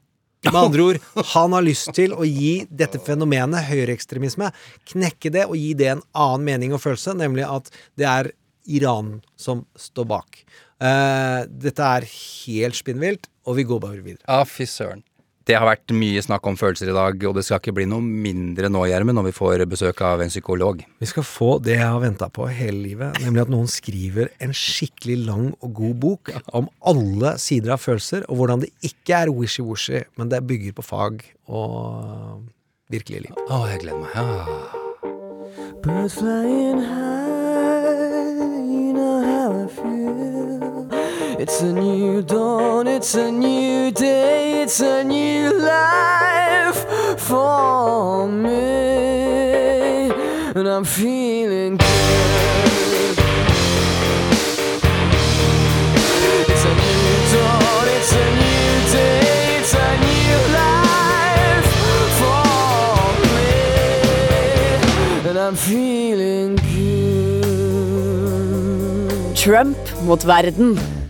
Med 0.49 0.59
andre 0.65 0.89
ord, 0.89 1.01
han 1.31 1.55
har 1.55 1.63
lyst 1.63 1.93
til 1.95 2.11
å 2.11 2.27
gi 2.27 2.65
dette 2.67 2.99
fenomenet 3.07 3.71
høyreekstremisme, 3.71 4.51
knekke 4.91 5.31
det 5.31 5.47
og 5.47 5.55
gi 5.55 5.71
det 5.79 5.93
en 5.95 6.05
annen 6.11 6.47
mening 6.51 6.75
og 6.75 6.83
følelse, 6.83 7.15
nemlig 7.15 7.47
at 7.47 7.71
det 7.95 8.11
er 8.11 8.33
Iran 8.69 9.19
som 9.39 9.65
står 9.79 10.09
bak. 10.09 10.43
Uh, 10.81 11.47
dette 11.47 11.85
er 11.85 12.09
helt 12.09 12.77
spinnvilt, 12.77 13.29
og 13.45 13.57
vi 13.59 13.65
går 13.69 13.81
bare 13.83 14.01
videre. 14.01 14.25
Ja, 14.27 14.43
fy 14.45 14.67
søren. 14.69 15.05
Det 15.41 15.55
har 15.57 15.65
vært 15.65 15.89
mye 15.97 16.21
snakk 16.21 16.45
om 16.45 16.55
følelser 16.57 16.91
i 16.91 16.93
dag, 16.93 17.23
og 17.25 17.33
det 17.33 17.41
skal 17.47 17.57
ikke 17.57 17.73
bli 17.79 17.87
noe 17.89 18.05
mindre 18.05 18.69
nå, 18.69 18.83
Gjermund, 18.85 19.17
når 19.17 19.25
vi 19.31 19.33
får 19.33 19.63
besøk 19.69 20.03
av 20.05 20.21
en 20.21 20.29
psykolog. 20.29 20.83
Vi 21.01 21.09
skal 21.09 21.25
få 21.25 21.49
det 21.65 21.79
jeg 21.79 21.87
har 21.87 21.97
venta 22.03 22.29
på 22.29 22.45
hele 22.45 22.77
livet, 22.83 23.17
nemlig 23.25 23.47
at 23.47 23.51
noen 23.51 23.69
skriver 23.71 24.29
en 24.45 24.53
skikkelig 24.53 25.17
lang 25.25 25.47
og 25.57 25.73
god 25.81 25.97
bok 26.05 26.31
om 26.53 26.69
alle 26.93 27.33
sider 27.41 27.73
av 27.73 27.81
følelser, 27.81 28.27
og 28.29 28.37
hvordan 28.37 28.61
det 28.67 28.69
ikke 28.85 29.23
er 29.23 29.33
wishy-washy, 29.33 30.05
men 30.21 30.29
det 30.29 30.43
bygger 30.45 30.77
på 30.77 30.85
fag 30.85 31.25
og 31.49 32.45
virkelig 32.93 33.25
liv. 33.25 33.43
Å, 33.49 33.63
jeg 33.73 33.81
gleder 33.87 34.05
meg. 34.05 34.13
Ja. 34.13 34.79
Birds 35.81 36.13
flying 36.21 36.85
high, 36.85 37.40
It's 41.41 41.59
a 41.61 41.73
new 41.73 42.21
dawn, 42.21 42.85
it's 42.85 43.15
a 43.15 43.31
new 43.31 43.89
day, 43.89 44.61
it's 44.61 44.79
a 44.79 45.03
new 45.03 45.57
life 45.57 46.85
for 47.19 48.27
me. 48.27 48.51
And 50.53 50.67
I'm 50.67 50.83
feeling 50.83 51.77
good. 51.77 53.17
It's 56.47 56.63
a 56.63 56.73
new 56.83 57.15
dawn, 57.33 57.87
it's 57.97 58.13
a 58.13 58.25
new 58.43 58.73
day, 58.93 59.57
it's 59.57 59.73
a 59.73 59.97
new 60.05 60.37
life 60.61 61.69
for 62.21 62.45
me. 63.33 63.51
And 65.27 65.37
I'm 65.39 65.55
feeling 65.55 66.55
good. 66.57 67.35
Trump 69.35 69.79
mot 70.05 70.21
verden. 70.21 71.00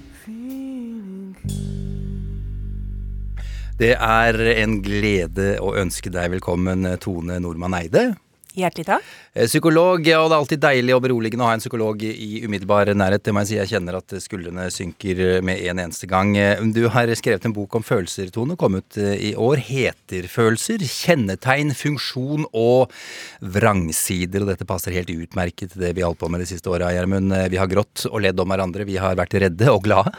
Det 3.82 3.96
er 3.98 4.38
en 4.62 4.76
glede 4.86 5.56
å 5.58 5.72
ønske 5.82 6.12
deg 6.14 6.36
velkommen, 6.36 6.86
Tone 7.02 7.40
Nordmann 7.42 7.74
Eide. 7.80 8.12
Hjertelig 8.54 8.84
takk. 8.86 9.08
Eh, 9.34 9.48
Psykolog, 9.48 10.04
og 10.04 10.04
det 10.06 10.36
er 10.36 10.36
alltid 10.36 10.62
deilig 10.62 10.94
og 10.94 11.02
beroligende 11.08 11.46
å 11.46 11.48
ha 11.50 11.56
en 11.56 11.64
psykolog 11.64 12.04
i 12.06 12.44
umiddelbar 12.44 12.92
nærhet. 12.94 13.24
Det 13.26 13.34
må 13.34 13.42
jeg 13.42 13.50
si, 13.50 13.58
jeg 13.58 13.72
kjenner 13.72 13.98
at 13.98 14.14
skuldrene 14.22 14.68
synker 14.76 15.40
med 15.48 15.64
en 15.72 15.82
eneste 15.88 16.06
gang. 16.12 16.36
Eh, 16.38 16.62
Du 16.76 16.84
har 16.94 17.10
skrevet 17.18 17.48
en 17.48 17.56
bok 17.56 17.80
om 17.80 17.88
følelser, 17.88 18.30
Tone, 18.30 18.54
kom 18.60 18.78
ut 18.78 19.00
eh, 19.02 19.32
i 19.32 19.34
år. 19.34 19.64
Heter 19.66 20.30
Følelser. 20.30 20.86
Kjennetegn, 20.86 21.74
funksjon 21.74 22.46
og 22.54 22.94
vrangsider. 23.42 24.46
Og 24.46 24.54
dette 24.54 24.70
passer 24.70 24.94
helt 24.94 25.10
utmerket 25.10 25.74
til 25.74 25.88
det 25.88 25.96
vi 25.96 26.06
har 26.06 26.12
holdt 26.12 26.22
på 26.22 26.30
med 26.30 26.46
de 26.46 26.52
siste 26.54 26.70
åra, 26.70 26.94
Gjermund. 26.94 27.34
Vi 27.50 27.58
har 27.58 27.72
grått 27.72 28.06
og 28.12 28.22
ledd 28.28 28.46
om 28.46 28.54
hverandre. 28.54 28.86
Vi 28.86 29.02
har 29.02 29.18
vært 29.18 29.40
redde 29.42 29.74
og 29.74 29.88
glade. 29.90 30.14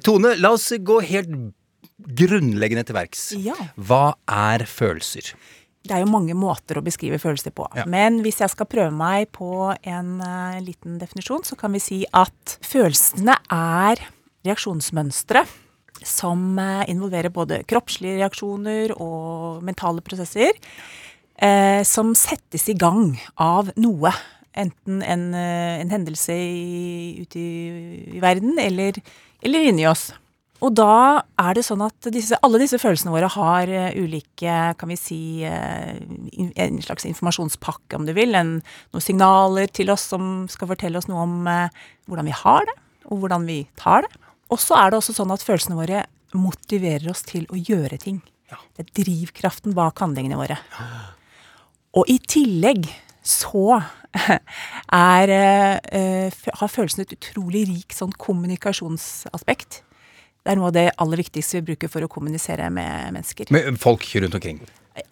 Tone, 0.00 0.38
la 0.40 0.56
oss 0.56 0.70
gå 0.72 1.02
helt 1.04 1.36
grunnleggende 2.08 2.86
til 2.88 2.96
verks. 2.96 3.30
Ja. 3.36 3.56
Hva 3.76 4.16
er 4.30 4.64
følelser? 4.68 5.34
Det 5.88 5.94
er 5.94 6.02
jo 6.02 6.10
mange 6.10 6.34
måter 6.36 6.80
å 6.80 6.84
beskrive 6.84 7.20
følelser 7.22 7.54
på. 7.54 7.68
Ja. 7.78 7.86
Men 7.88 8.20
hvis 8.24 8.40
jeg 8.42 8.52
skal 8.52 8.68
prøve 8.68 8.92
meg 8.92 9.30
på 9.36 9.70
en 9.72 10.18
uh, 10.20 10.58
liten 10.64 10.98
definisjon, 11.00 11.46
så 11.46 11.56
kan 11.58 11.72
vi 11.76 11.82
si 11.82 12.02
at 12.16 12.58
følelsene 12.66 13.38
er 13.54 14.02
reaksjonsmønstre 14.46 15.44
som 16.04 16.58
uh, 16.60 16.84
involverer 16.90 17.32
både 17.34 17.62
kroppslige 17.68 18.18
reaksjoner 18.22 18.96
og 18.98 19.62
mentale 19.66 20.04
prosesser, 20.04 20.56
Uh, 21.38 21.84
som 21.86 22.16
settes 22.18 22.64
i 22.66 22.74
gang 22.74 23.12
av 23.38 23.68
noe. 23.78 24.10
Enten 24.58 25.04
en, 25.06 25.28
en 25.38 25.92
hendelse 25.94 26.34
i, 26.34 27.20
ute 27.22 27.38
i, 27.38 28.16
i 28.16 28.22
verden, 28.24 28.56
eller, 28.58 28.98
eller 29.46 29.68
inni 29.70 29.86
oss. 29.86 30.08
Og 30.64 30.74
da 30.74 31.22
er 31.38 31.54
det 31.54 31.62
sånn 31.68 31.84
at 31.86 32.08
disse, 32.10 32.38
alle 32.42 32.58
disse 32.58 32.80
følelsene 32.82 33.12
våre 33.14 33.30
har 33.30 33.70
eh, 33.70 33.94
ulike, 33.94 34.54
kan 34.78 34.90
vi 34.90 34.96
si, 34.98 35.20
eh, 35.46 36.00
en 36.58 36.80
slags 36.82 37.06
informasjonspakke, 37.06 37.94
om 37.98 38.08
du 38.08 38.12
vil. 38.16 38.34
En, 38.34 38.56
noen 38.94 39.04
signaler 39.04 39.70
til 39.70 39.92
oss 39.94 40.08
som 40.10 40.48
skal 40.50 40.72
fortelle 40.72 40.98
oss 40.98 41.06
noe 41.10 41.22
om 41.28 41.50
eh, 41.50 41.78
hvordan 42.10 42.26
vi 42.26 42.34
har 42.40 42.66
det, 42.66 42.74
og 43.06 43.22
hvordan 43.22 43.46
vi 43.46 43.60
tar 43.78 44.06
det. 44.06 44.12
Og 44.50 44.58
så 44.62 44.80
er 44.80 44.90
det 44.90 44.98
også 44.98 45.14
sånn 45.20 45.34
at 45.34 45.46
følelsene 45.46 45.78
våre 45.78 46.04
motiverer 46.34 47.06
oss 47.12 47.22
til 47.28 47.46
å 47.54 47.60
gjøre 47.60 48.00
ting. 48.02 48.18
Det 48.48 48.82
er 48.82 48.92
drivkraften 49.04 49.76
bak 49.76 50.00
handlingene 50.02 50.40
våre. 50.40 50.56
Og 51.96 52.08
i 52.10 52.16
tillegg 52.18 52.88
så 53.28 53.76
er, 54.96 55.32
har 55.84 56.72
følelsen 56.72 57.04
et 57.04 57.12
utrolig 57.12 57.66
rik 57.68 57.92
sånn 57.96 58.14
kommunikasjonsaspekt. 58.16 59.82
Det 60.48 60.54
er 60.54 60.60
noe 60.62 60.70
av 60.70 60.76
det 60.78 60.86
aller 60.96 61.20
viktigste 61.20 61.58
vi 61.58 61.74
bruker 61.74 61.90
for 61.92 62.00
å 62.00 62.08
kommunisere 62.08 62.70
med 62.72 63.12
mennesker. 63.12 63.50
Med 63.52 63.74
folk 63.76 64.06
rundt 64.16 64.36
omkring. 64.38 64.62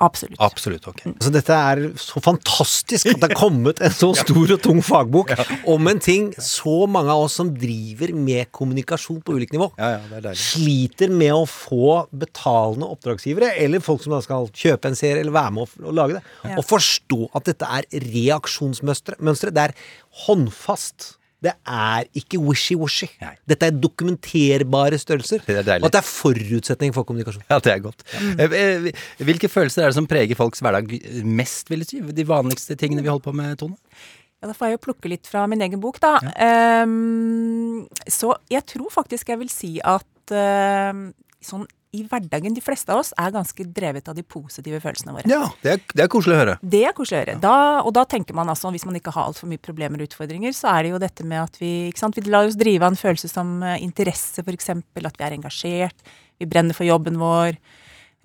Absolutt. 0.01 0.38
Absolutt, 0.40 0.87
ok. 0.88 1.03
Så 1.20 1.29
dette 1.31 1.53
er 1.55 1.83
så 2.01 2.22
fantastisk 2.25 3.11
at 3.12 3.20
det 3.20 3.29
er 3.29 3.37
kommet 3.37 3.83
en 3.85 3.92
så 3.92 4.09
stor 4.25 4.55
og 4.57 4.62
tung 4.64 4.81
fagbok 4.83 5.35
om 5.68 5.90
en 5.92 6.01
ting 6.01 6.31
så 6.42 6.87
mange 6.88 7.12
av 7.12 7.27
oss 7.27 7.37
som 7.37 7.51
driver 7.53 8.14
med 8.16 8.49
kommunikasjon 8.57 9.20
på 9.29 9.37
ulikt 9.37 9.53
nivå, 9.53 9.68
Ja, 9.77 9.92
ja, 9.99 10.22
det 10.25 10.33
er 10.33 10.40
sliter 10.40 11.12
med 11.12 11.35
å 11.37 11.44
få 11.44 12.07
betalende 12.16 12.88
oppdragsgivere, 12.96 13.53
eller 13.61 13.85
folk 13.85 14.03
som 14.03 14.16
da 14.16 14.22
skal 14.25 14.49
kjøpe 14.57 14.88
en 14.90 14.99
serie 14.99 15.20
eller 15.20 15.37
være 15.37 15.53
med 15.59 15.66
å, 15.68 15.85
og 15.85 16.01
lage 16.01 16.16
det, 16.18 16.25
Ja. 16.49 16.57
og 16.57 16.66
forstå 16.72 17.20
at 17.37 17.53
dette 17.53 17.68
er 17.79 17.87
reaksjonsmønstre. 18.09 19.53
Det 19.53 19.68
er 19.68 19.77
håndfast. 20.25 21.12
Det 21.44 21.53
er 21.68 22.07
ikke 22.16 22.40
wishy-washy. 22.40 23.11
Dette 23.49 23.68
er 23.68 23.77
dokumenterbare 23.77 24.99
størrelser. 24.99 25.42
Det 25.44 25.59
er. 25.61 25.83
Og 25.83 25.88
at 25.90 25.99
det 25.99 26.01
er 26.01 26.09
forutsetning 26.09 26.94
for 26.96 27.07
kommunikasjon. 27.09 27.44
Ja, 27.51 27.59
det 27.62 27.75
er 27.75 27.83
godt. 27.85 28.05
Eh, 28.16 28.57
eh, 28.57 28.87
Hvilke 29.29 29.51
følelser 29.53 29.85
er 29.85 29.92
det 29.92 29.99
som 29.99 30.09
preger 30.09 30.38
folks 30.38 30.64
hverdag 30.64 30.88
mest, 31.25 31.68
vil 31.70 31.85
du 31.85 31.88
si? 31.88 32.01
De 32.01 32.27
vanligste 32.29 32.79
tingene 32.81 33.05
vi 33.05 33.12
holder 33.12 33.29
på 33.29 33.37
med, 33.37 33.59
Tone? 33.61 33.77
Ja, 34.40 34.51
da 34.51 34.57
får 34.57 34.70
jeg 34.70 34.77
jo 34.77 34.85
plukke 34.88 35.12
litt 35.12 35.29
fra 35.29 35.46
min 35.49 35.64
egen 35.64 35.81
bok, 35.81 36.01
da. 36.03 36.16
Ehm, 36.40 37.87
så 38.09 38.35
jeg 38.53 38.64
tror 38.68 38.92
faktisk 38.92 39.33
jeg 39.33 39.40
vil 39.40 39.53
si 39.53 39.70
at 39.81 40.35
uh, 40.37 41.07
sånn 41.44 41.64
i 41.94 42.03
hverdagen, 42.09 42.55
de 42.57 42.62
fleste 42.64 42.92
av 42.92 43.01
oss 43.01 43.12
er 43.20 43.33
ganske 43.35 43.66
drevet 43.77 44.09
av 44.11 44.16
de 44.16 44.25
positive 44.27 44.81
følelsene 44.83 45.14
våre. 45.14 45.31
Ja, 45.31 45.46
det 45.62 45.72
er, 45.72 45.81
det 45.92 46.05
er 46.05 46.11
koselig 46.12 46.37
å 46.37 46.40
høre. 46.40 46.57
Det 46.61 46.83
er 46.88 46.94
koselig 46.96 47.18
å 47.18 47.22
høre. 47.22 47.37
Da, 47.42 47.57
og 47.87 47.94
da 47.96 48.05
tenker 48.11 48.37
man 48.37 48.51
altså, 48.53 48.72
hvis 48.75 48.87
man 48.88 48.99
ikke 48.99 49.14
har 49.14 49.31
altfor 49.31 49.51
mye 49.51 49.62
problemer 49.62 50.03
og 50.03 50.11
utfordringer, 50.11 50.55
så 50.57 50.72
er 50.75 50.85
det 50.85 50.92
jo 50.92 51.01
dette 51.03 51.27
med 51.29 51.44
at 51.44 51.59
vi 51.62 51.72
ikke 51.90 52.03
sant, 52.03 52.18
vi 52.18 52.33
lar 52.33 52.49
oss 52.49 52.59
drive 52.59 52.85
av 52.85 52.94
en 52.94 53.01
følelse 53.01 53.31
som 53.33 53.57
eh, 53.62 53.79
interesse, 53.87 54.44
f.eks. 54.44 54.72
At 54.77 55.20
vi 55.20 55.29
er 55.29 55.38
engasjert, 55.38 56.14
vi 56.40 56.51
brenner 56.51 56.77
for 56.77 56.88
jobben 56.88 57.20
vår. 57.22 57.57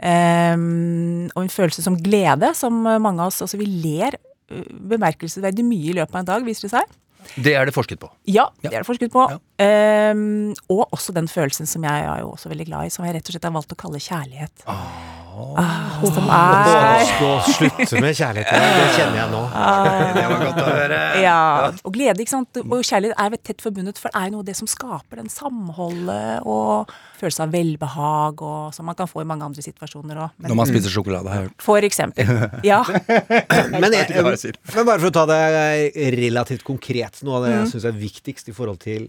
Um, 0.01 1.27
og 1.35 1.43
en 1.43 1.53
følelse 1.53 1.83
som 1.85 1.99
glede, 2.01 2.55
som 2.57 2.79
eh, 2.89 2.97
mange 2.97 3.21
av 3.21 3.29
oss 3.29 3.43
Altså, 3.45 3.59
vi 3.61 3.67
ler 3.69 4.15
eh, 4.17 4.63
bemerkelsesverdig 4.89 5.65
mye 5.67 5.91
i 5.91 5.97
løpet 5.99 6.15
av 6.15 6.23
en 6.23 6.31
dag, 6.31 6.47
viser 6.47 6.65
det 6.65 6.73
seg. 6.73 6.95
Det 7.35 7.53
er 7.55 7.67
det 7.69 7.73
forsket 7.75 8.01
på. 8.01 8.09
Ja, 8.27 8.47
det 8.61 8.71
er 8.73 8.81
det 8.81 8.87
forsket 8.87 9.13
på. 9.13 9.23
Ehm, 9.61 10.51
og 10.73 10.87
også 10.91 11.13
den 11.15 11.29
følelsen 11.31 11.69
som 11.69 11.85
jeg 11.87 12.07
er 12.07 12.23
jo 12.23 12.33
også 12.33 12.51
veldig 12.51 12.67
glad 12.71 12.89
i, 12.89 12.93
som 12.93 13.05
jeg 13.07 13.15
rett 13.17 13.29
og 13.29 13.35
slett 13.35 13.47
har 13.47 13.55
valgt 13.55 13.75
å 13.75 13.79
kalle 13.79 14.01
kjærlighet. 14.01 14.65
Ah, 14.71 15.20
som 16.11 16.27
er 16.31 17.11
Å 17.21 17.31
slutte 17.47 18.01
med 18.01 18.15
kjærligheten. 18.17 18.65
det 18.77 18.87
kjenner 18.97 19.17
jeg 19.21 19.29
nå. 19.31 19.41
Det 20.17 20.25
var 20.31 20.41
godt 20.45 20.59
å 20.61 20.65
høre. 20.67 20.99
ja, 21.21 21.37
og 21.85 21.93
glede, 21.95 22.23
ikke 22.23 22.33
sant. 22.33 22.59
Og 22.63 22.81
kjærlighet 22.87 23.15
er 23.21 23.37
tett 23.41 23.61
forbundet, 23.63 23.99
for 24.01 24.11
det 24.11 24.19
er 24.21 24.27
jo 24.29 24.33
noe 24.35 24.43
av 24.43 24.49
det 24.49 24.55
som 24.59 24.69
skaper 24.69 25.21
den 25.21 25.29
samholdet 25.31 26.41
og 26.47 26.91
følelse 27.21 27.45
av 27.45 27.53
velbehag, 27.53 28.41
og 28.41 28.73
som 28.75 28.87
man 28.89 28.97
kan 28.97 29.09
få 29.09 29.21
i 29.23 29.27
mange 29.29 29.45
andre 29.45 29.63
situasjoner 29.65 30.21
òg. 30.25 30.35
Når 30.47 30.57
man 30.57 30.69
spiser 30.69 30.93
sjokolade, 30.93 31.29
har 31.31 31.43
jeg 31.43 31.49
hørt. 31.51 31.65
For 31.67 31.87
eksempel. 31.87 32.31
Ja. 32.67 32.81
Men, 33.81 33.91
jeg, 33.93 34.07
men 34.11 34.85
bare 34.87 34.99
for 35.01 35.09
å 35.09 35.13
ta 35.15 35.23
det 35.29 35.39
relativt 36.15 36.63
konkret, 36.67 37.21
noe 37.25 37.39
av 37.39 37.45
det 37.45 37.51
jeg 37.53 37.61
Mm. 37.61 37.69
syns 37.71 37.85
er 37.85 37.93
viktigst 37.93 38.47
i 38.49 38.53
forhold 38.55 38.79
til 38.81 39.03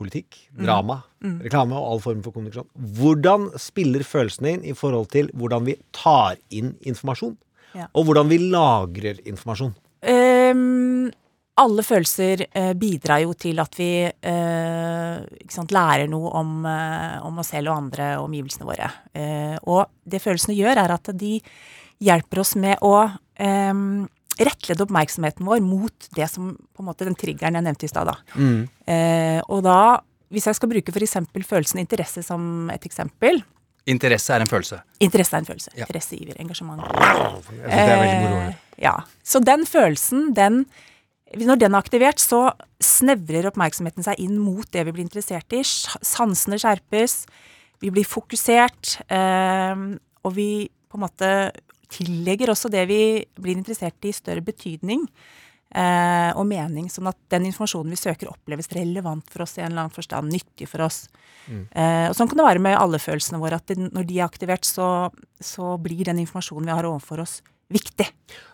politikk, 0.00 0.40
drama, 0.56 1.02
Mm. 1.20 1.34
reklame 1.44 1.76
og 1.76 1.86
all 1.92 2.00
form 2.00 2.22
for 2.24 2.32
kommunikasjon. 2.32 2.68
Hvordan 2.96 3.50
spiller 3.60 4.00
følelsene 4.08 4.54
inn 4.56 4.62
i 4.64 4.72
forhold 4.72 5.10
til 5.12 5.28
hvordan 5.36 5.66
vi 5.66 5.74
tar 5.92 6.38
inn 6.50 6.74
informasjon, 6.88 7.36
Ja. 7.76 7.86
og 7.94 8.06
hvordan 8.08 8.28
vi 8.32 8.38
lagrer 8.50 9.20
informasjon? 9.28 9.74
Um, 10.02 11.10
alle 11.60 11.82
følelser 11.84 12.46
uh, 12.56 12.72
bidrar 12.72 13.20
jo 13.20 13.34
til 13.36 13.60
at 13.60 13.76
vi 13.76 13.90
uh, 14.08 15.20
sant, 15.52 15.70
lærer 15.76 16.08
noe 16.08 16.30
om, 16.40 16.64
uh, 16.64 17.20
om 17.26 17.38
oss 17.42 17.52
selv 17.52 17.68
og 17.68 17.76
andre 17.76 18.14
og 18.16 18.30
omgivelsene 18.30 18.64
våre. 18.64 18.88
Og 19.68 19.84
det 20.08 20.22
følelsene 20.24 20.56
gjør, 20.56 20.80
er 20.86 20.96
at 20.96 21.12
de 21.20 21.34
hjelper 22.00 22.40
oss 22.40 22.54
med 22.56 22.80
å 22.80 22.94
eh, 23.36 23.74
rettlede 24.46 24.86
oppmerksomheten 24.86 25.46
vår 25.46 25.62
mot 25.64 26.10
det 26.16 26.28
som 26.32 26.52
på 26.56 26.82
en 26.82 26.88
måte 26.88 27.06
den 27.08 27.18
triggeren 27.18 27.58
jeg 27.58 27.66
nevnte 27.66 27.86
i 27.86 27.92
stad. 27.92 28.12
Mm. 28.34 28.60
Eh, 28.88 29.40
og 29.46 29.64
da, 29.66 29.78
hvis 30.32 30.48
jeg 30.48 30.58
skal 30.58 30.72
bruke 30.72 30.94
f.eks. 30.94 31.18
følelsen 31.46 31.82
interesse 31.82 32.24
som 32.26 32.70
et 32.72 32.86
eksempel 32.88 33.42
Interesse 33.88 34.34
er 34.34 34.44
en 34.44 34.50
følelse. 34.50 34.76
Interesse 35.00 35.36
er 35.36 35.42
en 35.42 35.48
følelse. 35.48 35.70
Ja. 35.74 35.86
Interesse, 35.86 36.16
iver, 36.20 36.36
engasjement. 36.42 36.82
Jeg 36.84 37.62
det 37.64 37.78
er 37.80 38.00
veldig 38.02 38.18
moro. 38.26 38.40
Eh, 38.44 38.82
ja. 38.84 38.94
Så 39.24 39.40
den 39.40 39.66
følelsen, 39.66 40.32
den 40.36 40.66
Når 41.30 41.60
den 41.60 41.74
er 41.74 41.78
aktivert, 41.78 42.18
så 42.18 42.50
snevrer 42.82 43.46
oppmerksomheten 43.46 44.02
seg 44.02 44.18
inn 44.18 44.34
mot 44.42 44.66
det 44.74 44.82
vi 44.82 44.90
blir 44.96 45.04
interessert 45.04 45.54
i. 45.54 45.60
Sansene 45.62 46.58
skjerpes, 46.58 47.22
vi 47.78 47.92
blir 47.94 48.02
fokusert, 48.02 48.96
eh, 49.06 49.84
og 50.26 50.34
vi 50.34 50.66
på 50.90 50.98
en 50.98 51.04
måte 51.04 51.30
tillegger 51.90 52.52
også 52.52 52.70
det 52.72 52.86
vi 52.90 53.02
blir 53.40 53.58
interessert 53.58 54.08
i, 54.08 54.12
større 54.14 54.42
betydning 54.46 55.04
eh, 55.74 56.30
og 56.34 56.46
mening, 56.50 56.88
sånn 56.90 57.10
at 57.10 57.18
den 57.32 57.48
informasjonen 57.50 57.94
vi 57.94 58.00
søker, 58.00 58.30
oppleves 58.32 58.70
relevant 58.74 59.26
for 59.30 59.44
oss 59.44 59.56
i 59.58 59.62
en 59.64 59.70
eller 59.72 59.86
annen 59.86 59.94
forstand, 59.94 60.32
nyttig 60.32 60.68
for 60.70 60.86
oss. 60.86 61.04
Eh, 61.50 62.08
og 62.08 62.16
sånn 62.16 62.30
kan 62.30 62.40
det 62.40 62.46
være 62.46 62.62
med 62.62 62.78
alle 62.78 63.00
følelsene 63.02 63.40
våre, 63.42 63.58
at 63.60 63.70
det, 63.70 63.78
når 63.90 64.06
de 64.08 64.18
er 64.20 64.26
aktivert, 64.26 64.66
så, 64.68 65.10
så 65.42 65.76
blir 65.82 66.04
den 66.10 66.22
informasjonen 66.22 66.70
vi 66.70 66.76
har 66.78 66.88
overfor 66.90 67.24
oss, 67.24 67.40
viktig. 67.70 68.08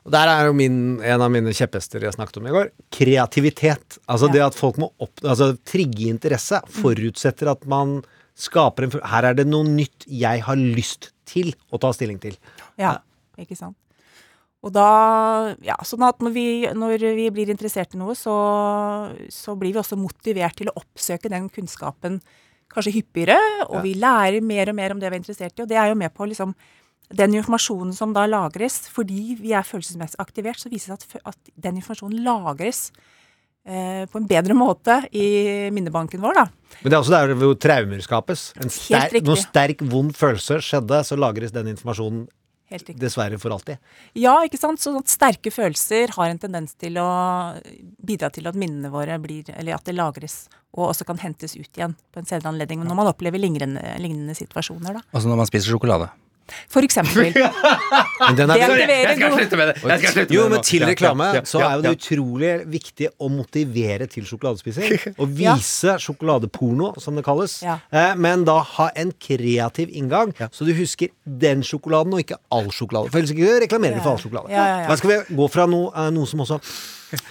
Og 0.05 0.13
Der 0.13 0.29
er 0.29 0.51
jo 0.51 0.57
min, 0.57 0.99
en 1.01 1.23
av 1.25 1.33
mine 1.33 1.53
kjepphester 1.57 2.05
jeg 2.05 2.13
snakket 2.19 2.37
om 2.41 2.49
i 2.51 2.53
går. 2.53 2.71
Kreativitet. 2.93 3.97
Altså 4.13 4.29
Ja. 4.29 4.33
det 4.35 4.43
at 4.51 4.59
folk 4.59 4.77
må 4.83 4.91
opp, 5.01 5.15
altså 5.25 5.55
trigge 5.65 6.11
interesse 6.13 6.61
forutsetter 6.83 7.49
at 7.55 7.65
man 7.65 8.03
skaper 8.37 8.85
en 8.85 8.93
Her 9.09 9.31
er 9.31 9.35
det 9.39 9.47
noe 9.49 9.65
nytt 9.65 10.05
jeg 10.05 10.43
har 10.45 10.57
lyst 10.61 11.15
til 11.25 11.55
å 11.73 11.81
ta 11.81 11.95
stilling 11.97 12.21
til. 12.21 12.37
Ja, 12.77 12.99
ikke 13.43 13.59
sant. 13.59 13.77
Og 14.65 14.73
da, 14.75 14.87
ja, 15.63 15.77
sånn 15.87 16.03
at 16.07 16.23
når 16.25 16.33
vi, 16.35 16.47
når 16.75 17.05
vi 17.15 17.29
blir 17.35 17.53
interessert 17.53 17.95
i 17.95 18.01
noe, 18.01 18.17
så, 18.19 18.35
så 19.31 19.55
blir 19.59 19.77
vi 19.77 19.83
også 19.83 19.99
motivert 20.01 20.57
til 20.59 20.73
å 20.73 20.79
oppsøke 20.81 21.31
den 21.31 21.51
kunnskapen 21.53 22.19
kanskje 22.73 22.97
hyppigere, 22.97 23.37
og 23.69 23.85
vi 23.85 23.95
lærer 23.99 24.43
mer 24.43 24.73
og 24.73 24.77
mer 24.79 24.95
om 24.95 24.99
det 25.01 25.11
vi 25.11 25.15
er 25.15 25.23
interessert 25.23 25.55
i, 25.55 25.63
og 25.63 25.71
det 25.71 25.79
er 25.79 25.93
jo 25.93 25.99
med 26.01 26.13
på 26.15 26.27
liksom 26.27 26.55
den 27.15 27.37
informasjonen 27.39 27.95
som 27.95 28.15
da 28.17 28.25
lagres, 28.27 28.81
fordi 28.91 29.37
vi 29.39 29.53
er 29.55 29.67
følelsesmessig 29.67 30.19
aktivert, 30.23 30.59
så 30.59 30.73
viser 30.73 30.95
det 30.95 30.99
at, 30.99 31.29
at 31.31 31.53
den 31.69 31.79
informasjonen 31.79 32.25
lagres 32.27 32.89
eh, 33.63 34.03
på 34.11 34.19
en 34.19 34.27
bedre 34.27 34.57
måte 34.59 34.99
i 35.15 35.29
minnebanken 35.75 36.25
vår, 36.25 36.41
da. 36.41 36.47
Men 36.81 36.91
det 36.91 36.99
er 36.99 37.05
også 37.05 37.15
der 37.15 37.37
hvor 37.39 37.55
traumer 37.63 38.03
skapes. 38.03 38.49
En 38.59 38.73
sterk, 38.73 39.21
når 39.23 39.45
sterk, 39.45 39.87
vond 39.87 40.11
følelse 40.17 40.59
skjedde, 40.67 41.05
så 41.07 41.19
lagres 41.21 41.55
den 41.55 41.71
informasjonen. 41.77 42.27
Dessverre 42.99 43.39
for 43.39 43.55
alltid. 43.55 43.79
Ja, 44.19 44.35
ikke 44.47 44.59
sant. 44.59 44.83
Sånn 44.83 44.99
at 44.99 45.11
sterke 45.11 45.53
følelser 45.55 46.13
har 46.17 46.31
en 46.31 46.41
tendens 46.43 46.75
til 46.75 46.99
å 46.99 47.09
bidra 48.03 48.31
til 48.35 48.49
at 48.51 48.59
minnene 48.59 48.91
våre 48.93 49.19
blir 49.23 49.49
Eller 49.55 49.77
at 49.77 49.87
det 49.87 49.95
lagres, 49.95 50.49
og 50.75 50.91
også 50.91 51.07
kan 51.07 51.21
hentes 51.23 51.57
ut 51.57 51.71
igjen 51.71 51.97
på 52.13 52.21
en 52.21 52.29
senere 52.29 52.51
anledning. 52.51 52.85
Når 52.85 52.99
man 52.99 53.11
opplever 53.13 53.41
lignende, 53.41 53.83
lignende 54.03 54.35
situasjoner, 54.37 54.99
da. 54.99 55.05
Altså 55.13 55.31
når 55.31 55.45
man 55.45 55.51
spiser 55.51 55.73
sjokolade. 55.73 56.11
For 56.71 56.87
eksempel. 56.87 57.33
Men 58.27 58.39
den 58.39 58.53
er 58.53 58.63
Sorry, 58.63 58.85
jeg 58.87 59.17
skal 59.19 59.35
slutte 59.35 59.59
med 59.61 59.71
det. 59.71 59.77
Jeg 59.83 60.03
skal 60.03 60.15
slutte 60.15 60.37
Jo, 60.37 60.43
med 60.47 60.57
jo, 60.57 60.57
men 60.57 60.67
til 60.67 60.85
reklame 60.87 61.29
så 61.49 61.63
er 61.63 61.73
jo 61.77 61.85
det 61.87 61.93
utrolig 61.97 62.53
viktig 62.71 63.09
å 63.23 63.31
motivere 63.33 64.09
til 64.11 64.27
sjokoladespising. 64.29 64.95
Og 65.23 65.33
vise 65.39 65.97
sjokoladeporno, 66.03 66.93
som 67.03 67.19
det 67.19 67.25
kalles. 67.27 67.59
Eh, 67.67 68.13
men 68.21 68.47
da 68.49 68.59
ha 68.77 68.89
en 68.99 69.13
kreativ 69.23 69.93
inngang, 69.93 70.35
så 70.51 70.67
du 70.67 70.73
husker 70.77 71.13
den 71.25 71.65
sjokoladen 71.67 72.15
og 72.15 72.23
ikke 72.23 72.39
all 72.55 72.71
sjokolade. 72.75 73.11
For 73.13 73.21
ellers 73.21 73.35
ikke 73.35 73.59
reklamerer 73.67 73.99
du 73.99 74.05
for 74.05 74.15
all 74.15 74.23
sjokolade. 74.23 74.67
Da 74.87 74.99
skal 75.01 75.15
vi 75.15 75.41
gå 75.41 75.51
fra 75.53 75.67
noe, 75.71 75.91
eh, 75.95 76.13
noe 76.15 76.31
som 76.31 76.45
også 76.47 76.61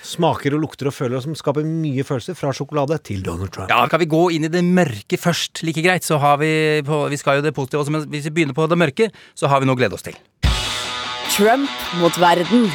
smaker 0.05 0.55
og 0.55 0.63
lukter 0.63 0.89
og 0.89 0.95
føler, 0.95 1.17
og 1.19 1.25
som 1.25 1.35
skaper 1.37 1.65
mye 1.67 2.05
følelser, 2.07 2.37
fra 2.37 2.53
sjokolade 2.55 2.97
til 3.03 3.23
Donald 3.25 3.51
Trump. 3.55 3.71
Ja, 3.71 3.85
Skal 3.89 4.03
vi 4.05 4.09
gå 4.11 4.23
inn 4.35 4.47
i 4.47 4.51
det 4.51 4.63
mørke 4.63 5.19
først, 5.19 5.63
like 5.67 5.83
greit? 5.85 6.05
Så 6.07 6.19
har 6.21 6.37
vi 6.41 6.81
på, 6.85 7.09
Vi 7.09 7.17
skal 7.17 7.39
jo 7.39 7.45
det 7.45 7.55
positive 7.55 7.81
også, 7.83 7.91
men 7.91 8.07
hvis 8.09 8.25
vi 8.29 8.35
begynner 8.39 8.55
på 8.55 8.67
det 8.69 8.77
mørke, 8.77 9.11
så 9.35 9.47
har 9.51 9.59
vi 9.59 9.65
noe 9.69 9.75
å 9.75 9.81
glede 9.81 9.95
oss 9.97 10.05
til. 10.05 10.15
Trump 11.35 11.69
mot 11.99 12.15
verden. 12.19 12.71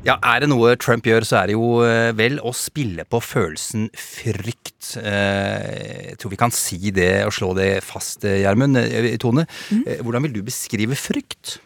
Ja, 0.00 0.16
Er 0.24 0.40
det 0.40 0.48
noe 0.48 0.72
Trump 0.80 1.04
gjør, 1.04 1.26
så 1.28 1.42
er 1.42 1.50
det 1.50 1.56
jo 1.58 1.82
eh, 1.84 2.10
vel 2.16 2.38
å 2.40 2.54
spille 2.56 3.04
på 3.04 3.18
følelsen 3.20 3.90
frykt. 3.92 4.94
Eh, 4.96 6.14
Jeg 6.14 6.20
tror 6.20 6.32
vi 6.32 6.38
kan 6.40 6.54
si 6.56 6.92
det 6.94 7.26
og 7.26 7.34
slå 7.36 7.50
det 7.58 7.82
fast, 7.84 8.24
eh, 8.24 8.40
Gjermund. 8.40 8.80
Tone, 9.20 9.44
mm. 9.68 10.00
hvordan 10.00 10.24
vil 10.24 10.38
du 10.38 10.40
beskrive 10.46 10.96
frykt? 10.96 11.58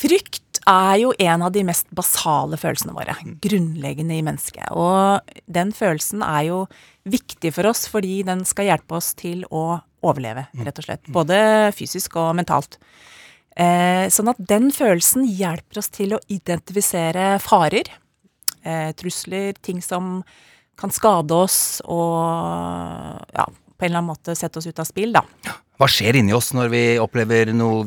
Frykt 0.00 0.62
er 0.64 1.02
jo 1.02 1.12
en 1.20 1.44
av 1.44 1.52
de 1.52 1.66
mest 1.68 1.90
basale 1.92 2.56
følelsene 2.60 2.96
våre. 2.96 3.18
Grunnleggende 3.44 4.16
i 4.16 4.24
mennesket. 4.24 4.72
Og 4.72 5.20
den 5.44 5.74
følelsen 5.76 6.24
er 6.24 6.48
jo 6.48 6.64
viktig 7.12 7.52
for 7.56 7.68
oss 7.68 7.84
fordi 7.92 8.22
den 8.24 8.46
skal 8.48 8.70
hjelpe 8.70 8.96
oss 8.96 9.12
til 9.18 9.44
å 9.52 9.82
overleve, 10.00 10.48
rett 10.64 10.80
og 10.80 10.88
slett. 10.88 11.12
Både 11.12 11.36
fysisk 11.76 12.16
og 12.16 12.32
mentalt. 12.40 12.80
Eh, 13.56 14.06
sånn 14.14 14.30
at 14.30 14.38
den 14.50 14.70
følelsen 14.74 15.24
hjelper 15.26 15.80
oss 15.82 15.90
til 15.92 16.14
å 16.14 16.20
identifisere 16.30 17.32
farer, 17.42 17.90
eh, 18.62 18.92
trusler, 18.92 19.58
ting 19.60 19.82
som 19.82 20.22
kan 20.80 20.92
skade 20.94 21.34
oss 21.34 21.82
og 21.84 23.26
ja, 23.34 23.44
på 23.44 23.84
en 23.84 23.90
eller 23.90 24.00
annen 24.00 24.12
måte 24.14 24.36
sette 24.38 24.60
oss 24.60 24.68
ut 24.70 24.78
av 24.80 24.88
spill, 24.88 25.12
da. 25.12 25.24
Hva 25.80 25.88
skjer 25.88 26.20
inni 26.20 26.32
oss 26.36 26.52
når 26.56 26.72
vi 26.72 26.84
opplever 27.00 27.52
noe 27.56 27.84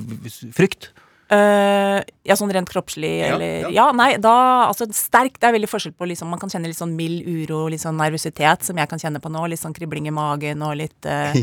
frykt? 0.53 0.91
Uh, 1.33 2.01
ja, 2.27 2.35
sånn 2.37 2.51
rent 2.53 2.69
kroppslig, 2.69 3.09
Ja, 3.21 3.29
eller 3.33 3.63
ja. 3.63 3.69
Ja, 3.73 3.85
nei, 3.95 4.09
da 4.21 4.67
Altså, 4.67 4.85
sterk, 4.93 5.39
det 5.39 5.47
er 5.47 5.55
veldig 5.55 5.69
forskjell 5.71 5.93
på 5.95 6.05
liksom 6.11 6.27
Man 6.29 6.41
kan 6.41 6.51
kjenne 6.51 6.67
litt 6.67 6.77
sånn 6.77 6.93
mild 6.97 7.23
uro, 7.25 7.63
litt 7.71 7.81
sånn 7.81 7.97
nervøsitet, 7.97 8.65
som 8.67 8.77
jeg 8.77 8.91
kan 8.91 9.01
kjenne 9.01 9.21
på 9.23 9.31
nå. 9.33 9.45
Litt 9.49 9.61
sånn 9.61 9.73
kribling 9.73 10.09
i 10.11 10.13
magen 10.13 10.61
og 10.67 10.75
litt 10.77 11.07
uh, 11.09 11.33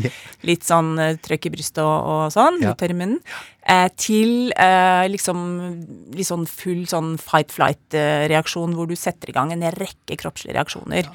Litt 0.47 0.67
sånn 0.67 0.93
uh, 1.01 1.15
trøkk 1.19 1.49
i 1.49 1.53
brystet 1.57 1.81
og, 1.83 1.97
og 2.13 2.23
sånn. 2.35 2.61
Ja. 2.63 2.75
Tørr 2.77 2.93
i 2.93 2.99
munnen. 3.01 3.19
Eh, 3.71 3.87
til 3.95 4.51
eh, 4.59 5.05
liksom 5.11 5.43
litt 6.17 6.27
sånn 6.27 6.47
full 6.49 6.81
sånn 6.89 7.13
fight-flight-reaksjon, 7.21 8.73
hvor 8.75 8.89
du 8.89 8.97
setter 8.99 9.31
i 9.31 9.35
gang 9.35 9.53
en 9.53 9.67
rekke 9.77 10.17
kroppslige 10.19 10.57
reaksjoner. 10.57 11.07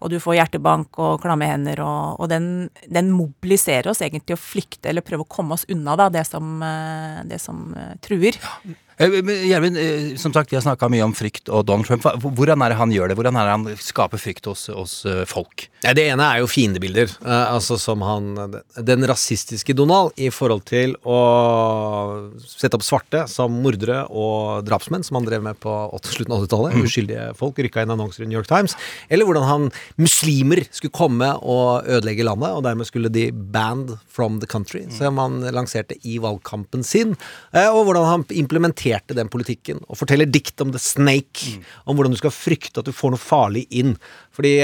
Og 0.00 0.08
du 0.08 0.16
får 0.22 0.38
hjertebank 0.38 0.96
og 1.02 1.20
klamme 1.22 1.46
hender, 1.50 1.82
og, 1.84 2.22
og 2.22 2.30
den, 2.32 2.70
den 2.88 3.10
mobiliserer 3.12 3.92
oss 3.92 4.00
egentlig 4.00 4.30
til 4.30 4.38
å 4.38 4.42
flykte 4.42 4.90
eller 4.90 5.04
prøve 5.04 5.26
å 5.26 5.30
komme 5.30 5.54
oss 5.54 5.66
unna 5.70 5.96
da, 6.00 6.08
det 6.12 6.24
som, 6.26 6.54
eh, 6.64 7.20
det 7.30 7.40
som 7.42 7.68
eh, 7.76 7.92
truer. 8.02 8.38
Men 8.64 8.89
Gjermund, 9.00 9.78
eh, 9.80 10.16
som 10.16 10.32
sagt, 10.32 10.52
vi 10.52 10.56
har 10.58 10.62
snakka 10.62 10.90
mye 10.92 11.06
om 11.06 11.14
frykt 11.16 11.48
og 11.48 11.64
Donald 11.64 11.88
Trump. 11.88 12.04
Hvordan 12.20 12.60
er 12.60 12.72
det 12.72 12.76
han 12.76 12.90
gjør 12.92 13.08
det? 13.08 13.14
Hvordan 13.16 13.38
er 13.40 13.46
det 13.48 13.54
han 13.54 13.78
skaper 13.80 14.20
frykt 14.20 14.44
hos, 14.50 14.66
hos 14.68 15.06
eh, 15.08 15.22
folk? 15.24 15.70
Det 15.80 16.04
ene 16.04 16.26
er 16.26 16.42
jo 16.42 16.50
fiendebilder. 16.50 17.14
Eh, 17.24 17.46
altså 17.54 17.78
som 17.80 18.04
han 18.04 18.34
Den 18.76 19.06
rasistiske 19.08 19.72
Donald 19.72 20.12
i 20.20 20.28
forhold 20.28 20.66
til 20.68 20.92
å 21.08 21.20
sette 22.44 22.76
opp 22.76 22.84
svarte 22.84 23.22
som 23.32 23.56
mordere 23.64 24.02
og 24.12 24.66
drapsmenn, 24.68 25.06
som 25.06 25.16
han 25.16 25.30
drev 25.30 25.46
med 25.48 25.56
på 25.64 25.72
80 25.96 26.18
slutten 26.18 26.36
av 26.36 26.44
80-tallet. 26.44 26.76
Uskyldige 26.84 27.30
folk 27.40 27.56
rykka 27.56 27.86
inn 27.86 27.94
annonser 27.96 28.26
i 28.26 28.28
New 28.28 28.36
York 28.36 28.50
Times. 28.52 28.76
Eller 29.08 29.24
hvordan 29.24 29.48
han 29.48 29.70
muslimer 29.96 30.66
skulle 30.68 30.92
komme 30.92 31.32
og 31.40 31.88
ødelegge 31.88 32.28
landet, 32.28 32.52
og 32.52 32.68
dermed 32.68 32.90
skulle 32.90 33.08
de 33.08 33.30
banned 33.32 33.96
from 34.12 34.42
the 34.44 34.50
country, 34.50 34.84
som 34.92 35.16
han 35.22 35.40
lanserte 35.56 35.96
i 36.04 36.20
valgkampen 36.20 36.84
sin. 36.84 37.16
Eh, 37.56 37.72
og 37.72 37.88
hvordan 37.88 38.10
han 38.10 38.28
implementerte 38.36 38.89
den 39.16 39.30
politikken, 39.32 39.82
og 39.88 40.00
forteller 40.00 40.28
dikt 40.28 40.60
om 40.60 40.72
the 40.74 40.80
snake, 40.82 41.58
om 41.86 41.96
hvordan 41.96 42.14
du 42.14 42.20
skal 42.20 42.34
frykte 42.34 42.82
at 42.82 42.88
du 42.88 42.94
får 42.96 43.14
noe 43.14 43.22
farlig 43.22 43.66
inn. 43.70 43.96
Fordi 44.34 44.56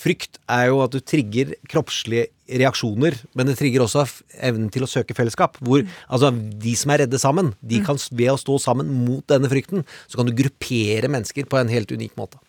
Frykt 0.00 0.38
er 0.48 0.70
jo 0.70 0.80
at 0.80 0.94
du 0.94 1.00
trigger 1.04 1.52
kroppslige 1.68 2.30
reaksjoner, 2.60 3.18
men 3.36 3.50
det 3.50 3.58
trigger 3.58 3.84
også 3.84 4.06
evnen 4.40 4.70
til 4.72 4.86
å 4.86 4.88
søke 4.88 5.16
fellesskap. 5.16 5.58
Hvor 5.60 5.82
altså, 6.08 6.30
de 6.32 6.72
som 6.78 6.94
er 6.94 7.04
redde 7.04 7.20
sammen, 7.20 7.52
de 7.60 7.82
kan 7.84 8.00
ved 8.08 8.32
å 8.32 8.38
stå 8.40 8.56
sammen 8.64 8.88
mot 9.04 9.26
denne 9.30 9.50
frykten, 9.52 9.84
så 10.08 10.20
kan 10.20 10.30
du 10.30 10.36
gruppere 10.36 11.10
mennesker 11.12 11.48
på 11.50 11.60
en 11.60 11.72
helt 11.72 11.92
unik 11.92 12.16
måte. 12.20 12.40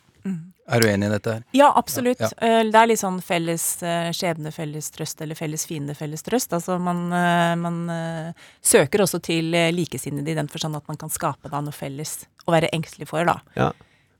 Er 0.71 0.79
du 0.83 0.87
enig 0.87 1.09
i 1.09 1.11
dette 1.11 1.35
her? 1.35 1.43
Ja, 1.57 1.67
absolutt. 1.75 2.21
Ja, 2.23 2.29
ja. 2.39 2.63
Det 2.71 2.79
er 2.79 2.89
litt 2.89 3.01
sånn 3.01 3.19
felles 3.25 3.65
eh, 3.83 4.09
skjebne, 4.15 4.53
felles 4.55 4.87
trøst, 4.95 5.21
eller 5.25 5.35
felles 5.35 5.65
fiende, 5.67 5.95
felles 5.97 6.23
trøst. 6.23 6.53
Altså 6.55 6.77
man, 6.79 7.05
eh, 7.11 7.53
man 7.59 7.79
eh, 7.91 8.49
søker 8.63 9.03
også 9.03 9.19
til 9.25 9.53
eh, 9.57 9.69
likesinnede 9.75 10.31
i 10.31 10.37
den 10.37 10.49
forstand 10.51 10.79
at 10.79 10.87
man 10.87 10.99
kan 11.01 11.11
skape 11.11 11.51
da 11.51 11.59
noe 11.65 11.75
felles 11.75 12.21
å 12.47 12.55
være 12.55 12.71
engstelig 12.75 13.09
for, 13.11 13.27
da. 13.27 13.39
Ja. 13.59 13.71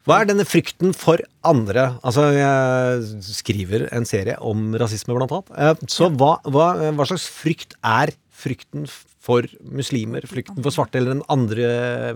Hva 0.10 0.22
er 0.24 0.32
denne 0.32 0.48
frykten 0.50 0.96
for 0.98 1.22
andre? 1.46 1.92
Altså, 2.02 2.24
jeg 2.34 3.22
skriver 3.38 3.84
en 3.94 4.08
serie 4.10 4.34
om 4.42 4.72
rasisme, 4.82 5.14
blant 5.14 5.32
annet. 5.38 5.52
Eh, 5.56 5.88
Så 5.94 6.10
hva, 6.18 6.40
hva, 6.50 6.72
hva 6.98 7.06
slags 7.08 7.28
frykt 7.30 7.78
er 7.86 8.12
frykten 8.42 8.88
for 9.22 9.46
muslimer, 9.62 10.26
flykten 10.30 10.64
for 10.64 10.74
svarte 10.74 10.98
eller 10.98 11.16
en 11.18 11.24
andre, 11.32 11.70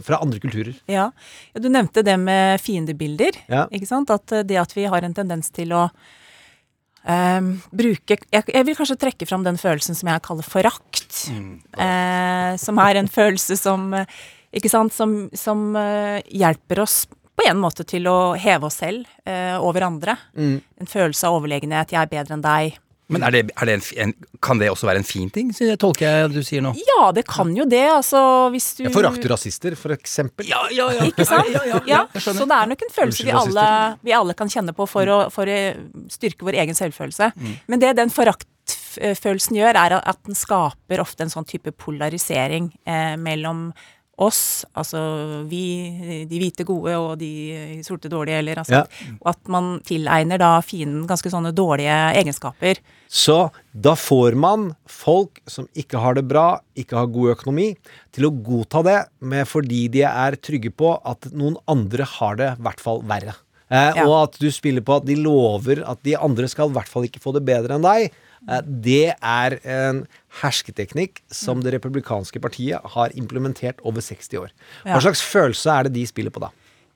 fra 0.05 0.19
andre 0.23 0.41
kulturer? 0.41 0.73
Ja. 0.89 1.09
ja, 1.53 1.61
du 1.61 1.69
nevnte 1.69 2.03
det 2.05 2.17
med 2.21 2.61
fiendebilder. 2.63 3.37
Ja. 3.51 3.65
Ikke 3.69 3.89
sant? 3.89 4.13
At 4.13 4.33
eh, 4.33 4.45
det 4.47 4.57
at 4.61 4.73
vi 4.75 4.87
har 4.89 5.05
en 5.05 5.13
tendens 5.17 5.51
til 5.53 5.73
å 5.77 5.83
ehm, 7.05 7.51
bruke 7.69 8.17
jeg, 8.17 8.47
jeg 8.49 8.67
vil 8.67 8.77
kanskje 8.77 8.97
trekke 9.05 9.27
fram 9.29 9.45
den 9.45 9.59
følelsen 9.61 9.97
som 9.97 10.09
jeg 10.09 10.23
kaller 10.25 10.49
forakt. 10.49 11.19
Eh, 11.29 12.55
som 12.61 12.81
er 12.81 13.01
en 13.01 13.11
følelse 13.11 13.57
som 13.59 13.91
Ikke 14.55 14.71
sant? 14.71 14.93
Som, 14.95 15.27
som 15.35 15.73
uh, 15.75 16.21
hjelper 16.31 16.79
oss 16.79 17.01
på 17.35 17.43
en 17.49 17.57
måte 17.59 17.83
til 17.83 18.05
å 18.07 18.37
heve 18.39 18.69
oss 18.69 18.77
selv 18.79 19.03
uh, 19.27 19.59
over 19.59 19.83
andre. 19.83 20.15
Mm. 20.31 20.61
En 20.79 20.87
følelse 20.87 21.27
av 21.27 21.35
overlegenhet. 21.41 21.91
Jeg 21.91 21.99
er 21.99 22.11
bedre 22.13 22.37
enn 22.37 22.45
deg. 22.45 22.77
Men 23.13 23.25
er 23.27 23.33
det, 23.35 23.41
er 23.53 23.69
det 23.69 23.73
en, 23.77 23.83
en, 24.01 24.13
kan 24.41 24.59
det 24.61 24.71
også 24.71 24.87
være 24.89 25.03
en 25.03 25.07
fin 25.07 25.27
ting, 25.33 25.51
så 25.53 25.67
jeg 25.67 25.77
tolker 25.81 26.07
jeg 26.07 26.31
du 26.33 26.39
sier 26.45 26.63
nå? 26.65 26.71
Ja, 26.87 27.11
det 27.13 27.25
kan 27.29 27.51
jo 27.53 27.67
det. 27.69 27.83
Altså, 27.93 28.19
hvis 28.53 28.71
du 28.79 28.85
Jeg 28.87 28.93
forakter 28.95 29.29
rasister, 29.35 29.75
for 29.77 29.93
eksempel. 29.93 30.47
Ja, 30.49 30.63
ja, 30.73 30.89
ja. 30.95 31.05
Ikke 31.11 31.27
sant? 31.27 31.45
Ja, 31.55 31.61
ja, 31.69 31.79
ja, 31.85 31.99
Ja, 32.15 32.21
så 32.21 32.33
det 32.33 32.57
er 32.57 32.71
nok 32.71 32.81
en 32.81 32.93
følelse 32.95 33.25
vi 33.27 33.33
alle, 33.35 33.65
vi 34.01 34.15
alle 34.17 34.33
kan 34.37 34.49
kjenne 34.51 34.73
på 34.75 34.87
for 34.89 35.11
å, 35.11 35.19
for 35.33 35.49
å 35.49 35.59
styrke 36.11 36.47
vår 36.47 36.57
egen 36.63 36.77
selvfølelse. 36.77 37.29
Mm. 37.37 37.53
Men 37.71 37.83
det 37.83 37.91
den 37.99 38.13
foraktfølelsen 38.13 39.59
gjør, 39.59 39.79
er 39.85 39.97
at 40.01 40.21
den 40.25 40.37
skaper 40.37 41.03
ofte 41.03 41.27
en 41.27 41.33
sånn 41.33 41.47
type 41.47 41.75
polarisering 41.77 42.71
eh, 42.89 43.13
mellom 43.21 43.69
oss, 44.17 44.63
altså 44.77 44.99
vi, 45.49 46.25
de 46.29 46.39
hvite 46.39 46.63
gode 46.67 46.93
og 46.95 47.17
de 47.19 47.81
sorte 47.83 48.09
dårlige, 48.11 48.39
eller 48.39 48.61
altså 48.61 48.81
Ja. 48.81 48.83
Og 49.21 49.29
at 49.33 49.47
man 49.51 49.79
tilegner 49.85 50.39
da 50.39 50.61
fienden 50.61 51.07
ganske 51.07 51.29
sånne 51.31 51.51
dårlige 51.55 51.95
egenskaper. 52.15 52.79
Så 53.11 53.51
da 53.73 53.93
får 53.95 54.35
man 54.39 54.75
folk 54.87 55.41
som 55.47 55.67
ikke 55.75 55.99
har 55.99 56.15
det 56.15 56.27
bra, 56.27 56.59
ikke 56.75 56.95
har 56.95 57.07
god 57.11 57.35
økonomi, 57.35 57.75
til 58.15 58.29
å 58.29 58.31
godta 58.31 58.83
det 58.83 58.99
med 59.19 59.47
fordi 59.47 59.87
de 59.91 60.03
er 60.07 60.35
trygge 60.39 60.71
på 60.71 60.95
at 61.03 61.27
noen 61.33 61.57
andre 61.67 62.07
har 62.17 62.35
det 62.39 62.53
i 62.55 62.61
hvert 62.63 62.79
fall 62.79 63.03
verre. 63.03 63.35
Eh, 63.69 63.93
Ja. 63.97 64.05
Og 64.07 64.29
at 64.29 64.39
du 64.39 64.49
spiller 64.51 64.81
på 64.81 64.95
at 64.95 65.05
de 65.05 65.15
lover 65.15 65.83
at 65.89 66.01
de 66.03 66.15
andre 66.15 66.47
skal 66.47 66.69
i 66.69 66.73
hvert 66.73 66.87
fall 66.87 67.03
ikke 67.03 67.19
få 67.19 67.33
det 67.33 67.43
bedre 67.45 67.75
enn 67.75 67.81
deg. 67.81 68.11
Eh, 68.49 68.61
det 68.65 69.15
er 69.15 69.57
en 69.63 70.03
hersketeknikk 70.41 71.21
som 71.33 71.63
det 71.65 71.73
republikanske 71.75 72.41
partiet 72.43 72.93
har 72.95 73.15
implementert 73.17 73.81
over 73.83 74.03
60 74.05 74.43
år. 74.43 74.53
Hva 74.85 75.01
slags 75.03 75.23
følelse 75.25 75.71
er 75.73 75.87
det 75.87 75.95
de 75.97 76.05
spiller 76.09 76.33
på 76.33 76.43
da? 76.43 76.51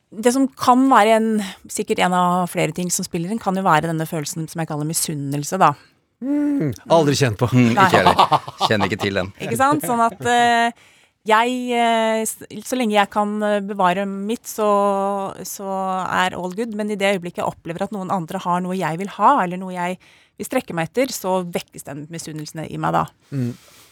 Det 0.09 0.33
som 0.33 0.47
kan 0.57 0.87
være 0.89 1.17
en, 1.19 1.31
sikkert 1.69 2.01
en 2.01 2.15
av 2.17 2.49
flere 2.49 2.73
ting 2.73 2.89
som 2.93 3.05
spiller 3.05 3.29
inn, 3.29 3.41
kan 3.41 3.57
jo 3.57 3.65
være 3.65 3.91
denne 3.91 4.07
følelsen 4.09 4.47
som 4.49 4.61
jeg 4.61 4.69
kaller 4.71 4.87
misunnelse, 4.89 5.59
da. 5.61 5.75
Aldri 6.91 7.15
kjent 7.15 7.37
på. 7.39 7.47
Mm, 7.53 7.75
ikke 7.75 7.99
heller. 7.99 8.39
Kjenner 8.67 8.89
ikke 8.89 9.03
til 9.05 9.19
den. 9.21 9.29
Ikke 9.37 9.59
sant? 9.59 9.85
Sånn 9.85 10.01
at 10.03 10.17
uh, 10.25 10.87
jeg 11.29 11.53
eh, 11.77 12.23
Så 12.65 12.79
lenge 12.79 12.95
jeg 12.95 13.11
kan 13.13 13.35
bevare 13.67 14.07
mitt, 14.09 14.47
så, 14.49 14.69
så 15.45 15.69
er 16.09 16.33
all 16.35 16.57
good. 16.57 16.73
Men 16.75 16.89
i 16.89 16.97
det 16.99 17.13
øyeblikket 17.13 17.43
jeg 17.43 17.51
opplever 17.51 17.85
at 17.85 17.93
noen 17.93 18.09
andre 18.11 18.41
har 18.41 18.65
noe 18.65 18.79
jeg 18.79 18.99
vil 18.99 19.13
ha, 19.19 19.35
eller 19.45 19.61
noe 19.61 19.77
jeg 19.77 19.99
vil 20.39 20.47
strekke 20.47 20.75
meg 20.77 20.89
etter, 20.89 21.11
så 21.13 21.39
vekkes 21.51 21.85
den 21.89 22.05
misunnelsen 22.13 22.63
i 22.65 22.79
meg 22.81 22.95
da. 22.95 23.03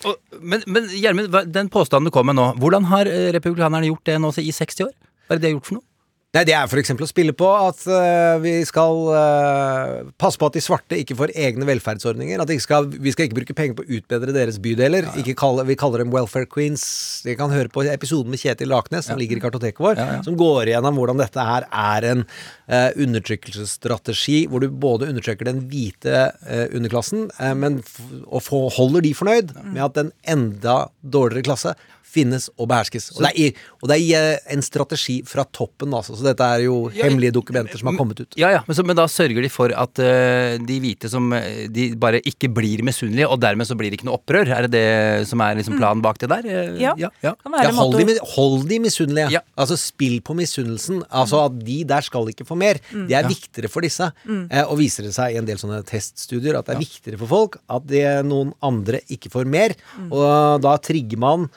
Og, 0.07 0.17
men 0.39 0.63
men 0.69 0.87
Gjermund, 0.93 1.35
den 1.51 1.69
påstanden 1.73 2.09
du 2.09 2.13
kom 2.15 2.27
med 2.29 2.37
nå, 2.39 2.51
hvordan 2.61 2.87
har 2.91 3.09
eh, 3.11 3.29
republikanerne 3.35 3.89
gjort 3.89 4.05
det 4.09 4.17
nå 4.23 4.31
i 4.41 4.53
60 4.55 4.87
år? 4.87 4.93
Hva 5.27 5.35
er 5.35 5.39
det 5.41 5.43
de 5.43 5.49
har 5.51 5.57
gjort 5.57 5.69
for 5.71 5.79
noe? 5.79 5.86
Nei, 6.35 6.41
Det 6.43 6.51
er 6.51 6.67
f.eks. 6.67 6.91
å 6.91 7.07
spille 7.07 7.31
på 7.37 7.47
at 7.55 7.85
uh, 7.87 8.35
vi 8.43 8.59
skal 8.67 8.97
uh, 9.07 10.09
passe 10.19 10.35
på 10.37 10.49
at 10.49 10.57
de 10.57 10.63
svarte 10.63 10.99
ikke 10.99 11.15
får 11.15 11.31
egne 11.39 11.63
velferdsordninger. 11.69 12.43
At 12.43 12.51
de 12.51 12.57
skal, 12.59 12.89
vi 12.91 13.13
skal 13.15 13.29
ikke 13.29 13.37
bruke 13.39 13.55
penger 13.55 13.77
på 13.77 13.85
å 13.85 13.97
utbedre 13.97 14.35
deres 14.35 14.59
bydeler. 14.61 15.07
Ikke 15.21 15.37
kalle, 15.39 15.63
vi 15.69 15.77
kaller 15.79 16.03
dem 16.03 16.11
welfare 16.11 16.49
queens. 16.51 16.83
Dere 17.23 17.39
kan 17.39 17.55
høre 17.55 17.71
på 17.71 17.85
episoden 17.87 18.33
med 18.33 18.43
Kjetil 18.43 18.73
Laknes, 18.73 19.07
som 19.07 19.19
ligger 19.19 19.39
i 19.39 19.45
kartoteket 19.45 19.79
vår, 19.81 20.03
som 20.27 20.35
går 20.37 20.73
igjennom 20.73 20.99
hvordan 20.99 21.23
dette 21.23 21.47
her 21.47 21.69
er 21.71 22.09
en 22.11 22.25
uh, 22.27 22.91
undertrykkelsesstrategi 22.91 24.43
hvor 24.51 24.61
du 24.61 24.67
både 24.67 25.07
undertrykker 25.07 25.47
den 25.47 25.63
hvite 25.71 26.27
underklassen, 26.75 27.29
men 27.55 27.79
og 28.27 28.49
holder 28.75 29.05
de 29.05 29.13
fornøyd 29.15 29.53
med 29.63 29.83
at 29.85 29.95
den 29.95 30.11
enda 30.27 30.81
dårligere 31.01 31.47
klasse 31.47 31.77
finnes 32.07 32.47
og 32.55 32.69
beherskes. 32.71 33.09
Og 33.17 33.25
det 33.25 33.31
er, 33.35 33.57
og 33.81 33.89
det 33.91 33.97
er 33.99 34.31
eh, 34.37 34.53
en 34.55 34.63
strategi 34.65 35.17
fra 35.27 35.43
toppen, 35.53 35.93
altså. 35.93 36.15
Så 36.17 36.25
dette 36.25 36.45
er 36.45 36.63
jo 36.65 36.77
hemmelige 36.95 37.35
dokumenter 37.35 37.79
som 37.79 37.89
har 37.91 37.97
kommet 37.99 38.21
ut. 38.23 38.37
Ja, 38.39 38.51
ja, 38.55 38.61
men, 38.67 38.77
så, 38.77 38.85
men 38.87 38.97
da 38.97 39.05
sørger 39.11 39.43
de 39.43 39.51
for 39.51 39.73
at 39.75 40.01
uh, 40.01 40.55
de 40.67 40.77
hvite 40.83 41.09
som 41.11 41.27
eh, 41.35 41.65
De 41.73 41.89
bare 41.99 42.21
ikke 42.27 42.49
blir 42.53 42.83
misunnelige, 42.87 43.27
og 43.27 43.41
dermed 43.43 43.67
så 43.69 43.75
blir 43.77 43.91
det 43.91 43.99
ikke 43.99 44.07
noe 44.09 44.17
opprør? 44.19 44.49
Er 44.55 44.67
det 44.67 44.71
det 44.77 45.27
som 45.29 45.41
er 45.43 45.59
liksom 45.59 45.77
planen 45.79 46.03
bak 46.05 46.19
det 46.23 46.31
der? 46.31 46.47
Eh, 46.47 46.73
Ja. 46.81 46.93
ja, 46.99 47.09
ja. 47.23 47.33
Kan 47.43 47.53
være 47.55 47.67
Ja, 47.67 47.75
hold, 47.75 47.97
de, 47.99 48.17
hold 48.35 48.67
de 48.69 48.79
misunnelige. 48.83 49.29
Ja. 49.37 49.43
Altså 49.59 49.77
Spill 49.79 50.19
på 50.25 50.35
misunnelsen. 50.37 51.03
Altså 51.09 51.43
at 51.47 51.59
de 51.67 51.81
der 51.87 52.05
skal 52.05 52.29
ikke 52.31 52.45
få 52.47 52.57
mer. 52.59 52.79
Det 52.93 53.15
er 53.17 53.27
viktigere 53.27 53.71
for 53.71 53.85
disse. 53.85 54.09
Eh, 54.27 54.63
og 54.63 54.77
viser 54.79 55.07
det 55.07 55.13
seg 55.17 55.35
i 55.35 55.39
en 55.41 55.47
del 55.47 55.59
sånne 55.61 55.83
teststudier 55.87 56.57
at 56.59 56.67
det 56.69 56.77
er 56.77 56.83
viktigere 56.85 57.19
for 57.21 57.31
folk 57.31 57.59
at 57.73 57.85
det 57.89 58.05
noen 58.27 58.53
andre 58.65 59.01
ikke 59.13 59.31
får 59.33 59.47
mer. 59.49 59.75
Og 60.07 60.61
da 60.63 60.77
trigger 60.81 61.19
man 61.21 61.47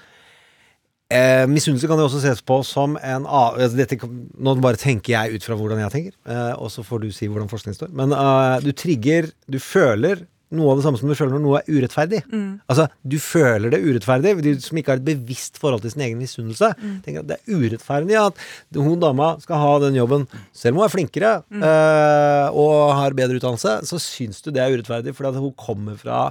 Eh, 1.11 1.45
Misunnelse 1.51 1.89
kan 1.91 1.99
jo 1.99 2.07
også 2.07 2.21
ses 2.23 2.43
på 2.47 2.61
som 2.63 2.93
en 3.03 3.25
altså 3.27 3.75
dette, 3.75 3.97
Nå 4.39 4.53
bare 4.63 4.79
tenker 4.79 5.17
jeg 5.17 5.41
ut 5.41 5.47
fra 5.47 5.57
hvordan 5.59 5.81
jeg 5.83 5.95
tenker, 5.97 6.19
eh, 6.31 6.53
og 6.55 6.71
så 6.71 6.85
får 6.87 7.03
du 7.03 7.09
si 7.15 7.27
hvordan 7.27 7.51
forskningen 7.51 7.79
står. 7.81 7.91
Men 7.99 8.15
eh, 8.15 8.61
du 8.63 8.71
trigger 8.77 9.33
Du 9.51 9.59
føler 9.59 10.23
noe 10.51 10.73
av 10.73 10.81
det 10.81 10.83
samme 10.83 10.99
som 10.99 11.07
du 11.11 11.15
føler 11.15 11.37
når 11.37 11.43
noe 11.45 11.59
er 11.61 11.69
urettferdig. 11.71 12.19
Altså, 12.67 12.89
du 13.07 13.15
føler 13.23 13.71
det 13.71 13.79
urettferdig. 13.85 14.33
De 14.43 14.55
som 14.65 14.81
ikke 14.81 14.91
har 14.91 14.99
et 14.99 15.07
bevisst 15.07 15.61
forhold 15.63 15.85
til 15.85 15.93
sin 15.93 16.03
egen 16.09 16.19
misunnelse, 16.19 16.73
tenker 17.05 17.23
at 17.23 17.29
det 17.29 17.37
er 17.39 17.61
urettferdig 17.61 18.17
at 18.19 18.41
hun 18.75 18.99
dama 19.03 19.29
skal 19.45 19.63
ha 19.63 19.77
den 19.85 19.99
jobben. 20.01 20.27
Selv 20.51 20.75
om 20.75 20.83
hun 20.83 20.89
er 20.89 20.95
flinkere 20.97 21.33
eh, 21.55 22.49
og 22.51 22.75
har 22.99 23.15
bedre 23.15 23.39
utdannelse, 23.39 23.77
så 23.87 24.03
syns 24.03 24.43
du 24.43 24.51
det 24.51 24.65
er 24.65 24.75
urettferdig 24.75 25.15
fordi 25.15 25.31
at 25.31 25.39
hun 25.47 25.55
kommer 25.55 25.95
fra 26.03 26.25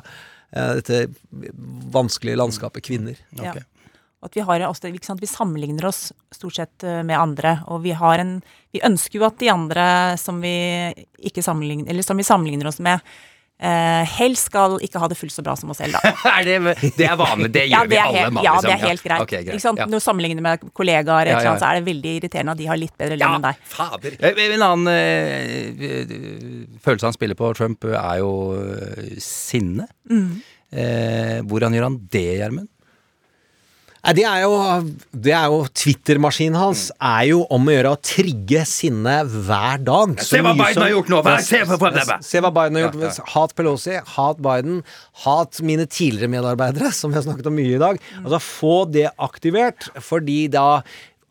eh, 0.51 0.81
dette 0.81 1.05
vanskelige 1.95 2.41
landskapet 2.43 2.89
kvinner. 2.91 3.15
Ja. 3.39 3.55
At 4.21 4.35
vi, 4.35 4.41
har, 4.43 4.59
også, 4.67 4.89
ikke 4.91 5.05
sant? 5.07 5.21
vi 5.23 5.29
sammenligner 5.31 5.85
oss 5.87 6.09
stort 6.35 6.57
sett 6.59 6.83
eh, 6.83 7.01
med 7.07 7.15
andre, 7.15 7.61
og 7.71 7.81
vi 7.85 7.93
har 7.95 8.19
en 8.19 8.41
Vi 8.75 8.81
ønsker 8.83 9.19
jo 9.21 9.25
at 9.29 9.37
de 9.39 9.47
andre 9.49 9.85
som 10.19 10.41
vi 10.43 10.51
ikke 11.23 11.41
sammenligner, 11.45 11.89
eller 11.93 12.03
som 12.03 12.17
vi 12.19 12.25
sammenligner 12.27 12.67
oss 12.67 12.79
med, 12.83 12.99
eh, 13.63 14.03
helst 14.19 14.49
skal 14.51 14.75
ikke 14.83 14.99
ha 15.01 15.07
det 15.09 15.15
fullt 15.17 15.33
så 15.33 15.41
bra 15.43 15.55
som 15.55 15.71
oss 15.71 15.79
selv, 15.79 15.95
da. 15.95 16.11
er 16.35 16.43
det, 16.45 16.57
det 16.99 17.07
er 17.07 17.15
vanlig, 17.19 17.49
det 17.55 17.63
gjør 17.69 17.77
Ja, 17.77 17.81
det 17.87 17.89
vi 17.95 17.97
alle. 18.03 18.17
helt, 18.19 18.33
mann, 18.35 18.43
ja, 18.43 18.53
liksom. 18.57 18.67
det 18.67 18.75
er 18.75 18.83
helt 18.89 19.03
greit. 19.07 19.23
Ok, 19.23 19.31
greit. 19.37 19.49
Ikke 19.55 19.63
sant? 19.63 19.79
Ja. 19.79 19.87
Når 19.87 20.03
du 20.03 20.05
sammenligner 20.05 20.43
med 20.45 20.67
kollegaer, 20.77 21.31
Ja, 21.31 21.39
ja, 21.47 21.53
så 21.59 21.69
er 21.71 21.79
det 21.79 21.87
veldig 21.87 22.13
irriterende 22.19 22.51
at 22.57 22.61
de 22.61 22.67
har 22.69 22.77
litt 22.83 22.95
bedre 22.99 23.15
lønn 23.17 23.23
Ja, 23.23 23.35
enn 23.39 23.47
deg. 23.47 23.63
fader. 23.71 24.19
Eh, 24.19 24.43
En 24.49 24.65
annen 24.67 24.91
øh, 25.79 26.79
følelse 26.83 27.07
han 27.09 27.15
spiller 27.15 27.39
på, 27.39 27.53
Trump, 27.57 27.87
er 27.87 28.19
jo 28.19 28.33
sinne. 29.23 29.87
Mm. 30.11 30.41
Eh, 30.71 31.39
hvordan 31.49 31.73
gjør 31.73 31.87
han 31.89 31.97
det, 32.13 32.25
Gjermund? 32.43 32.69
Det 34.15 34.23
er 34.23 34.41
jo, 34.45 34.53
det 35.11 35.33
er 35.35 35.49
jo 35.51 35.57
Twitter-maskinen 35.75 36.55
hans 36.55 36.85
er 37.03 37.25
jo 37.33 37.41
om 37.51 37.67
å 37.67 37.73
gjøre 37.73 37.91
å 37.91 37.99
trigge 38.01 38.61
sinne 38.65 39.17
hver 39.27 39.81
dag. 39.83 40.13
Se 40.23 40.39
hva 40.39 40.53
Biden 40.55 40.81
har 40.85 40.93
gjort 40.93 41.11
nå, 41.11 41.19
se 41.43 41.59
på- 41.67 41.77
på- 41.77 41.91
på- 41.91 42.23
Se 42.23 42.39
hva 42.39 42.51
Biden 42.55 42.79
har 42.79 42.87
gjort. 42.91 43.19
Hat 43.35 43.55
Pelosi, 43.55 43.97
hat 44.15 44.37
Biden, 44.41 44.83
hat 45.25 45.59
mine 45.61 45.85
tidligere 45.85 46.31
medarbeidere, 46.31 46.93
som 46.99 47.11
vi 47.11 47.19
har 47.19 47.23
snakket 47.27 47.47
om 47.51 47.55
mye 47.59 47.75
i 47.75 47.77
dag. 47.77 47.99
Altså 48.23 48.39
Få 48.39 48.75
det 48.91 49.09
aktivert, 49.19 49.89
fordi 50.01 50.47
da 50.49 50.81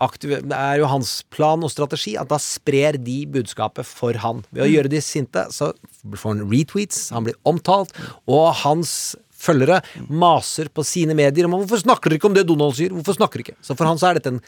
aktiv- 0.00 0.42
det 0.46 0.52
er 0.54 0.78
jo 0.78 0.86
hans 0.86 1.24
plan 1.30 1.64
og 1.64 1.70
strategi 1.72 2.16
at 2.20 2.28
da 2.28 2.36
sprer 2.36 3.02
de 3.02 3.24
budskapet 3.26 3.84
for 3.88 4.12
han. 4.12 4.44
Ved 4.52 4.68
å 4.68 4.70
gjøre 4.70 4.90
de 4.92 5.00
sinte, 5.02 5.46
så 5.50 5.72
får 6.14 6.36
han 6.36 6.44
retweets, 6.52 7.08
han 7.10 7.24
blir 7.24 7.34
omtalt, 7.48 7.90
og 8.28 8.54
hans 8.62 9.16
følgere 9.48 9.82
maser 10.08 10.70
på 10.72 10.84
sine 10.86 11.16
medier 11.18 11.48
om 11.48 11.58
hvorfor 11.58 11.82
snakker 11.82 12.12
dere 12.12 12.20
ikke 12.20 12.30
om 12.30 12.38
det 12.38 12.46
Donald 12.48 12.76
sier? 12.78 12.94
Hvorfor 12.94 13.18
snakker 13.18 13.40
dere 13.40 13.48
ikke? 13.48 13.60
Så 13.64 13.76
for 13.78 13.88
han 13.88 14.00
så 14.00 14.10
er 14.10 14.20
dette 14.20 14.36
en 14.36 14.42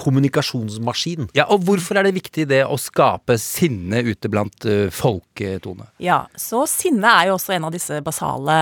kommunikasjonsmaskin. 0.00 1.28
Ja, 1.36 1.46
og 1.52 1.64
hvorfor 1.66 1.98
er 2.00 2.06
det 2.06 2.14
viktig 2.16 2.46
det 2.50 2.62
å 2.64 2.78
skape 2.80 3.36
sinne 3.40 4.02
ute 4.06 4.30
blant 4.32 4.64
uh, 4.64 4.88
eh, 4.88 5.82
Ja, 6.00 6.22
så 6.38 6.64
sinne 6.70 7.10
er 7.18 7.28
jo 7.28 7.36
også 7.36 7.56
en 7.56 7.68
av 7.68 7.74
disse 7.74 8.00
basale, 8.04 8.56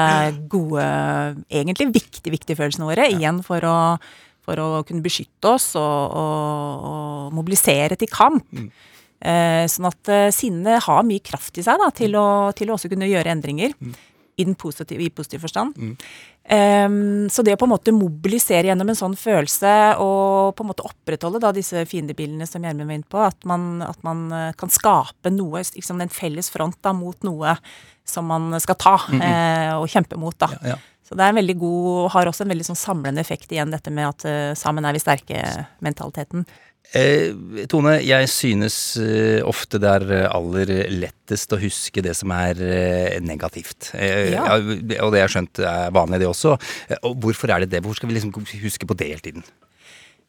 gode, 0.51 0.87
egentlig 1.47 1.91
viktige, 1.95 2.35
viktige 2.35 2.59
følelsene 2.59 2.89
våre. 2.89 3.09
Igjen 3.15 3.43
for 3.47 3.65
å, 3.69 3.79
for 4.47 4.63
å 4.63 4.69
kunne 4.89 5.05
beskytte 5.05 5.55
oss 5.55 5.71
og, 5.79 6.19
og, 6.19 6.87
og 6.91 7.39
mobilisere 7.39 7.99
til 8.01 8.11
kamp. 8.11 8.49
Eh, 9.19 9.65
sånn 9.67 9.89
at 9.89 10.11
eh, 10.15 10.29
sinne 10.35 10.79
har 10.83 11.07
mye 11.07 11.23
kraft 11.25 11.59
i 11.59 11.65
seg 11.67 11.81
da, 11.83 11.91
til, 11.95 12.15
å, 12.19 12.51
til 12.57 12.71
å 12.71 12.79
også 12.79 12.91
kunne 12.91 13.11
gjøre 13.11 13.35
endringer. 13.35 13.75
I, 14.39 14.45
positive, 14.55 15.03
I 15.03 15.11
positiv 15.11 15.43
forstand. 15.43 15.75
Ehm, 16.49 17.29
så 17.29 17.43
det 17.45 17.57
å 17.57 17.61
på 17.61 17.67
en 17.69 17.73
måte 17.75 17.93
mobilisere 17.93 18.71
gjennom 18.71 18.89
en 18.89 18.97
sånn 18.99 19.17
følelse 19.19 19.73
og 20.01 20.55
på 20.57 20.65
en 20.65 20.71
måte 20.71 20.87
opprettholde 20.87 21.41
da 21.43 21.51
disse 21.53 21.83
fiendebildene 21.91 22.47
som 22.49 22.65
Gjermund 22.65 22.89
var 22.89 22.99
inne 23.01 23.11
på, 23.11 23.21
at 23.27 23.49
man, 23.49 23.83
at 23.85 24.01
man 24.07 24.27
eh, 24.33 24.53
kan 24.59 24.73
skape 24.73 25.33
noe, 25.35 25.61
liksom 25.75 26.01
en 26.01 26.13
felles 26.15 26.49
front 26.55 26.79
da, 26.85 26.95
mot 26.97 27.19
noe 27.27 27.57
som 28.09 28.25
man 28.31 28.55
skal 28.63 28.79
ta 28.81 28.95
Mhm. 29.09 29.21
uh, 29.21 29.75
og 29.83 29.89
kjempe 29.93 30.17
mot. 30.17 30.39
da. 30.39 30.49
Ja, 30.63 30.69
ja. 30.73 30.79
Så 31.05 31.17
det 31.17 31.25
er 31.25 31.29
en 31.33 31.37
veldig 31.41 31.59
god, 31.59 31.85
og 32.05 32.11
har 32.13 32.27
også 32.29 32.45
en 32.45 32.51
veldig 32.53 32.67
sånn 32.69 32.77
samlende 32.77 33.21
effekt 33.21 33.53
igjen, 33.53 33.71
dette 33.73 33.91
med 33.93 34.09
at 34.09 34.25
uh, 34.25 34.55
sammen 34.57 34.85
er 34.85 34.93
vi 34.97 35.01
sterke-mentaliteten. 35.01 36.47
Eh, 36.97 37.35
Tone, 37.69 37.99
jeg 38.01 38.29
synes 38.33 38.77
eh, 38.97 39.43
ofte 39.45 39.77
det 39.83 39.91
er 39.93 40.05
eh, 40.23 40.29
aller 40.33 40.71
lettest 40.89 41.53
å 41.53 41.59
huske 41.61 42.01
det 42.05 42.15
som 42.17 42.33
er 42.33 42.57
eh, 42.65 43.19
negativt. 43.21 43.91
Eh, 43.93 44.31
Ja. 44.33 44.57
ja, 44.57 45.05
og 45.05 45.13
det 45.13 45.21
jeg 45.21 45.27
har 45.27 45.35
skjønt 45.35 45.61
er 45.69 45.93
vanlig, 45.93 46.23
det 46.25 46.31
også. 46.31 46.55
Eh, 46.89 46.97
og 47.05 47.19
hvorfor 47.21 47.53
er 47.53 47.61
det 47.67 47.75
det? 47.75 47.83
Hvorfor 47.85 48.01
skal 48.01 48.09
vi 48.09 48.17
liksom 48.17 48.33
huske 48.65 48.89
på 48.89 48.97
det 48.97 49.11
hele 49.13 49.21
tiden? 49.21 49.45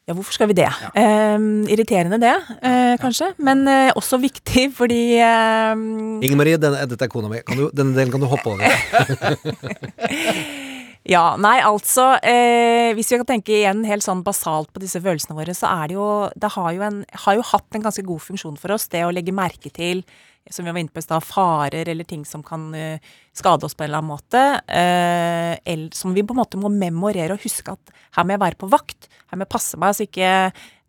Ja, 0.10 0.16
hvorfor 0.18 0.34
skal 0.34 0.47
vi 0.49 0.55
det? 0.57 0.66
Eh, 0.97 1.38
irriterende 1.72 2.18
det, 2.20 2.34
eh, 2.66 2.95
kanskje. 2.99 3.30
Men 3.39 3.64
eh, 3.70 3.91
også 3.95 4.20
viktig 4.20 4.72
fordi 4.80 5.16
eh, 5.16 5.72
Inger 6.28 6.36
Marie, 6.43 6.60
denne, 6.60 6.84
dette 6.91 7.07
er 7.07 7.14
kona 7.14 7.32
mi. 7.32 7.39
Kan 7.47 7.55
du, 7.62 7.70
denne 7.72 7.95
delen 7.95 8.12
kan 8.12 8.20
du 8.20 8.28
hoppe 8.28 8.51
over. 8.51 8.68
Ja, 11.10 11.34
nei, 11.41 11.57
altså 11.66 12.12
eh, 12.22 12.91
Hvis 12.93 13.10
vi 13.10 13.18
kan 13.18 13.30
tenke 13.32 13.53
igjen 13.55 13.82
helt 13.88 14.05
sånn 14.05 14.22
basalt 14.26 14.70
på 14.74 14.82
disse 14.84 14.99
følelsene 15.01 15.38
våre, 15.38 15.55
så 15.57 15.72
er 15.72 15.89
det 15.89 15.95
jo 15.95 16.10
Det 16.38 16.51
har 16.53 16.74
jo, 16.76 16.84
en, 16.86 16.99
har 17.24 17.38
jo 17.39 17.45
hatt 17.49 17.78
en 17.78 17.86
ganske 17.88 18.03
god 18.05 18.22
funksjon 18.22 18.60
for 18.62 18.76
oss, 18.76 18.86
det 18.93 19.01
å 19.07 19.14
legge 19.16 19.34
merke 19.34 19.72
til 19.74 20.03
som 20.49 20.66
vi 20.66 20.72
var 20.72 20.80
inne 20.82 20.89
på 20.89 21.01
i 21.01 21.05
stad, 21.05 21.22
farer 21.22 21.89
eller 21.91 22.07
ting 22.10 22.24
som 22.26 22.41
kan 22.41 22.64
eh, 22.74 23.03
skade 23.38 23.68
oss 23.68 23.76
på 23.78 23.84
en 23.84 23.89
eller 23.89 23.99
annen 23.99 24.10
måte. 24.10 24.39
eh, 24.66 25.60
eller, 25.62 25.93
som 25.93 26.16
vi 26.16 26.24
på 26.26 26.34
en 26.34 26.39
måte 26.39 26.57
må 26.57 26.72
memorere 26.74 27.36
og 27.36 27.43
huske 27.43 27.76
at 27.76 27.91
her 28.18 28.26
må 28.26 28.34
jeg 28.34 28.41
være 28.41 28.57
på 28.57 28.70
vakt. 28.72 29.10
Her 29.30 29.38
må 29.38 29.45
jeg 29.45 29.53
passe 29.53 29.78
meg 29.78 29.93
så 29.93 30.07
ikke 30.07 30.32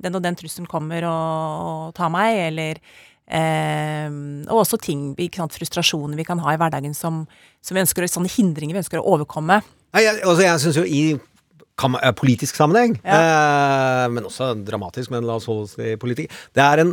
den 0.01 0.17
og 0.17 0.25
den 0.25 0.39
trusselen 0.41 0.71
kommer 0.71 1.05
og, 1.11 1.67
og 1.67 1.93
tar 1.99 2.09
meg, 2.15 2.39
eller 2.47 2.81
eh, 3.29 4.09
Og 4.49 4.63
også 4.63 4.81
ting, 4.81 5.13
sant, 5.37 5.59
frustrasjoner 5.59 6.17
vi 6.17 6.29
kan 6.31 6.41
ha 6.41 6.55
i 6.55 6.63
hverdagen 6.63 6.97
som, 6.97 7.27
som 7.61 7.77
vi 7.77 7.85
ønsker, 7.85 8.09
sånne 8.09 8.33
hindringer 8.33 8.79
vi 8.79 8.85
ønsker 8.87 9.03
å 9.03 9.13
overkomme. 9.19 9.61
Nei, 9.91 10.05
jeg, 10.07 10.21
altså, 10.23 10.43
jeg 10.45 10.63
syns 10.63 10.79
jo 10.79 10.87
i 10.87 11.03
eh, 11.17 12.11
politisk 12.19 12.59
sammenheng, 12.59 12.97
eh, 13.03 14.07
men 14.15 14.27
også 14.29 14.53
dramatisk, 14.67 15.11
men 15.15 15.27
la 15.27 15.39
oss 15.41 15.49
holde 15.51 15.67
oss 15.67 15.79
i 15.83 15.97
politikk, 16.01 16.35
det 16.55 16.67
er 16.67 16.85
en 16.85 16.93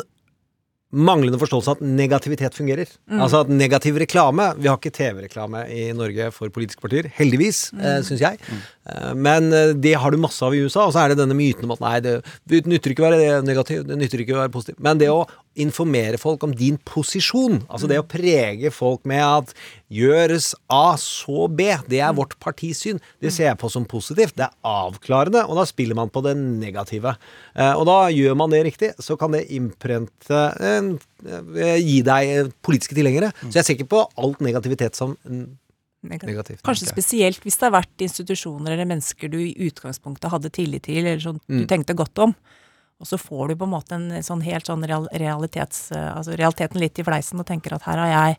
manglende 0.96 1.40
forståelse 1.42 1.72
av 1.72 1.80
at 1.80 1.84
negativitet 1.84 2.56
fungerer. 2.56 2.88
Mm. 3.12 3.20
Altså 3.20 3.42
at 3.44 3.50
negativ 3.52 3.98
reklame 4.00 4.46
Vi 4.58 4.70
har 4.70 4.78
ikke 4.80 4.94
TV-reklame 4.96 5.66
i 5.74 5.90
Norge 5.96 6.30
for 6.36 6.52
politiske 6.54 6.84
partier, 6.84 7.10
heldigvis, 7.18 7.74
eh, 7.76 8.00
syns 8.08 8.24
jeg. 8.24 8.40
Eh, 8.88 9.12
men 9.14 9.52
eh, 9.52 9.74
det 9.76 9.98
har 10.00 10.12
du 10.12 10.22
masse 10.22 10.44
av 10.46 10.56
i 10.56 10.62
USA, 10.64 10.86
og 10.88 10.96
så 10.96 11.04
er 11.04 11.12
det 11.12 11.20
denne 11.20 11.36
myten 11.38 11.68
om 11.68 11.76
at 11.76 11.84
nei, 11.84 11.98
det, 12.06 12.16
det 12.48 12.64
nytter 12.70 12.94
ikke 12.94 13.04
å 13.04 13.12
være 13.12 13.42
negativ, 13.44 13.84
det 13.88 14.00
nytter 14.00 14.24
ikke 14.24 14.38
å 14.38 14.42
være 14.46 14.54
positiv. 14.54 14.80
Men 14.84 15.02
det 15.02 15.12
å 15.12 15.26
informere 15.58 16.20
folk 16.22 16.44
om 16.46 16.54
din 16.56 16.78
posisjon, 16.86 17.64
altså 17.66 17.90
det 17.90 18.00
å 18.00 18.06
prege 18.08 18.72
folk 18.74 19.04
med 19.10 19.24
at 19.26 19.54
gjøres 19.94 20.52
A, 20.74 20.96
så 21.02 21.48
B, 21.50 21.70
det 21.90 22.02
er 22.04 22.16
vårt 22.18 22.36
partisyn, 22.44 23.02
det 23.24 23.34
ser 23.34 23.50
jeg 23.50 23.60
på 23.62 23.72
som 23.72 23.88
positivt. 23.90 24.36
Det 24.38 24.48
er 24.48 24.56
avklarende, 24.68 25.46
og 25.48 25.60
da 25.60 25.66
spiller 25.68 25.98
man 25.98 26.12
på 26.14 26.24
det 26.26 26.36
negative. 26.38 27.16
Eh, 27.56 27.74
og 27.74 27.88
da 27.90 28.00
gjør 28.14 28.38
man 28.40 28.54
det 28.54 28.64
riktig, 28.68 28.94
så 29.02 29.18
kan 29.20 29.34
det 29.34 29.48
innprente 29.56 30.44
eh, 30.62 30.77
Gi 30.82 32.02
deg 32.06 32.34
eh, 32.34 32.52
politiske 32.66 32.96
tilhengere. 32.98 33.32
Så 33.48 33.56
jeg 33.60 33.66
ser 33.68 33.78
ikke 33.78 33.90
på 33.96 34.04
alt 34.18 34.40
negativitet 34.46 34.96
som 35.00 35.16
Negativt. 36.08 36.28
negativt. 36.30 36.62
Kanskje 36.64 36.88
spesielt 36.92 37.42
hvis 37.44 37.58
det 37.58 37.66
har 37.68 37.74
vært 37.80 38.04
institusjoner 38.06 38.76
eller 38.76 38.86
mennesker 38.88 39.32
du 39.34 39.40
i 39.42 39.54
utgangspunktet 39.68 40.30
hadde 40.32 40.52
tillit 40.54 40.84
til, 40.86 41.02
eller 41.04 41.20
sånn 41.24 41.40
du 41.48 41.64
Mm. 41.64 41.68
tenkte 41.68 41.96
godt 41.98 42.18
om. 42.24 42.36
Og 43.00 43.06
så 43.06 43.18
får 43.22 43.50
du 43.50 43.56
på 43.56 43.66
en 43.68 43.74
måte 43.76 43.92
en 43.94 44.10
sånn 44.24 44.42
helt 44.42 44.66
sånn 44.66 44.82
realitets... 44.88 45.92
eh, 45.92 46.14
Altså 46.18 46.38
realiteten 46.38 46.80
litt 46.82 46.98
i 46.98 47.04
fleisen 47.06 47.40
og 47.40 47.46
tenker 47.46 47.74
at 47.76 47.84
her 47.84 47.98
har 47.98 48.08
jeg 48.14 48.38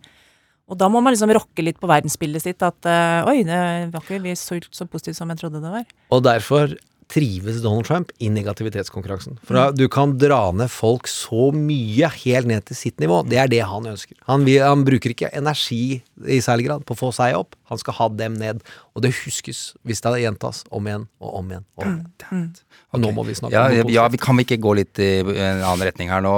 Og 0.69 0.77
da 0.77 0.89
må 0.89 1.01
man 1.03 1.15
liksom 1.15 1.31
rokke 1.33 1.63
litt 1.65 1.79
på 1.81 1.89
verdensbildet 1.89 2.43
sitt 2.43 2.63
at 2.63 2.85
eh, 2.85 3.25
oi, 3.25 3.43
det 3.43 3.93
var 3.93 4.03
ikke 4.03 4.35
så, 4.37 4.59
så 4.71 4.85
positivt 4.87 5.17
som 5.17 5.29
jeg 5.31 5.39
trodde 5.39 5.63
det 5.63 5.71
var. 5.73 5.85
Og 6.13 6.23
derfor 6.27 6.75
trives 7.09 7.63
Donald 7.65 7.87
Trump 7.89 8.11
i 8.21 8.29
negativitetskonkurransen. 8.29 9.39
For 9.49 9.73
du 9.73 9.87
kan 9.93 10.13
dra 10.21 10.51
ned 10.53 10.69
folk 10.73 11.09
så 11.09 11.49
mye, 11.57 12.11
helt 12.25 12.49
ned 12.51 12.67
til 12.69 12.77
sitt 12.77 13.01
nivå. 13.01 13.23
Det 13.29 13.39
er 13.41 13.49
det 13.49 13.63
han 13.65 13.87
ønsker. 13.89 14.19
Han, 14.29 14.45
vil, 14.45 14.61
han 14.61 14.85
bruker 14.85 15.15
ikke 15.15 15.31
energi 15.37 16.03
i 16.29 16.41
særlig 16.45 16.69
grad 16.69 16.85
på 16.89 16.93
å 16.97 17.01
få 17.01 17.13
seg 17.17 17.37
opp. 17.39 17.57
Han 17.73 17.81
skal 17.81 17.97
ha 18.01 18.09
dem 18.21 18.37
ned. 18.41 18.61
Og 18.93 19.05
det 19.07 19.15
huskes 19.23 19.71
hvis 19.89 20.05
det 20.05 20.15
gjentas 20.21 20.65
om 20.75 20.85
igjen 20.91 21.07
og 21.23 21.39
om 21.41 21.53
igjen. 21.55 21.65
Og 21.79 21.87
om 21.87 21.97
igjen. 22.03 22.51
Og 22.93 23.01
nå 23.05 23.13
må 23.17 23.25
vi 23.29 23.37
snakke 23.39 23.57
Ja, 23.57 23.67
om 23.69 23.73
noe 23.73 23.93
ja, 23.95 24.05
positivt. 24.05 24.13
vi 24.19 24.23
kan 24.27 24.37
vi 24.43 24.47
ikke 24.49 24.61
gå 24.69 24.77
litt 24.83 25.01
i 25.05 25.11
en 25.25 25.65
annen 25.65 25.87
retning 25.89 26.13
her 26.13 26.25
nå? 26.25 26.35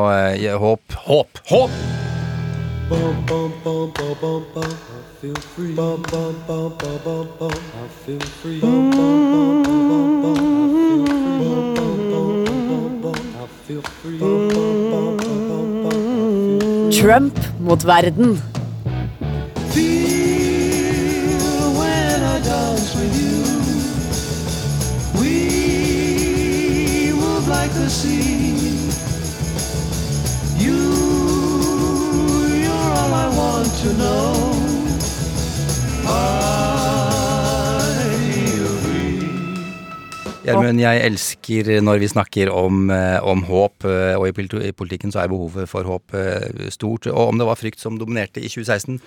Håp, 0.62 0.98
Håp, 1.08 1.42
håp, 1.50 1.82
håp! 2.90 3.30
Trump 17.00 17.38
mot 17.60 17.82
verden. 17.82 18.36
when 21.78 22.22
I 22.22 22.40
dance 22.42 22.94
with 22.94 23.14
you. 23.22 23.40
We 25.20 25.32
move 27.12 27.48
like 27.48 27.72
the 27.72 27.88
sea. 27.88 28.24
You, 28.24 28.29
Gjermund, 40.50 40.80
jeg 40.82 41.02
elsker 41.06 41.68
når 41.84 42.00
vi 42.02 42.08
snakker 42.10 42.50
om, 42.50 42.88
eh, 42.90 43.18
om 43.22 43.44
håp, 43.46 43.84
eh, 43.84 44.16
og 44.18 44.26
i 44.28 44.72
politikken 44.72 45.12
så 45.12 45.22
er 45.22 45.30
behovet 45.30 45.68
for 45.70 45.86
håp 45.86 46.14
eh, 46.14 46.70
stort. 46.70 47.06
Og 47.06 47.30
om 47.30 47.38
det 47.38 47.46
var 47.46 47.60
frykt 47.60 47.78
som 47.82 47.98
dominerte 48.00 48.42
i 48.42 48.48
2016, 48.48 48.98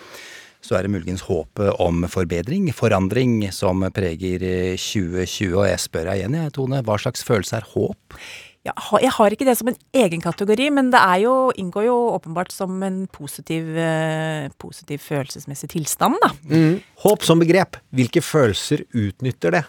så 0.64 0.78
er 0.78 0.86
det 0.86 0.94
muligens 0.94 1.26
håpet 1.28 1.76
om 1.84 2.06
forbedring, 2.08 2.70
forandring, 2.72 3.52
som 3.52 3.84
preger 3.92 4.46
eh, 4.48 4.80
2020. 4.80 5.58
Og 5.58 5.68
jeg 5.68 5.84
spør 5.84 6.08
deg 6.12 6.22
igjen, 6.22 6.40
jeg, 6.40 6.54
Tone, 6.56 6.84
hva 6.86 7.00
slags 7.02 7.26
følelse 7.28 7.60
er 7.60 7.70
håp? 7.74 8.20
Ja, 8.64 8.72
jeg 9.04 9.12
har 9.12 9.34
ikke 9.36 9.44
det 9.44 9.58
som 9.60 9.68
en 9.68 9.76
egen 10.00 10.22
kategori, 10.24 10.70
men 10.72 10.90
det 10.94 11.00
er 11.04 11.18
jo, 11.26 11.34
inngår 11.60 11.84
jo 11.90 11.96
åpenbart 12.14 12.54
som 12.56 12.78
en 12.88 13.02
positiv, 13.12 13.74
eh, 13.76 14.48
positiv 14.58 15.02
følelsesmessig 15.04 15.68
tilstand, 15.74 16.16
da. 16.24 16.30
Mm. 16.48 16.78
Håp 17.04 17.26
som 17.28 17.44
begrep. 17.44 17.76
Hvilke 17.92 18.24
følelser 18.24 18.86
utnytter 18.96 19.52
det? 19.58 19.64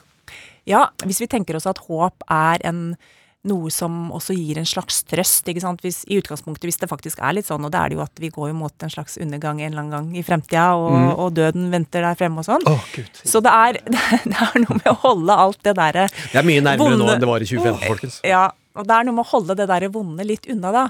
Ja, 0.70 0.86
hvis 1.04 1.18
vi 1.20 1.26
tenker 1.26 1.58
oss 1.58 1.66
at 1.66 1.82
håp 1.88 2.22
er 2.30 2.62
en 2.70 2.94
noe 3.44 3.68
som 3.68 4.08
også 4.16 4.32
gir 4.32 4.56
en 4.56 4.64
slags 4.64 5.02
trøst, 5.04 5.44
ikke 5.52 5.60
sant. 5.60 5.82
Hvis, 5.84 5.98
I 6.08 6.16
utgangspunktet, 6.22 6.64
hvis 6.64 6.78
det 6.80 6.88
faktisk 6.88 7.18
er 7.20 7.34
litt 7.36 7.50
sånn, 7.50 7.66
og 7.66 7.74
det 7.74 7.80
er 7.82 7.90
det 7.92 7.98
jo 7.98 8.04
at 8.06 8.22
vi 8.22 8.30
går 8.32 8.54
mot 8.56 8.72
en 8.86 8.88
slags 8.94 9.18
undergang 9.20 9.60
en 9.60 9.72
eller 9.74 9.82
annen 9.82 9.92
gang 9.92 10.16
i 10.16 10.22
fremtida, 10.24 10.70
og, 10.78 10.92
Mm. 10.94 11.10
og 11.18 11.34
døden 11.36 11.66
venter 11.74 12.00
der 12.06 12.14
fremme 12.14 12.38
og 12.40 12.46
sånn. 12.46 12.64
Oh, 12.70 12.80
Så 13.22 13.42
det 13.44 13.52
er, 13.52 13.72
det 14.30 14.38
er 14.38 14.60
noe 14.64 14.78
med 14.78 14.88
å 14.88 14.96
holde 15.02 15.36
alt 15.36 15.60
det 15.66 15.74
derre 15.76 16.06
Det 16.08 16.38
er 16.40 16.46
mye 16.46 16.62
nærmere 16.64 16.96
nå 16.96 17.10
enn 17.12 17.20
det 17.20 17.28
var 17.28 17.42
i 17.44 17.50
2015, 17.50 17.88
folkens. 17.90 18.20
Ja, 18.24 18.46
og 18.74 18.88
det 18.88 18.96
er 18.96 19.06
noe 19.06 19.16
med 19.16 19.24
å 19.24 19.32
holde 19.32 19.56
det 19.58 19.68
derre 19.70 19.92
vonde 19.92 20.26
litt 20.26 20.48
unna, 20.50 20.72
da. 20.74 20.84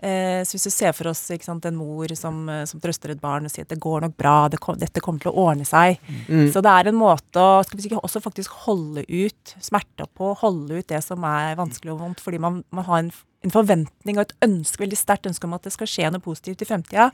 Eh, 0.00 0.40
så 0.48 0.56
hvis 0.56 0.64
du 0.64 0.72
ser 0.72 0.94
for 0.96 1.10
oss 1.10 1.20
sant, 1.44 1.66
en 1.68 1.76
mor 1.76 2.08
som, 2.16 2.36
eh, 2.48 2.64
som 2.64 2.80
trøster 2.80 3.12
et 3.12 3.20
barn 3.20 3.44
og 3.44 3.52
sier 3.52 3.66
at 3.66 3.72
det 3.74 3.82
går 3.84 4.06
nok 4.06 4.14
bra, 4.16 4.48
det 4.48 4.60
kom, 4.62 4.78
dette 4.80 5.02
kommer 5.04 5.20
til 5.20 5.32
å 5.32 5.44
ordne 5.44 5.66
seg. 5.68 6.00
Mm. 6.24 6.48
Så 6.54 6.62
det 6.64 6.72
er 6.72 6.88
en 6.88 6.96
måte 6.96 7.36
å 7.36 7.60
skal 7.66 7.82
vi 7.82 7.92
også 7.98 8.22
faktisk 8.24 8.54
holde 8.64 9.04
ut 9.04 9.54
smerta 9.60 10.08
på, 10.08 10.32
holde 10.40 10.80
ut 10.80 10.88
det 10.88 11.02
som 11.04 11.26
er 11.28 11.58
vanskelig 11.60 11.92
og 11.92 12.00
vondt, 12.06 12.24
fordi 12.24 12.40
man, 12.40 12.62
man 12.72 12.88
har 12.88 13.02
en, 13.04 13.12
en 13.44 13.52
forventning 13.52 14.16
og 14.16 14.24
et 14.24 14.36
ønske, 14.48 14.80
veldig 14.80 14.98
sterkt 14.98 15.28
ønske 15.28 15.44
om 15.44 15.58
at 15.58 15.68
det 15.68 15.76
skal 15.76 15.90
skje 15.90 16.14
noe 16.14 16.24
positivt 16.24 16.64
i 16.64 16.70
fremtida. 16.70 17.10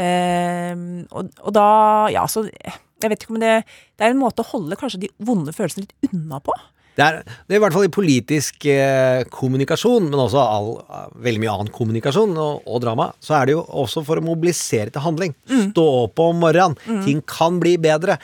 Eh, 0.00 0.72
og, 1.12 1.34
og 1.44 1.52
da, 1.52 1.68
ja, 2.14 2.24
så 2.30 2.46
jeg 2.48 3.10
vet 3.10 3.24
ikke 3.24 3.32
om 3.34 3.40
det 3.42 3.64
Det 3.98 4.04
er 4.06 4.12
en 4.12 4.20
måte 4.20 4.44
å 4.44 4.50
holde 4.52 4.76
kanskje 4.78 5.00
de 5.02 5.08
vonde 5.18 5.52
følelsene 5.52 5.84
litt 5.84 6.12
unna 6.14 6.40
på. 6.40 6.56
Det 7.00 7.06
er, 7.06 7.20
det 7.48 7.56
er 7.56 7.60
i 7.60 7.62
hvert 7.64 7.74
fall 7.76 7.86
i 7.86 7.92
politisk 7.92 8.66
eh, 8.68 9.22
kommunikasjon, 9.32 10.10
men 10.10 10.20
også 10.26 10.40
all, 10.42 10.70
veldig 11.24 11.40
mye 11.40 11.54
annen 11.54 11.72
kommunikasjon 11.72 12.34
og, 12.36 12.66
og 12.68 12.82
drama, 12.84 13.06
så 13.24 13.38
er 13.38 13.48
det 13.48 13.54
jo 13.56 13.62
også 13.82 14.02
for 14.04 14.20
å 14.20 14.24
mobilisere 14.24 14.92
til 14.92 15.04
handling. 15.04 15.32
Stå 15.70 15.86
opp 16.04 16.20
om 16.22 16.40
morgenen. 16.44 16.76
Ting 17.06 17.22
kan 17.24 17.56
bli 17.62 17.76
bedre. 17.80 18.18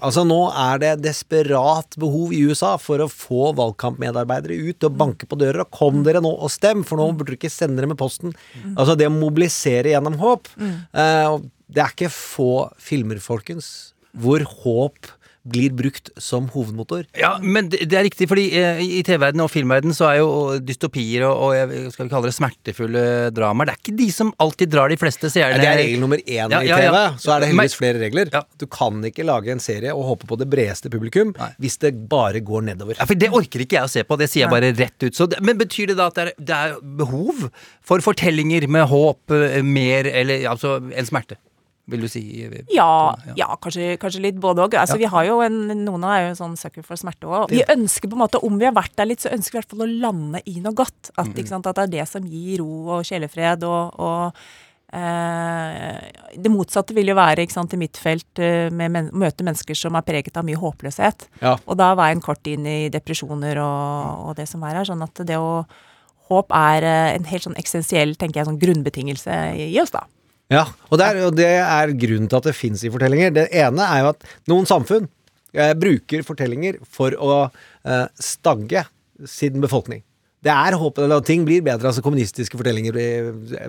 Altså 0.00 0.24
Nå 0.28 0.40
er 0.56 0.80
det 0.82 0.92
desperat 1.04 1.98
behov 2.00 2.32
i 2.32 2.40
USA 2.48 2.74
for 2.80 3.04
å 3.04 3.10
få 3.12 3.50
valgkampmedarbeidere 3.58 4.56
ut 4.70 4.88
og 4.88 4.96
banke 5.00 5.28
på 5.28 5.38
dører. 5.40 5.66
Og 5.66 5.74
kom 5.74 6.00
dere 6.06 6.22
nå 6.24 6.32
og 6.32 6.52
stem, 6.52 6.86
for 6.88 7.00
nå 7.00 7.10
burde 7.12 7.32
dere 7.34 7.40
ikke 7.40 7.52
sende 7.52 7.80
dere 7.82 7.90
med 7.92 8.00
posten. 8.00 8.32
Altså 8.72 8.96
det 8.98 9.10
å 9.10 9.14
mobilisere 9.14 9.92
gjennom 9.92 10.16
håp. 10.22 10.48
Eh, 10.58 11.40
det 11.72 11.80
er 11.84 11.92
ikke 11.94 12.12
få 12.12 12.52
filmer, 12.80 13.20
folkens, 13.22 13.92
hvor 14.12 14.42
håp 14.64 15.08
blir 15.44 15.72
brukt 15.74 16.10
som 16.22 16.44
hovedmotor. 16.54 17.04
Ja, 17.18 17.32
men 17.42 17.66
det, 17.72 17.80
det 17.90 17.96
er 17.98 18.04
riktig, 18.06 18.28
fordi 18.30 18.44
eh, 18.54 18.78
i 18.78 19.00
TV-verdenen 19.02 19.42
og 19.42 19.50
filmverdenen 19.50 19.96
så 19.96 20.06
er 20.12 20.20
jo 20.20 20.28
dystopier 20.62 21.24
og, 21.26 21.34
og 21.48 21.54
jeg- 21.56 21.90
skal 21.96 22.06
vi 22.06 22.12
kalle 22.12 22.30
det 22.30 22.34
smertefulle 22.36 23.02
dramaer 23.34 23.66
Det 23.66 23.74
er 23.74 23.80
ikke 23.82 23.96
de 23.98 24.06
som 24.14 24.30
alltid 24.38 24.70
drar 24.70 24.88
de 24.92 24.98
fleste 25.00 25.30
seerne. 25.34 25.58
Det 25.58 25.66
er 25.66 25.80
regel 25.82 26.00
nummer 26.04 26.22
én 26.22 26.46
Ja, 26.54 26.60
i 26.62 26.68
ja, 26.70 26.78
TV. 26.78 26.86
ja. 26.94 27.02
Så 27.18 27.34
er 27.34 27.40
det 27.42 27.48
heldigvis 27.50 27.74
flere 27.80 27.98
regler. 28.04 28.30
Du 28.62 28.66
kan 28.70 29.02
ikke 29.10 29.26
lage 29.26 29.50
en 29.50 29.60
serie 29.62 29.90
og 29.94 30.04
håpe 30.12 30.30
på 30.30 30.38
det 30.38 30.48
bredeste 30.52 30.90
publikum 30.94 31.34
hvis 31.58 31.78
det 31.82 31.94
bare 32.08 32.40
går 32.40 32.62
nedover. 32.70 32.94
Ja, 33.02 33.04
for 33.10 33.18
Det 33.18 33.32
orker 33.34 33.66
ikke 33.66 33.80
jeg 33.80 33.90
å 33.90 33.92
se 33.98 34.04
på, 34.06 34.18
det 34.22 34.30
sier 34.30 34.46
jeg 34.46 34.54
bare 34.54 34.70
rett 34.78 35.02
ut. 35.08 35.14
Så 35.18 35.26
det, 35.30 35.42
men 35.42 35.58
betyr 35.58 35.90
det 35.92 35.98
da 35.98 36.06
at 36.12 36.14
det 36.18 36.28
er, 36.28 36.34
det 36.38 36.58
er 36.58 36.78
behov 37.02 37.48
for 37.82 37.98
fortellinger 38.04 38.68
med 38.70 38.86
håp 38.90 39.34
eh, 39.34 39.58
mer 39.66 40.06
eller 40.06 40.46
altså 40.54 40.78
en 40.92 41.06
smerte? 41.08 41.36
Vil 41.90 42.04
du 42.04 42.06
si? 42.06 42.20
Ja, 42.70 43.14
ja 43.34 43.48
kanskje, 43.58 43.96
kanskje 44.00 44.22
litt 44.22 44.36
både 44.40 44.62
òg. 44.62 44.76
Altså, 44.78 44.94
Ja. 44.94 45.02
Vi 45.02 45.10
har 45.10 45.24
jo 45.26 45.40
en, 45.42 45.56
noen 45.82 46.04
av 46.06 46.12
er 46.14 46.28
jo 46.28 46.36
sånn 46.38 46.56
sucker 46.56 46.84
for 46.86 46.96
smerte 47.00 47.26
òg. 47.26 47.50
Vi 47.50 47.64
ønsker 47.74 48.08
på 48.08 48.14
en 48.14 48.22
måte, 48.22 48.38
om 48.46 48.58
vi 48.60 48.68
har 48.68 48.76
vært 48.76 48.94
der 48.96 49.10
litt, 49.10 49.24
så 49.24 49.32
ønsker 49.34 49.56
vi 49.56 49.58
i 49.58 49.62
hvert 49.62 49.72
fall 49.74 49.86
å 49.88 49.94
lande 50.04 50.42
i 50.46 50.60
noe 50.62 50.76
godt. 50.78 51.10
At, 51.16 51.32
ikke 51.34 51.50
sant, 51.50 51.66
at 51.66 51.80
det 51.80 51.88
er 51.88 51.94
det 51.98 52.08
som 52.08 52.28
gir 52.28 52.62
ro 52.62 52.98
og 52.98 53.08
sjelefred. 53.08 53.66
og, 53.66 53.98
og 53.98 54.38
eh, 54.94 55.98
det 56.38 56.52
motsatte 56.54 56.94
vil 56.94 57.10
jo 57.10 57.18
være 57.18 57.42
ikke 57.42 57.58
sant, 57.58 57.74
i 57.74 57.80
mitt 57.82 57.98
felt 57.98 58.38
eh, 58.38 58.70
med 58.70 58.94
men 58.94 59.10
møte 59.10 59.42
mennesker 59.42 59.74
som 59.74 59.98
er 59.98 60.06
preget 60.06 60.38
av 60.38 60.46
mye 60.46 60.60
håpløshet. 60.62 61.26
Ja. 61.42 61.56
Og 61.66 61.78
da 61.82 61.92
var 61.98 62.12
jeg 62.12 62.20
en 62.20 62.26
kort 62.30 62.46
inn 62.46 62.66
i 62.68 62.88
depresjoner 62.94 63.58
og, 63.58 64.28
og 64.28 64.36
det 64.38 64.46
som 64.50 64.62
er 64.68 64.78
her. 64.78 64.88
Sånn 64.88 65.02
at 65.02 65.26
det 65.26 65.40
å 65.40 65.64
Håp 66.30 66.52
er 66.54 66.84
eh, 66.86 67.12
en 67.18 67.26
helt 67.28 67.44
sånn 67.44 67.58
eksistensiell 67.58 68.14
tenker 68.16 68.40
jeg, 68.40 68.46
sånn 68.48 68.60
grunnbetingelse 68.62 69.34
i 69.58 69.64
i 69.74 69.80
oss, 69.82 69.90
da. 69.92 70.06
Ja, 70.52 70.66
og 70.90 71.00
det 71.00 71.08
er, 71.08 71.20
og 71.26 71.34
det 71.38 71.50
er 71.62 71.96
grunnen 72.04 72.28
til 72.28 72.40
at 72.40 72.48
det 72.50 72.56
fins 72.58 72.84
i 72.84 72.92
fortellinger. 72.92 73.32
Det 73.34 73.48
ene 73.62 73.88
er 73.88 74.04
jo 74.04 74.12
at 74.12 74.26
noen 74.52 74.68
samfunn 74.68 75.08
eh, 75.56 75.74
bruker 75.78 76.24
fortellinger 76.28 76.80
for 76.84 77.16
å 77.16 77.34
eh, 77.48 78.08
stagge 78.20 78.84
sin 79.28 79.62
befolkning. 79.62 80.02
Det 80.42 80.50
er 80.50 80.74
håp, 80.74 80.96
eller 80.98 81.22
ting 81.22 81.44
blir 81.46 81.62
bedre. 81.62 81.86
altså 81.86 82.02
Kommunistiske 82.02 82.58
fortellinger 82.58 82.96
i 82.98 83.08
eh, 83.54 83.68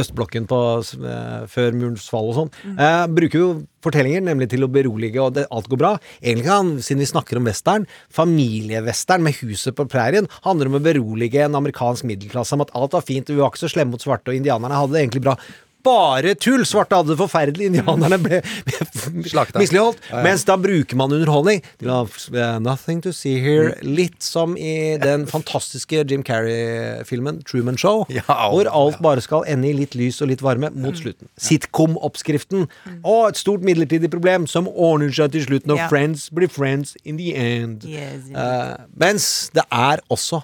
østblokken 0.00 0.48
på, 0.50 0.58
eh, 0.98 1.44
før 1.46 1.76
murens 1.78 2.08
fall 2.10 2.32
og 2.32 2.34
sånn. 2.40 2.50
Eh, 2.74 3.04
bruker 3.14 3.38
jo 3.38 3.50
fortellinger 3.86 4.24
nemlig 4.26 4.48
til 4.50 4.66
å 4.66 4.70
berolige, 4.72 5.22
og 5.22 5.36
det, 5.36 5.46
alt 5.54 5.70
går 5.70 5.78
bra. 5.78 5.92
Egentlig 6.18 6.48
kan, 6.48 6.72
siden 6.82 7.04
vi 7.04 7.10
snakker 7.12 7.38
om 7.38 7.46
western, 7.46 7.86
familievestern 8.10 9.22
med 9.22 9.38
huset 9.38 9.78
på 9.78 9.86
prærien 9.86 10.26
handler 10.42 10.72
om 10.72 10.80
å 10.80 10.82
berolige 10.88 11.46
en 11.46 11.60
amerikansk 11.60 12.08
middelklasse 12.10 12.58
om 12.58 12.66
at 12.66 12.74
alt 12.74 12.98
var 12.98 13.06
fint, 13.06 13.30
og 13.30 13.38
vi 13.38 13.44
var 13.44 13.54
ikke 13.54 13.62
så 13.62 13.72
slemme 13.76 13.94
mot 13.94 14.02
svarte, 14.02 14.34
og 14.34 14.42
indianerne 14.42 14.82
hadde 14.82 14.98
det 14.98 15.06
egentlig 15.06 15.26
bra. 15.28 15.38
Bare 15.86 16.32
tull! 16.34 16.64
Svarte 16.66 16.96
hadde 16.98 17.12
det 17.12 17.18
forferdelig, 17.20 17.68
indianerne 17.70 18.18
ble, 18.20 18.40
ble 18.66 18.78
misligholdt. 19.14 20.00
Ja, 20.08 20.18
ja. 20.18 20.22
Mens 20.26 20.42
da 20.48 20.56
bruker 20.58 20.98
man 20.98 21.12
underholdning 21.14 21.62
til 21.78 21.92
å 21.94 22.00
eh, 22.34 22.56
Nothing 22.64 23.00
to 23.04 23.12
see 23.14 23.36
here. 23.42 23.76
Litt 23.86 24.18
som 24.26 24.56
i 24.58 24.96
den 25.00 25.26
fantastiske 25.30 26.02
Jim 26.10 26.24
Carrey-filmen 26.26 27.40
Truman 27.46 27.78
Show, 27.78 28.04
hvor 28.26 28.70
alt 28.72 28.98
bare 29.04 29.22
skal 29.24 29.46
ende 29.46 29.70
i 29.70 29.76
litt 29.78 29.94
lys 29.98 30.18
og 30.24 30.32
litt 30.32 30.42
varme 30.44 30.72
mot 30.74 30.98
slutten. 30.98 31.30
Sitcom-oppskriften. 31.38 32.66
Og 33.04 33.22
et 33.30 33.40
stort 33.40 33.64
midlertidig 33.66 34.10
problem 34.12 34.48
som 34.50 34.68
ordner 34.74 35.14
seg 35.14 35.32
til 35.36 35.46
slutten, 35.46 35.76
og 35.76 35.84
Ja. 35.84 35.88
friends 35.88 36.28
blir 36.34 36.50
friends 36.50 36.96
in 37.04 37.16
the 37.22 37.34
end. 37.38 37.84
Yes, 37.86 38.26
yes. 38.26 38.34
Eh, 38.34 38.76
mens 38.98 39.50
det 39.54 39.62
er 39.70 40.02
også 40.10 40.42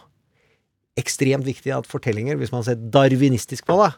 ekstremt 0.95 1.45
viktig 1.45 1.75
at 1.75 1.89
fortellinger, 1.91 2.39
hvis 2.39 2.53
man 2.55 2.63
ser 2.63 2.79
darwinistisk 2.79 3.67
på 3.67 3.83
det 3.83 3.93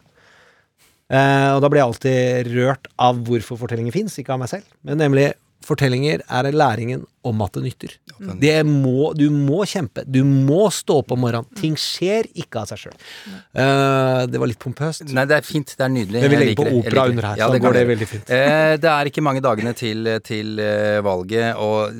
Og 1.07 1.61
da 1.63 1.69
blir 1.71 1.79
jeg 1.79 1.87
alltid 1.87 2.49
rørt 2.57 2.89
av 2.99 3.19
hvorfor 3.27 3.59
fortellinger 3.61 3.95
fins, 3.95 4.17
ikke 4.19 4.33
av 4.35 4.41
meg 4.41 4.49
selv, 4.51 4.65
men 4.83 4.99
nemlig 4.99 5.29
Fortellinger 5.67 6.21
er 6.29 6.47
læringen 6.53 7.01
om 7.27 7.41
at 7.43 7.57
det 7.57 7.63
nytter. 7.65 7.95
Det 8.39 8.55
må, 8.67 9.09
du 9.17 9.25
må 9.33 9.65
kjempe. 9.67 10.03
Du 10.07 10.21
må 10.23 10.67
stå 10.73 11.01
opp 11.01 11.11
om 11.15 11.19
morgenen. 11.25 11.49
Ting 11.59 11.75
skjer 11.81 12.29
ikke 12.39 12.61
av 12.61 12.69
seg 12.69 12.85
sjøl. 12.85 12.95
det 14.31 14.39
var 14.41 14.51
litt 14.51 14.61
pompøst. 14.61 15.09
Nei, 15.11 15.25
det 15.27 15.39
er 15.41 15.47
fint. 15.47 15.73
Det 15.73 15.83
er 15.83 15.91
nydelig. 15.91 16.21
Men 16.23 16.33
vi 16.33 16.39
legger 16.43 16.61
på. 16.61 16.67
Opera 16.79 17.07
under 17.11 17.29
her, 17.31 17.41
Ja, 17.41 17.49
så 17.51 17.59
går 17.63 17.79
det 17.79 17.83
veldig 17.89 18.09
fint. 18.13 18.31
Eh, 18.37 18.75
det 18.79 18.93
er 18.93 19.11
ikke 19.11 19.25
mange 19.25 19.43
dagene 19.43 19.73
til, 19.77 20.07
til 20.27 20.61
eh, 20.63 21.01
valget, 21.03 21.59
og 21.59 21.91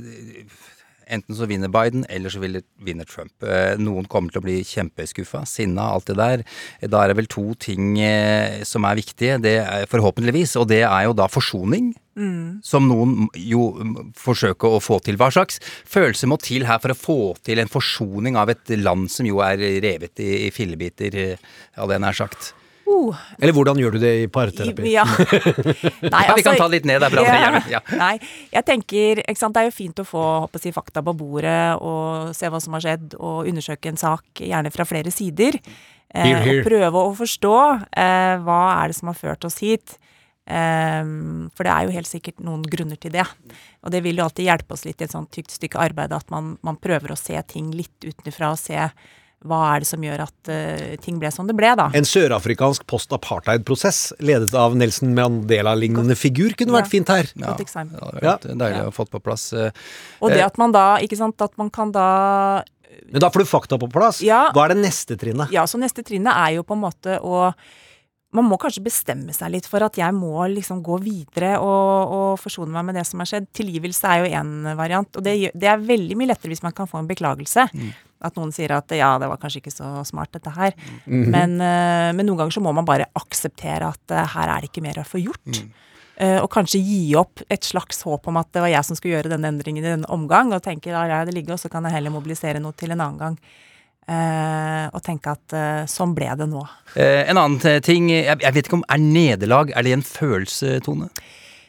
enten 1.10 1.38
så 1.38 1.47
vinner 1.49 1.72
Biden, 1.72 2.05
eller 2.10 2.34
så 2.34 2.41
vinner 2.41 3.08
Trump. 3.08 3.34
Eh, 3.43 3.78
noen 3.80 4.08
kommer 4.10 4.34
til 4.34 4.41
å 4.41 4.45
bli 4.45 4.58
kjempeskuffa, 4.68 5.43
sinna, 5.49 5.89
alt 5.93 6.10
det 6.12 6.18
der. 6.20 6.43
Da 6.88 7.03
er 7.03 7.12
det 7.12 7.20
vel 7.22 7.30
to 7.32 7.45
ting 7.62 7.95
eh, 8.01 8.64
som 8.68 8.88
er 8.88 8.99
viktige, 8.99 9.39
det 9.43 9.58
er 9.64 9.88
forhåpentligvis, 9.91 10.58
og 10.60 10.70
det 10.72 10.84
er 10.88 11.08
jo 11.08 11.16
da 11.18 11.30
forsoning. 11.32 11.93
Mm. 12.18 12.64
Som 12.66 12.88
noen 12.89 13.28
jo 13.38 13.70
mm, 13.78 14.14
forsøker 14.18 14.74
å 14.74 14.82
få 14.82 14.97
til. 15.05 15.20
Hva 15.22 15.30
slags 15.34 15.62
følelse 15.86 16.30
må 16.30 16.39
til 16.41 16.66
her 16.66 16.82
for 16.82 16.93
å 16.93 16.97
få 16.97 17.20
til 17.45 17.62
en 17.62 17.70
forsoning 17.70 18.39
av 18.41 18.49
et 18.49 18.74
land 18.82 19.05
som 19.14 19.30
jo 19.30 19.43
er 19.45 19.62
revet 19.86 20.24
i, 20.26 20.47
i 20.47 20.53
fillebiter, 20.53 21.22
eh, 21.22 21.51
hadde 21.78 21.99
jeg 21.99 22.08
nær 22.08 22.24
sagt? 22.26 22.57
Uh, 22.88 23.17
Eller 23.41 23.51
hvordan 23.51 23.79
gjør 23.81 23.97
du 23.97 23.99
det 23.99 24.13
i 24.21 24.27
parterapi? 24.31 24.93
Ja. 24.93 25.03
Nei, 26.13 26.21
Ja, 26.23 26.35
vi 26.38 26.45
kan 26.45 26.53
altså, 26.53 26.61
ta 26.61 26.69
litt 26.71 26.88
ned, 26.88 27.01
det 27.03 27.09
er 27.09 27.15
bra. 27.17 27.25
ja, 27.27 27.61
Ja. 27.73 27.81
Nei, 27.99 28.13
jeg 28.53 28.63
tenker 28.69 29.21
ikke 29.25 29.41
sant, 29.41 29.57
Det 29.57 29.65
er 29.65 29.67
jo 29.67 29.75
fint 29.75 29.99
å 29.99 30.07
få 30.07 30.23
jeg, 30.23 30.55
å 30.55 30.63
si, 30.63 30.73
fakta 30.75 31.03
på 31.03 31.15
bordet 31.19 31.75
og 31.83 32.31
se 32.38 32.47
hva 32.51 32.61
som 32.63 32.77
har 32.77 32.85
skjedd, 32.85 33.17
og 33.19 33.49
undersøke 33.49 33.91
en 33.91 33.99
sak, 33.99 34.23
gjerne 34.39 34.71
fra 34.71 34.88
flere 34.88 35.11
sider. 35.11 35.59
Eh, 36.13 36.23
here, 36.23 36.39
here. 36.45 36.61
Og 36.63 36.69
prøve 36.69 37.03
å 37.09 37.15
forstå 37.17 37.55
eh, 37.91 38.35
hva 38.45 38.61
er 38.77 38.91
det 38.93 38.99
som 39.01 39.11
har 39.11 39.19
ført 39.19 39.47
oss 39.49 39.59
hit. 39.63 39.97
Um, 40.47 41.49
for 41.51 41.67
det 41.67 41.73
er 41.73 41.83
jo 41.83 41.91
helt 41.97 42.07
sikkert 42.07 42.38
noen 42.39 42.61
grunner 42.63 42.95
til 42.95 43.11
det. 43.11 43.25
Og 43.83 43.91
det 43.91 43.99
vil 44.05 44.15
jo 44.15 44.23
alltid 44.29 44.47
hjelpe 44.47 44.77
oss 44.77 44.85
litt 44.88 45.01
i 45.03 45.07
et 45.09 45.11
sånt 45.11 45.27
tykt 45.35 45.51
stykke 45.51 45.81
arbeid 45.89 46.15
at 46.15 46.31
man, 46.31 46.53
man 46.63 46.79
prøver 46.79 47.11
å 47.11 47.19
se 47.19 47.35
ting 47.51 47.73
litt 47.75 48.07
utenfra 48.07 48.53
og 48.55 48.61
se 48.61 48.79
hva 49.45 49.59
er 49.75 49.83
det 49.83 49.89
som 49.89 50.01
gjør 50.01 50.23
at 50.25 50.49
uh, 50.49 50.95
ting 51.03 51.19
ble 51.21 51.29
som 51.33 51.47
det 51.49 51.55
ble, 51.57 51.69
da. 51.77 51.88
En 51.97 52.07
sørafrikansk 52.07 52.88
post-apartheid-prosess 52.89 54.17
ledet 54.25 54.53
av 54.57 54.75
Nelson 54.77 55.13
Mandela-lignende 55.17 56.17
figur 56.17 56.55
kunne 56.57 56.73
vært 56.79 56.89
fint 56.91 57.11
her. 57.13 57.29
Godt 57.38 57.61
eksempel. 57.63 57.99
Det 57.99 58.07
hadde 58.07 58.25
vært 58.25 58.47
deilig 58.63 58.83
å 58.88 58.93
fått 58.95 59.13
på 59.13 59.21
plass. 59.23 59.51
eh, 59.53 59.69
Og 60.25 60.33
det 60.33 60.41
eh, 60.41 60.47
at 60.47 60.57
man 60.57 60.73
da, 60.73 60.88
ikke 61.05 61.19
sant, 61.19 61.41
at 61.45 61.53
man 61.61 61.69
kan 61.73 61.93
da 61.93 62.63
Men 63.11 63.21
da 63.21 63.29
får 63.29 63.45
du 63.45 63.49
fakta 63.49 63.77
på 63.79 63.91
plass. 63.93 64.23
Ja. 64.25 64.47
Hva 64.55 64.65
er 64.65 64.73
det 64.73 64.81
neste 64.81 65.19
trinnet? 65.19 65.53
Ja, 65.53 65.67
så 65.69 65.79
neste 65.79 66.03
trinnet 66.07 66.33
er 66.33 66.57
jo 66.57 66.65
på 66.65 66.77
en 66.77 66.88
måte 66.88 67.19
å 67.21 67.51
man 68.35 68.43
må 68.43 68.57
kanskje 68.59 68.83
bestemme 68.83 69.31
seg 69.33 69.53
litt 69.53 69.67
for 69.69 69.81
at 69.85 69.95
jeg 69.97 70.13
må 70.13 70.43
liksom 70.51 70.81
gå 70.85 70.97
videre 70.99 71.53
og, 71.63 72.11
og 72.17 72.41
forsone 72.41 72.73
meg 72.75 72.89
med 72.89 72.99
det 72.99 73.05
som 73.07 73.23
har 73.23 73.29
skjedd. 73.29 73.47
Tilgivelse 73.55 74.09
er 74.11 74.25
jo 74.25 74.41
én 74.41 74.51
variant, 74.77 75.09
og 75.15 75.23
det, 75.23 75.35
det 75.55 75.69
er 75.71 75.79
veldig 75.79 76.17
mye 76.19 76.33
lettere 76.33 76.51
hvis 76.51 76.63
man 76.65 76.75
kan 76.75 76.89
få 76.91 76.99
en 76.99 77.07
beklagelse. 77.09 77.69
At 78.26 78.38
noen 78.39 78.53
sier 78.55 78.74
at 78.74 78.93
ja, 78.97 79.11
det 79.22 79.28
var 79.30 79.41
kanskje 79.41 79.61
ikke 79.61 79.76
så 79.76 79.91
smart 80.07 80.32
dette 80.34 80.53
her. 80.55 80.74
Mhm. 81.05 81.28
Men, 81.34 81.57
uh, 81.61 82.13
men 82.18 82.26
noen 82.26 82.43
ganger 82.43 82.57
så 82.57 82.63
må 82.63 82.74
man 82.74 82.88
bare 82.88 83.09
akseptere 83.18 83.91
at 83.93 84.15
uh, 84.15 84.24
her 84.36 84.55
er 84.55 84.63
det 84.63 84.72
ikke 84.72 84.86
mer 84.86 85.03
å 85.03 85.07
få 85.07 85.22
gjort. 85.22 85.65
Eh, 86.18 86.39
og 86.41 86.49
kanskje 86.49 86.82
gi 86.82 87.01
opp 87.20 87.43
et 87.45 87.65
slags 87.68 87.99
håp 88.07 88.26
om 88.32 88.39
at 88.41 88.49
det 88.55 88.63
var 88.63 88.72
jeg 88.72 88.86
som 88.88 88.97
skulle 88.97 89.20
gjøre 89.20 89.30
denne 89.36 89.51
endringen 89.53 89.84
i 89.84 89.91
denne 89.91 90.09
omgang, 90.13 90.49
og 90.55 90.63
tenke 90.65 90.89
lar 90.89 91.11
jeg 91.11 91.30
det 91.30 91.36
ligge, 91.36 91.53
og 91.53 91.61
så 91.61 91.70
kan 91.70 91.86
jeg 91.86 91.93
heller 91.93 92.13
mobilisere 92.15 92.61
noe 92.63 92.74
til 92.78 92.95
en 92.95 93.03
annen 93.03 93.22
gang. 93.22 93.39
Uh, 94.07 94.88
og 94.95 95.01
tenke 95.03 95.34
at 95.36 95.53
uh, 95.53 95.82
sånn 95.91 96.13
ble 96.15 96.30
det 96.39 96.45
nå. 96.47 96.61
Uh, 96.95 97.28
en 97.28 97.38
annen 97.41 97.82
ting, 97.84 98.07
jeg, 98.09 98.39
jeg 98.39 98.55
vet 98.55 98.70
ikke 98.70 98.78
om 98.78 98.86
er 98.88 99.01
nederlag 99.03 99.74
Er 99.76 99.84
det 99.84 99.97
en 99.97 100.05
følelse, 100.07 100.78
Tone? 100.86 101.09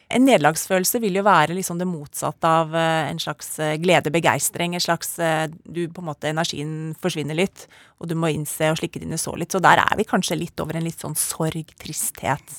En 0.09 0.23
nederlagsfølelse 0.25 0.97
vil 1.03 1.19
jo 1.19 1.23
være 1.25 1.53
liksom 1.53 1.77
det 1.77 1.85
motsatte 1.85 2.49
av 2.49 2.71
eh, 2.73 3.09
en 3.11 3.19
slags 3.21 3.51
eh, 3.61 3.75
glede, 3.77 4.09
begeistring. 4.13 4.73
En 4.73 4.81
slags 4.81 5.11
eh, 5.21 5.45
du 5.69 5.83
på 5.93 6.01
en 6.01 6.07
måte 6.07 6.31
Energien 6.31 6.71
forsvinner 7.01 7.37
litt, 7.37 7.67
og 8.01 8.09
du 8.09 8.15
må 8.17 8.31
innse 8.33 8.71
og 8.73 8.79
slikke 8.81 9.03
dine 9.03 9.19
sår 9.21 9.43
litt. 9.43 9.53
Så 9.53 9.61
der 9.61 9.83
er 9.83 9.99
vi 9.99 10.07
kanskje 10.09 10.39
litt 10.39 10.63
over 10.63 10.79
en 10.79 10.87
litt 10.87 11.05
sånn 11.05 11.17
sorg, 11.19 11.75
tristhet. 11.77 12.57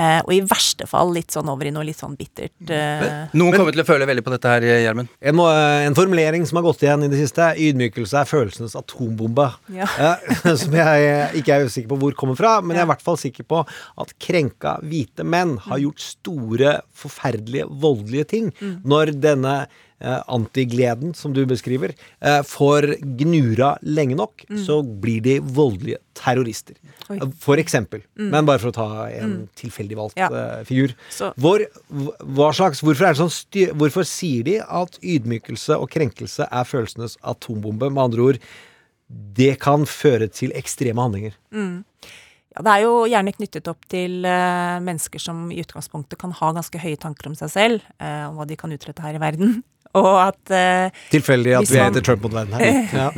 Eh, 0.00 0.20
og 0.24 0.32
i 0.32 0.40
verste 0.48 0.86
fall 0.88 1.10
litt 1.12 1.34
sånn 1.34 1.48
over 1.52 1.68
i 1.68 1.72
noe 1.74 1.84
litt 1.84 1.98
sånn 1.98 2.14
bittert. 2.16 2.54
eh, 2.72 3.28
Noen 3.36 3.52
kommer 3.52 3.74
til 3.74 3.82
å 3.82 3.88
føle 3.88 4.06
veldig 4.08 4.24
på 4.24 4.32
dette 4.32 4.54
her, 4.54 4.64
Gjermund. 4.80 5.10
En, 5.20 5.42
en 5.44 5.98
formulering 5.98 6.46
som 6.48 6.60
har 6.60 6.64
gått 6.64 6.84
igjen 6.86 7.04
i 7.04 7.10
det 7.12 7.20
siste. 7.20 7.50
Ydmykelse 7.60 8.22
er 8.22 8.30
følelsenes 8.30 8.78
atombombe. 8.80 9.50
Ja. 9.76 9.88
Eh, 10.00 10.54
som 10.56 10.72
jeg 10.74 11.40
ikke 11.40 11.56
er 11.56 11.68
sikker 11.70 11.90
på 11.90 11.98
hvor 12.00 12.14
kommer 12.16 12.38
fra, 12.38 12.54
men 12.64 12.74
jeg 12.76 12.82
er 12.82 12.86
i 12.86 12.90
hvert 12.92 13.04
fall 13.04 13.18
sikker 13.20 13.44
på 13.50 13.58
at 14.00 14.12
krenka 14.22 14.76
hvite 14.86 15.26
menn 15.26 15.56
har 15.66 15.80
gjort 15.82 16.00
store, 16.02 16.72
forferdelige, 16.96 17.66
voldelige 17.82 18.28
ting. 18.30 18.48
Mm. 18.60 18.76
Når 18.88 19.12
denne 19.20 19.54
eh, 19.66 19.80
antigleden 20.28 21.14
som 21.14 21.32
du 21.32 21.44
beskriver, 21.46 21.92
eh, 22.20 22.40
får 22.42 22.96
gnura 23.18 23.76
lenge 23.82 24.16
nok, 24.16 24.44
Mm. 24.48 24.56
så 24.66 24.82
blir 25.00 25.20
de 25.22 25.38
voldelige 25.40 25.98
terrorister. 26.14 26.74
Oi. 27.10 27.18
For 27.38 27.56
eksempel. 27.56 28.02
Mm. 28.18 28.30
Men 28.30 28.46
bare 28.46 28.58
for 28.58 28.70
å 28.70 28.72
ta 28.72 29.06
en 29.10 29.30
Mm. 29.30 29.48
tilfeldig 29.56 29.96
valgt 29.96 30.16
Ja. 30.16 30.28
eh, 30.32 30.64
figur. 30.64 30.94
Hvor, 31.36 31.64
hva 31.92 32.52
slags, 32.54 32.80
hvorfor, 32.82 33.06
det 33.08 33.16
sånn 33.16 33.76
hvorfor 33.76 34.04
sier 34.06 34.42
de 34.44 34.58
at 34.60 34.98
ydmykelse 35.02 35.78
og 35.80 35.90
krenkelse 35.90 36.48
er 36.50 36.64
følelsenes 36.64 37.16
atombombe? 37.22 37.90
Med 37.92 38.02
andre 38.04 38.20
ord, 38.22 38.38
det 39.34 39.58
kan 39.60 39.84
føre 39.84 40.30
til 40.32 40.50
ekstreme 40.52 40.96
handlinger. 41.02 41.32
Mm. 41.52 41.84
Ja, 42.56 42.62
det 42.62 42.72
er 42.72 42.82
jo 42.82 43.04
gjerne 43.06 43.32
knyttet 43.36 43.68
opp 43.68 43.84
til 43.88 44.24
uh, 44.26 44.80
mennesker 44.82 45.20
som 45.20 45.50
i 45.52 45.60
utgangspunktet 45.62 46.18
kan 46.18 46.32
ha 46.32 46.52
ganske 46.52 46.78
høye 46.82 46.98
tanker 46.98 47.28
om 47.30 47.34
seg 47.34 47.48
selv, 47.50 47.80
uh, 48.00 48.28
om 48.28 48.36
hva 48.36 48.46
de 48.46 48.56
kan 48.56 48.70
utrette 48.70 49.00
her 49.00 49.14
i 49.14 49.18
verden. 49.22 49.62
Og 49.98 50.06
at 50.22 50.50
eh, 50.54 50.90
Tilfeldig 51.10 51.56
at 51.58 51.66
vi 51.70 51.78
man- 51.80 51.90
etter 51.90 52.04
Trump 52.06 52.22
mot 52.22 52.32
verden 52.36 52.52
her. 52.54 52.86
Ja. 53.00 53.08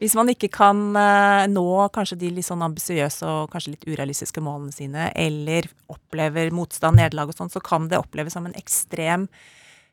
Hvis 0.00 0.14
man 0.18 0.28
ikke 0.32 0.48
kan 0.54 0.80
eh, 0.98 1.44
nå 1.50 1.66
kanskje 1.94 2.18
de 2.18 2.30
litt 2.34 2.46
sånn 2.46 2.62
ambisiøse 2.66 3.26
og 3.26 3.50
kanskje 3.52 3.74
litt 3.76 3.86
urealistiske 3.86 4.42
målene 4.42 4.74
sine, 4.74 5.08
eller 5.18 5.66
opplever 5.90 6.50
motstand, 6.54 6.98
nederlag 6.98 7.30
og 7.30 7.38
sånn, 7.38 7.50
så 7.54 7.62
kan 7.62 7.86
det 7.90 7.98
oppleves 8.02 8.34
som 8.38 8.46
en 8.46 8.54
ekstrem 8.58 9.28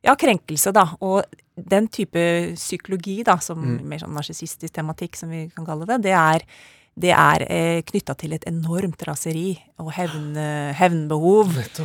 ja, 0.05 0.13
krenkelse, 0.21 0.69
da. 0.75 0.83
Og 1.01 1.23
den 1.57 1.87
type 1.89 2.21
psykologi, 2.53 3.23
da, 3.25 3.39
som 3.41 3.57
Mm. 3.63 3.79
mer 3.89 3.97
sånn 4.03 4.13
narsissistisk 4.13 4.73
tematikk, 4.75 5.15
som 5.17 5.29
vi 5.33 5.47
kan 5.55 5.65
kalle 5.65 5.85
det, 5.89 6.01
det 6.05 6.13
er 6.13 6.45
det 6.97 7.11
er 7.11 7.41
eh, 7.51 7.81
knytta 7.83 8.13
til 8.15 8.31
et 8.37 8.45
enormt 8.47 9.01
raseri 9.03 9.57
og 9.83 9.89
hevn, 9.97 10.29
eh, 10.39 10.69
hevnbehov. 10.77 11.49
Ut. 11.59 11.81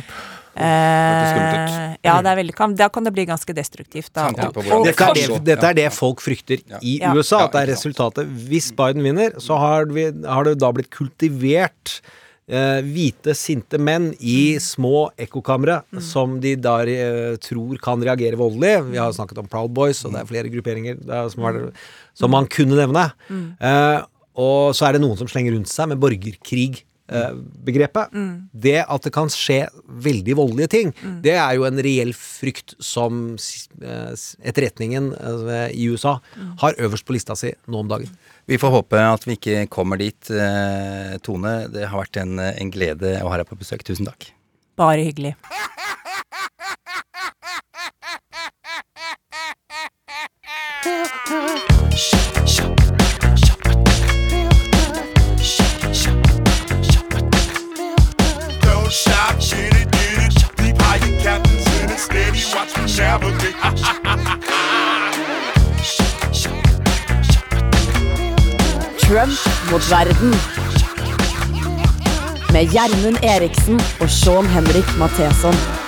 Eh, 0.55 1.95
ja, 2.03 2.15
det 2.21 2.31
er 2.31 2.37
veldig, 2.41 2.55
kan, 2.57 2.73
da 2.75 2.87
kan 2.93 3.05
det 3.07 3.13
bli 3.15 3.25
ganske 3.29 3.53
destruktivt. 3.55 4.11
Da. 4.13 4.29
Ja. 4.37 4.49
Og- 4.49 4.57
og 4.57 4.85
Dette, 4.85 5.03
er 5.09 5.13
det, 5.13 5.43
dette 5.47 5.63
er 5.69 5.73
det 5.77 5.89
folk 5.93 6.19
frykter 6.21 6.59
i 6.81 6.99
Ja. 6.99 7.13
USA. 7.13 7.45
At 7.45 7.53
det 7.53 7.61
er 7.69 7.73
resultatet. 7.73 8.27
Hvis 8.49 8.71
Biden 8.75 9.03
vinner, 9.03 9.31
så 9.39 9.57
har, 9.57 9.85
vi, 9.85 10.11
har 10.25 10.43
det 10.43 10.57
da 10.59 10.71
blitt 10.71 10.89
kultivert 10.89 12.01
eh, 12.49 12.81
hvite, 12.83 13.33
sinte 13.33 13.77
menn 13.79 14.13
i 14.19 14.57
små 14.59 15.11
ekkokamre 15.17 15.83
som 16.01 16.39
de 16.41 16.55
da 16.59 16.79
eh, 16.83 17.37
tror 17.37 17.77
kan 17.79 18.01
reagere 18.01 18.35
voldelig. 18.35 18.91
Vi 18.91 18.97
har 18.97 19.11
snakket 19.13 19.37
om 19.39 19.47
Proud 19.47 19.73
Boys, 19.73 20.03
og 20.05 20.11
det 20.13 20.21
er 20.21 20.25
flere 20.25 20.49
grupperinger 20.51 20.97
der 21.05 21.29
som, 21.29 21.43
er, 21.45 21.71
som 22.13 22.29
man 22.31 22.45
kunne 22.47 22.75
nevne. 22.75 23.11
Mm. 23.29 23.55
Eh, 23.61 24.01
og 24.35 24.73
så 24.75 24.87
er 24.89 24.93
det 24.93 25.01
noen 25.01 25.17
som 25.17 25.27
slenger 25.27 25.53
rundt 25.55 25.67
seg 25.71 25.87
med 25.89 25.99
borgerkrig. 25.99 26.83
Eh, 27.11 27.37
Begrepet. 27.65 28.13
Mm. 28.13 28.49
Det 28.51 28.79
at 28.81 29.07
det 29.07 29.13
kan 29.15 29.31
skje 29.31 29.65
veldig 29.87 30.37
voldelige 30.39 30.71
ting, 30.71 30.93
det 31.23 31.35
er 31.37 31.55
jo 31.57 31.67
en 31.67 31.81
reell 31.83 32.13
frykt 32.17 32.75
som 32.81 33.35
eh, 33.35 34.13
etterretningen 34.47 35.11
eh, 35.17 35.67
i 35.75 35.87
USA 35.91 36.17
har 36.63 36.77
øverst 36.81 37.07
på 37.07 37.15
lista 37.15 37.37
si 37.37 37.53
nå 37.67 37.83
om 37.83 37.91
dagen. 37.91 38.11
Vi 38.49 38.59
får 38.59 38.73
håpe 38.73 38.99
at 38.99 39.27
vi 39.27 39.37
ikke 39.37 39.67
kommer 39.71 39.99
dit. 40.01 40.31
Tone, 41.23 41.53
det 41.71 41.85
har 41.87 42.01
vært 42.01 42.19
en, 42.19 42.39
en 42.41 42.71
glede 42.73 43.19
å 43.21 43.29
ha 43.31 43.39
deg 43.39 43.47
på 43.47 43.59
besøk. 43.59 43.85
Tusen 43.87 44.09
takk. 44.09 44.31
Bare 44.79 45.05
hyggelig. 45.05 45.35
Don't 52.51 52.80
stop, 58.91 59.41
shit 59.41 59.73
it, 59.73 59.91
did 59.91 60.19
it. 60.27 60.35
Deep 60.57 60.81
high, 60.81 60.99
captain's 61.23 61.65
in 61.81 61.89
it. 61.89 61.99
Steady, 61.99 62.41
watch 62.53 62.75
me 62.77 62.85
navigate. 62.97 63.55
Trump 68.99 69.31
mot 69.71 69.81
verden. 69.89 70.33
Med 72.51 72.67
Gjermund 72.71 73.17
Eriksen 73.23 73.81
og 73.99 74.09
Sean 74.09 74.45
Henrik 74.45 74.97
Matheson. 74.97 75.80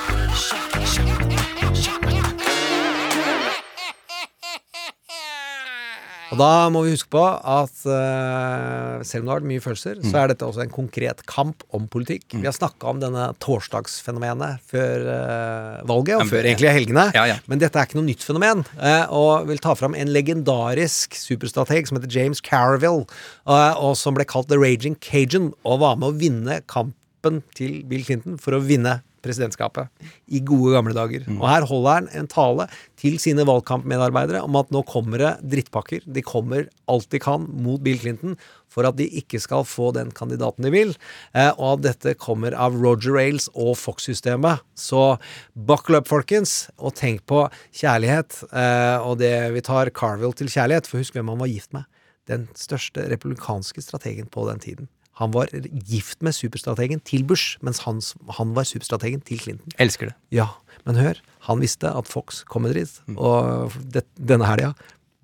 Og 6.34 6.40
da 6.42 6.70
må 6.74 6.82
vi 6.86 6.94
huske 6.96 7.12
på 7.14 7.22
at 7.22 7.84
uh, 7.86 9.04
selv 9.06 9.22
om 9.22 9.28
det 9.28 9.34
har 9.34 9.40
vært 9.40 9.50
mye 9.52 9.64
følelser, 9.64 10.00
så 10.02 10.24
er 10.24 10.32
dette 10.32 10.48
også 10.48 10.64
en 10.66 10.74
konkret 10.74 11.22
kamp 11.30 11.62
om 11.76 11.86
politikk. 11.92 12.26
Vi 12.34 12.48
har 12.48 12.56
snakka 12.56 12.90
om 12.90 13.02
denne 13.04 13.28
torsdagsfenomenet 13.44 14.64
før 14.70 15.06
uh, 15.06 15.84
valget, 15.90 16.24
og 16.24 16.34
før 16.34 16.50
egentlig 16.50 16.74
helgene. 16.74 17.06
Ja, 17.14 17.28
ja. 17.30 17.38
Men 17.52 17.62
dette 17.62 17.78
er 17.78 17.86
ikke 17.86 18.00
noe 18.00 18.10
nytt 18.10 18.26
fenomen. 18.26 18.66
Uh, 18.80 19.06
og 19.14 19.48
vil 19.52 19.62
ta 19.62 19.78
fram 19.78 19.94
en 19.98 20.12
legendarisk 20.14 21.18
superstrateg 21.20 21.90
som 21.90 22.00
heter 22.00 22.18
James 22.18 22.42
Carville, 22.44 23.06
og 23.46 23.94
som 24.00 24.18
ble 24.18 24.26
kalt 24.28 24.50
The 24.50 24.58
Raging 24.60 24.98
Cajun, 25.04 25.52
og 25.68 25.82
var 25.86 26.02
med 26.02 26.10
å 26.10 26.18
vinne 26.18 26.62
kampen 26.66 27.44
til 27.54 27.84
Bill 27.88 28.06
Clinton 28.08 28.42
for 28.42 28.58
å 28.58 28.64
vinne 28.66 29.02
presidentskapet 29.24 29.90
i 30.28 30.42
gode 30.44 30.76
gamle 30.76 30.96
dager. 30.96 31.26
Og 31.38 31.46
her 31.50 31.68
holder 31.70 31.98
han 31.98 32.10
en 32.20 32.30
tale 32.32 32.68
til 33.00 33.18
sine 33.22 33.46
valgkampmedarbeidere 33.48 34.44
om 34.46 34.58
at 34.60 34.72
nå 34.74 34.84
kommer 34.90 35.22
det 35.22 35.34
drittpakker. 35.56 36.04
De 36.06 36.24
kommer 36.26 36.68
alt 36.92 37.10
de 37.14 37.22
kan 37.24 37.48
mot 37.64 37.82
Bill 37.84 38.00
Clinton 38.00 38.38
for 38.74 38.88
at 38.88 38.98
de 38.98 39.08
ikke 39.22 39.42
skal 39.42 39.66
få 39.68 39.92
den 39.96 40.12
kandidaten 40.16 40.66
de 40.66 40.74
vil. 40.74 40.96
Eh, 41.38 41.52
og 41.58 41.78
at 41.78 41.86
dette 41.88 42.16
kommer 42.22 42.56
av 42.58 42.76
Roger 42.80 43.20
Ailes 43.22 43.50
og 43.54 43.76
Fox-systemet. 43.80 44.64
Så 44.74 45.18
buckle 45.54 46.02
up, 46.02 46.10
folkens, 46.10 46.68
og 46.78 46.96
tenk 47.00 47.26
på 47.30 47.46
kjærlighet. 47.76 48.42
Eh, 48.50 48.98
og 49.06 49.20
det 49.22 49.36
vi 49.56 49.66
tar 49.66 49.94
Carville 49.94 50.34
til 50.38 50.52
kjærlighet, 50.52 50.90
for 50.90 51.04
husk 51.04 51.18
hvem 51.18 51.32
han 51.34 51.42
var 51.44 51.52
gift 51.52 51.74
med. 51.76 51.88
Den 52.30 52.48
største 52.58 53.06
republikanske 53.12 53.84
strategen 53.84 54.30
på 54.32 54.48
den 54.50 54.62
tiden. 54.64 54.92
Han 55.22 55.34
var 55.34 55.52
gift 55.90 56.22
med 56.26 56.34
superstrategen 56.34 57.02
til 57.06 57.24
Bush, 57.24 57.58
mens 57.62 57.84
han, 57.86 58.02
han 58.38 58.56
var 58.56 58.66
superstrategen 58.66 59.22
til 59.22 59.40
Clinton. 59.40 59.76
Elsker 59.80 60.10
det. 60.10 60.16
Ja, 60.34 60.48
men 60.88 60.98
hør, 60.98 61.20
han 61.48 61.62
visste 61.62 61.92
at 61.92 62.10
Fox 62.10 62.42
kom 62.50 62.66
med 62.66 62.74
dritt, 62.74 62.98
og 63.16 63.76
det, 63.94 64.08
denne 64.18 64.48
helga, 64.50 64.74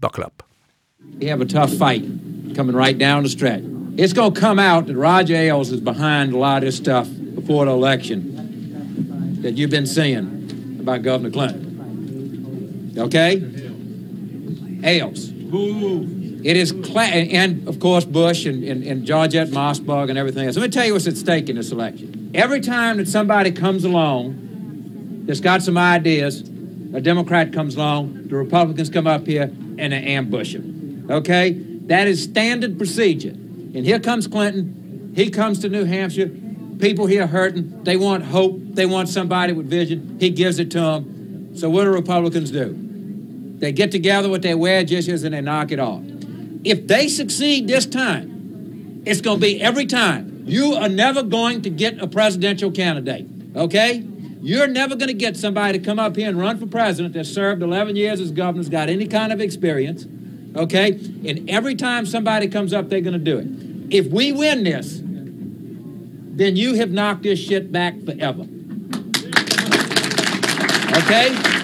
buckle 0.02 0.26
up. 0.30 0.44
We 1.20 1.28
have 1.28 1.42
a 1.42 1.46
tough 1.46 1.74
fight 1.74 2.04
coming 2.56 2.76
right 2.76 2.98
down 3.00 3.24
the 3.24 3.30
stretch. 3.30 3.64
It's 3.98 4.14
going 4.14 4.34
to 4.34 4.40
come 4.40 4.60
out 4.60 4.88
that 4.88 4.96
Roger 4.96 5.36
Ailes 5.36 5.72
is 5.72 5.82
behind 5.82 6.34
a 6.34 6.38
lot 6.38 6.58
of 6.58 6.68
this 6.68 6.78
stuff 6.78 7.08
before 7.36 7.66
the 7.66 7.72
election 7.72 9.40
that 9.42 9.58
you've 9.58 9.72
been 9.72 9.88
seeing 9.88 10.78
about 10.80 11.02
Governor 11.04 11.32
Clinton. 11.32 12.96
Okay? 12.98 13.42
Ailes. 14.84 15.32
It 16.44 16.56
is, 16.56 16.72
cla- 16.72 17.04
and, 17.04 17.68
of 17.68 17.80
course 17.80 18.06
Bush 18.06 18.46
and, 18.46 18.64
and, 18.64 18.84
and 18.84 19.06
Georgette 19.06 19.50
Mossberg 19.50 20.10
and 20.10 20.18
everything 20.18 20.46
else. 20.48 20.56
Let 20.56 20.64
me 20.64 20.70
tell 20.70 20.86
you 20.86 20.94
what's 20.94 21.08
at 21.08 21.18
stake 21.18 21.50
in 21.50 21.56
this 21.56 21.72
election. 21.72 22.32
Every 22.34 22.62
time 22.62 22.98
that 22.98 23.08
somebody 23.08 23.52
comes 23.52 23.84
along 23.84 25.26
that's 25.26 25.42
got 25.42 25.62
some 25.62 25.78
ideas, 25.78 26.42
a 26.94 27.02
Democrat 27.02 27.52
comes 27.54 27.76
along, 27.76 28.28
the 28.28 28.36
Republicans 28.36 28.90
come 28.90 29.06
up 29.06 29.28
here 29.28 29.44
and 29.44 29.94
they 29.94 30.04
ambush 30.04 30.56
him. 30.56 31.08
Okay? 31.10 31.52
That 31.52 32.08
is 32.08 32.24
standard 32.24 32.78
procedure. 32.78 33.30
And 33.30 33.86
here 33.86 34.00
comes 34.00 34.28
Clinton. 34.28 35.12
He 35.16 35.30
comes 35.30 35.60
to 35.60 35.70
New 35.70 35.86
Hampshire. 35.86 36.30
People 36.80 37.06
here 37.06 37.28
hurting. 37.28 37.84
They 37.84 37.98
want 37.98 38.24
hope. 38.24 38.58
They 38.60 38.86
want 38.86 39.10
somebody 39.10 39.54
with 39.54 39.70
vision. 39.70 40.18
He 40.20 40.30
gives 40.30 40.60
it 40.60 40.72
to 40.72 40.80
them. 40.80 41.56
So 41.58 41.70
what 41.70 41.84
do 41.84 41.92
Republicans 41.92 42.52
do? 42.52 42.76
They 43.58 43.72
get 43.72 43.92
together 43.92 44.30
with 44.30 44.42
their 44.42 44.58
wedges 44.58 45.24
and 45.24 45.34
they 45.34 45.42
knock 45.42 45.72
it 45.72 45.80
off. 45.80 46.02
If 46.64 46.88
they 46.88 47.08
succeed 47.08 47.68
this 47.68 47.86
time, 47.86 49.04
it's 49.06 49.22
going 49.22 49.38
to 49.38 49.42
be 49.42 49.62
every 49.62 49.86
time. 49.86 50.44
You 50.46 50.74
are 50.74 50.90
never 50.90 51.24
going 51.24 51.62
to 51.62 51.70
get 51.70 52.00
a 52.00 52.08
presidential 52.08 52.72
candidate, 52.72 53.28
okay? 53.56 54.04
You're 54.42 54.68
never 54.68 54.96
going 54.96 55.10
to 55.10 55.14
get 55.14 55.38
somebody 55.38 55.78
to 55.78 55.86
come 55.86 56.00
up 56.00 56.16
here 56.16 56.28
and 56.28 56.40
run 56.40 56.58
for 56.58 56.66
president 56.66 57.14
that 57.14 57.26
served 57.26 57.62
11 57.62 57.96
years 57.96 58.20
as 58.20 58.32
governor, 58.32 58.60
has 58.60 58.70
got 58.70 58.90
any 58.90 59.08
kind 59.08 59.32
of 59.32 59.42
experience, 59.42 60.08
okay? 60.56 60.92
And 61.26 61.50
every 61.50 61.76
time 61.76 62.06
somebody 62.06 62.48
comes 62.48 62.74
up, 62.74 62.90
they're 62.90 63.02
going 63.02 63.14
to 63.14 63.20
do 63.20 63.38
it. 63.38 63.48
If 63.94 64.08
we 64.08 64.32
win 64.32 64.64
this, 64.64 65.02
then 65.02 66.56
you 66.56 66.76
have 66.76 66.92
knocked 66.92 67.24
this 67.24 67.40
shit 67.40 67.72
back 67.72 68.02
forever. 68.04 68.48
Okay? 71.04 71.59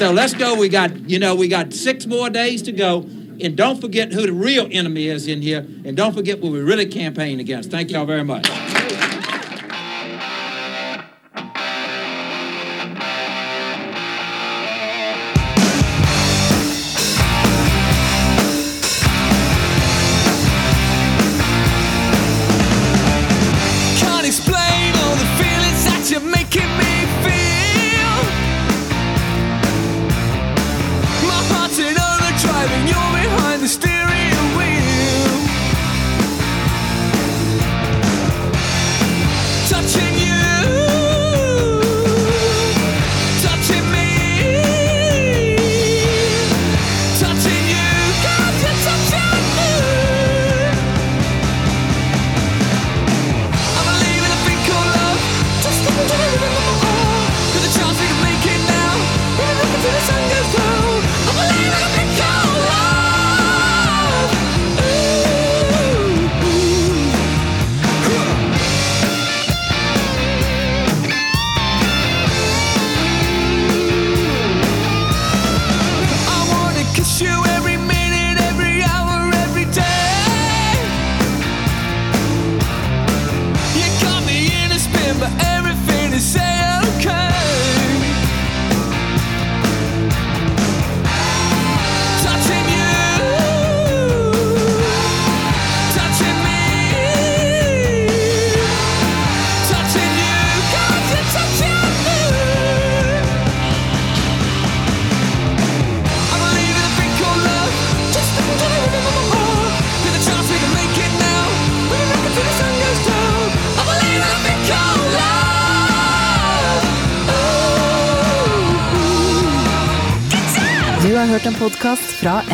So 0.00 0.10
let's 0.12 0.32
go. 0.32 0.54
We 0.54 0.70
got, 0.70 1.10
you 1.10 1.18
know, 1.18 1.34
we 1.34 1.46
got 1.46 1.74
six 1.74 2.06
more 2.06 2.30
days 2.30 2.62
to 2.62 2.72
go. 2.72 3.00
And 3.42 3.54
don't 3.54 3.82
forget 3.82 4.14
who 4.14 4.22
the 4.22 4.32
real 4.32 4.66
enemy 4.70 5.08
is 5.08 5.26
in 5.26 5.42
here. 5.42 5.58
And 5.58 5.94
don't 5.94 6.14
forget 6.14 6.40
what 6.40 6.52
we 6.52 6.60
really 6.60 6.86
campaign 6.86 7.38
against. 7.38 7.70
Thank 7.70 7.90
y'all 7.90 8.06
very 8.06 8.24
much. 8.24 8.48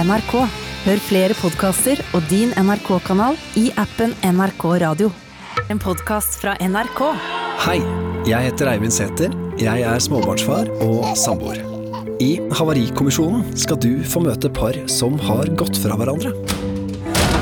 NRK. 0.06 0.34
Hør 0.86 1.00
flere 1.02 1.34
podkaster 1.34 1.98
og 2.14 2.26
din 2.30 2.52
NRK-kanal 2.54 3.34
i 3.58 3.72
appen 3.80 4.12
NRK 4.22 4.66
Radio. 4.84 5.08
En 5.72 5.80
podkast 5.82 6.36
fra 6.38 6.54
NRK. 6.62 7.00
Hei, 7.64 7.80
jeg 8.28 8.46
heter 8.46 8.70
Eivind 8.70 8.94
Sæther. 8.94 9.34
Jeg 9.58 9.82
er 9.82 10.04
småbarnsfar 10.04 10.70
og 10.84 11.08
samboer. 11.18 11.58
I 12.22 12.36
Havarikommisjonen 12.54 13.48
skal 13.58 13.80
du 13.82 14.04
få 14.06 14.22
møte 14.28 14.52
par 14.52 14.78
som 14.90 15.18
har 15.26 15.50
gått 15.58 15.80
fra 15.82 15.98
hverandre. 15.98 16.36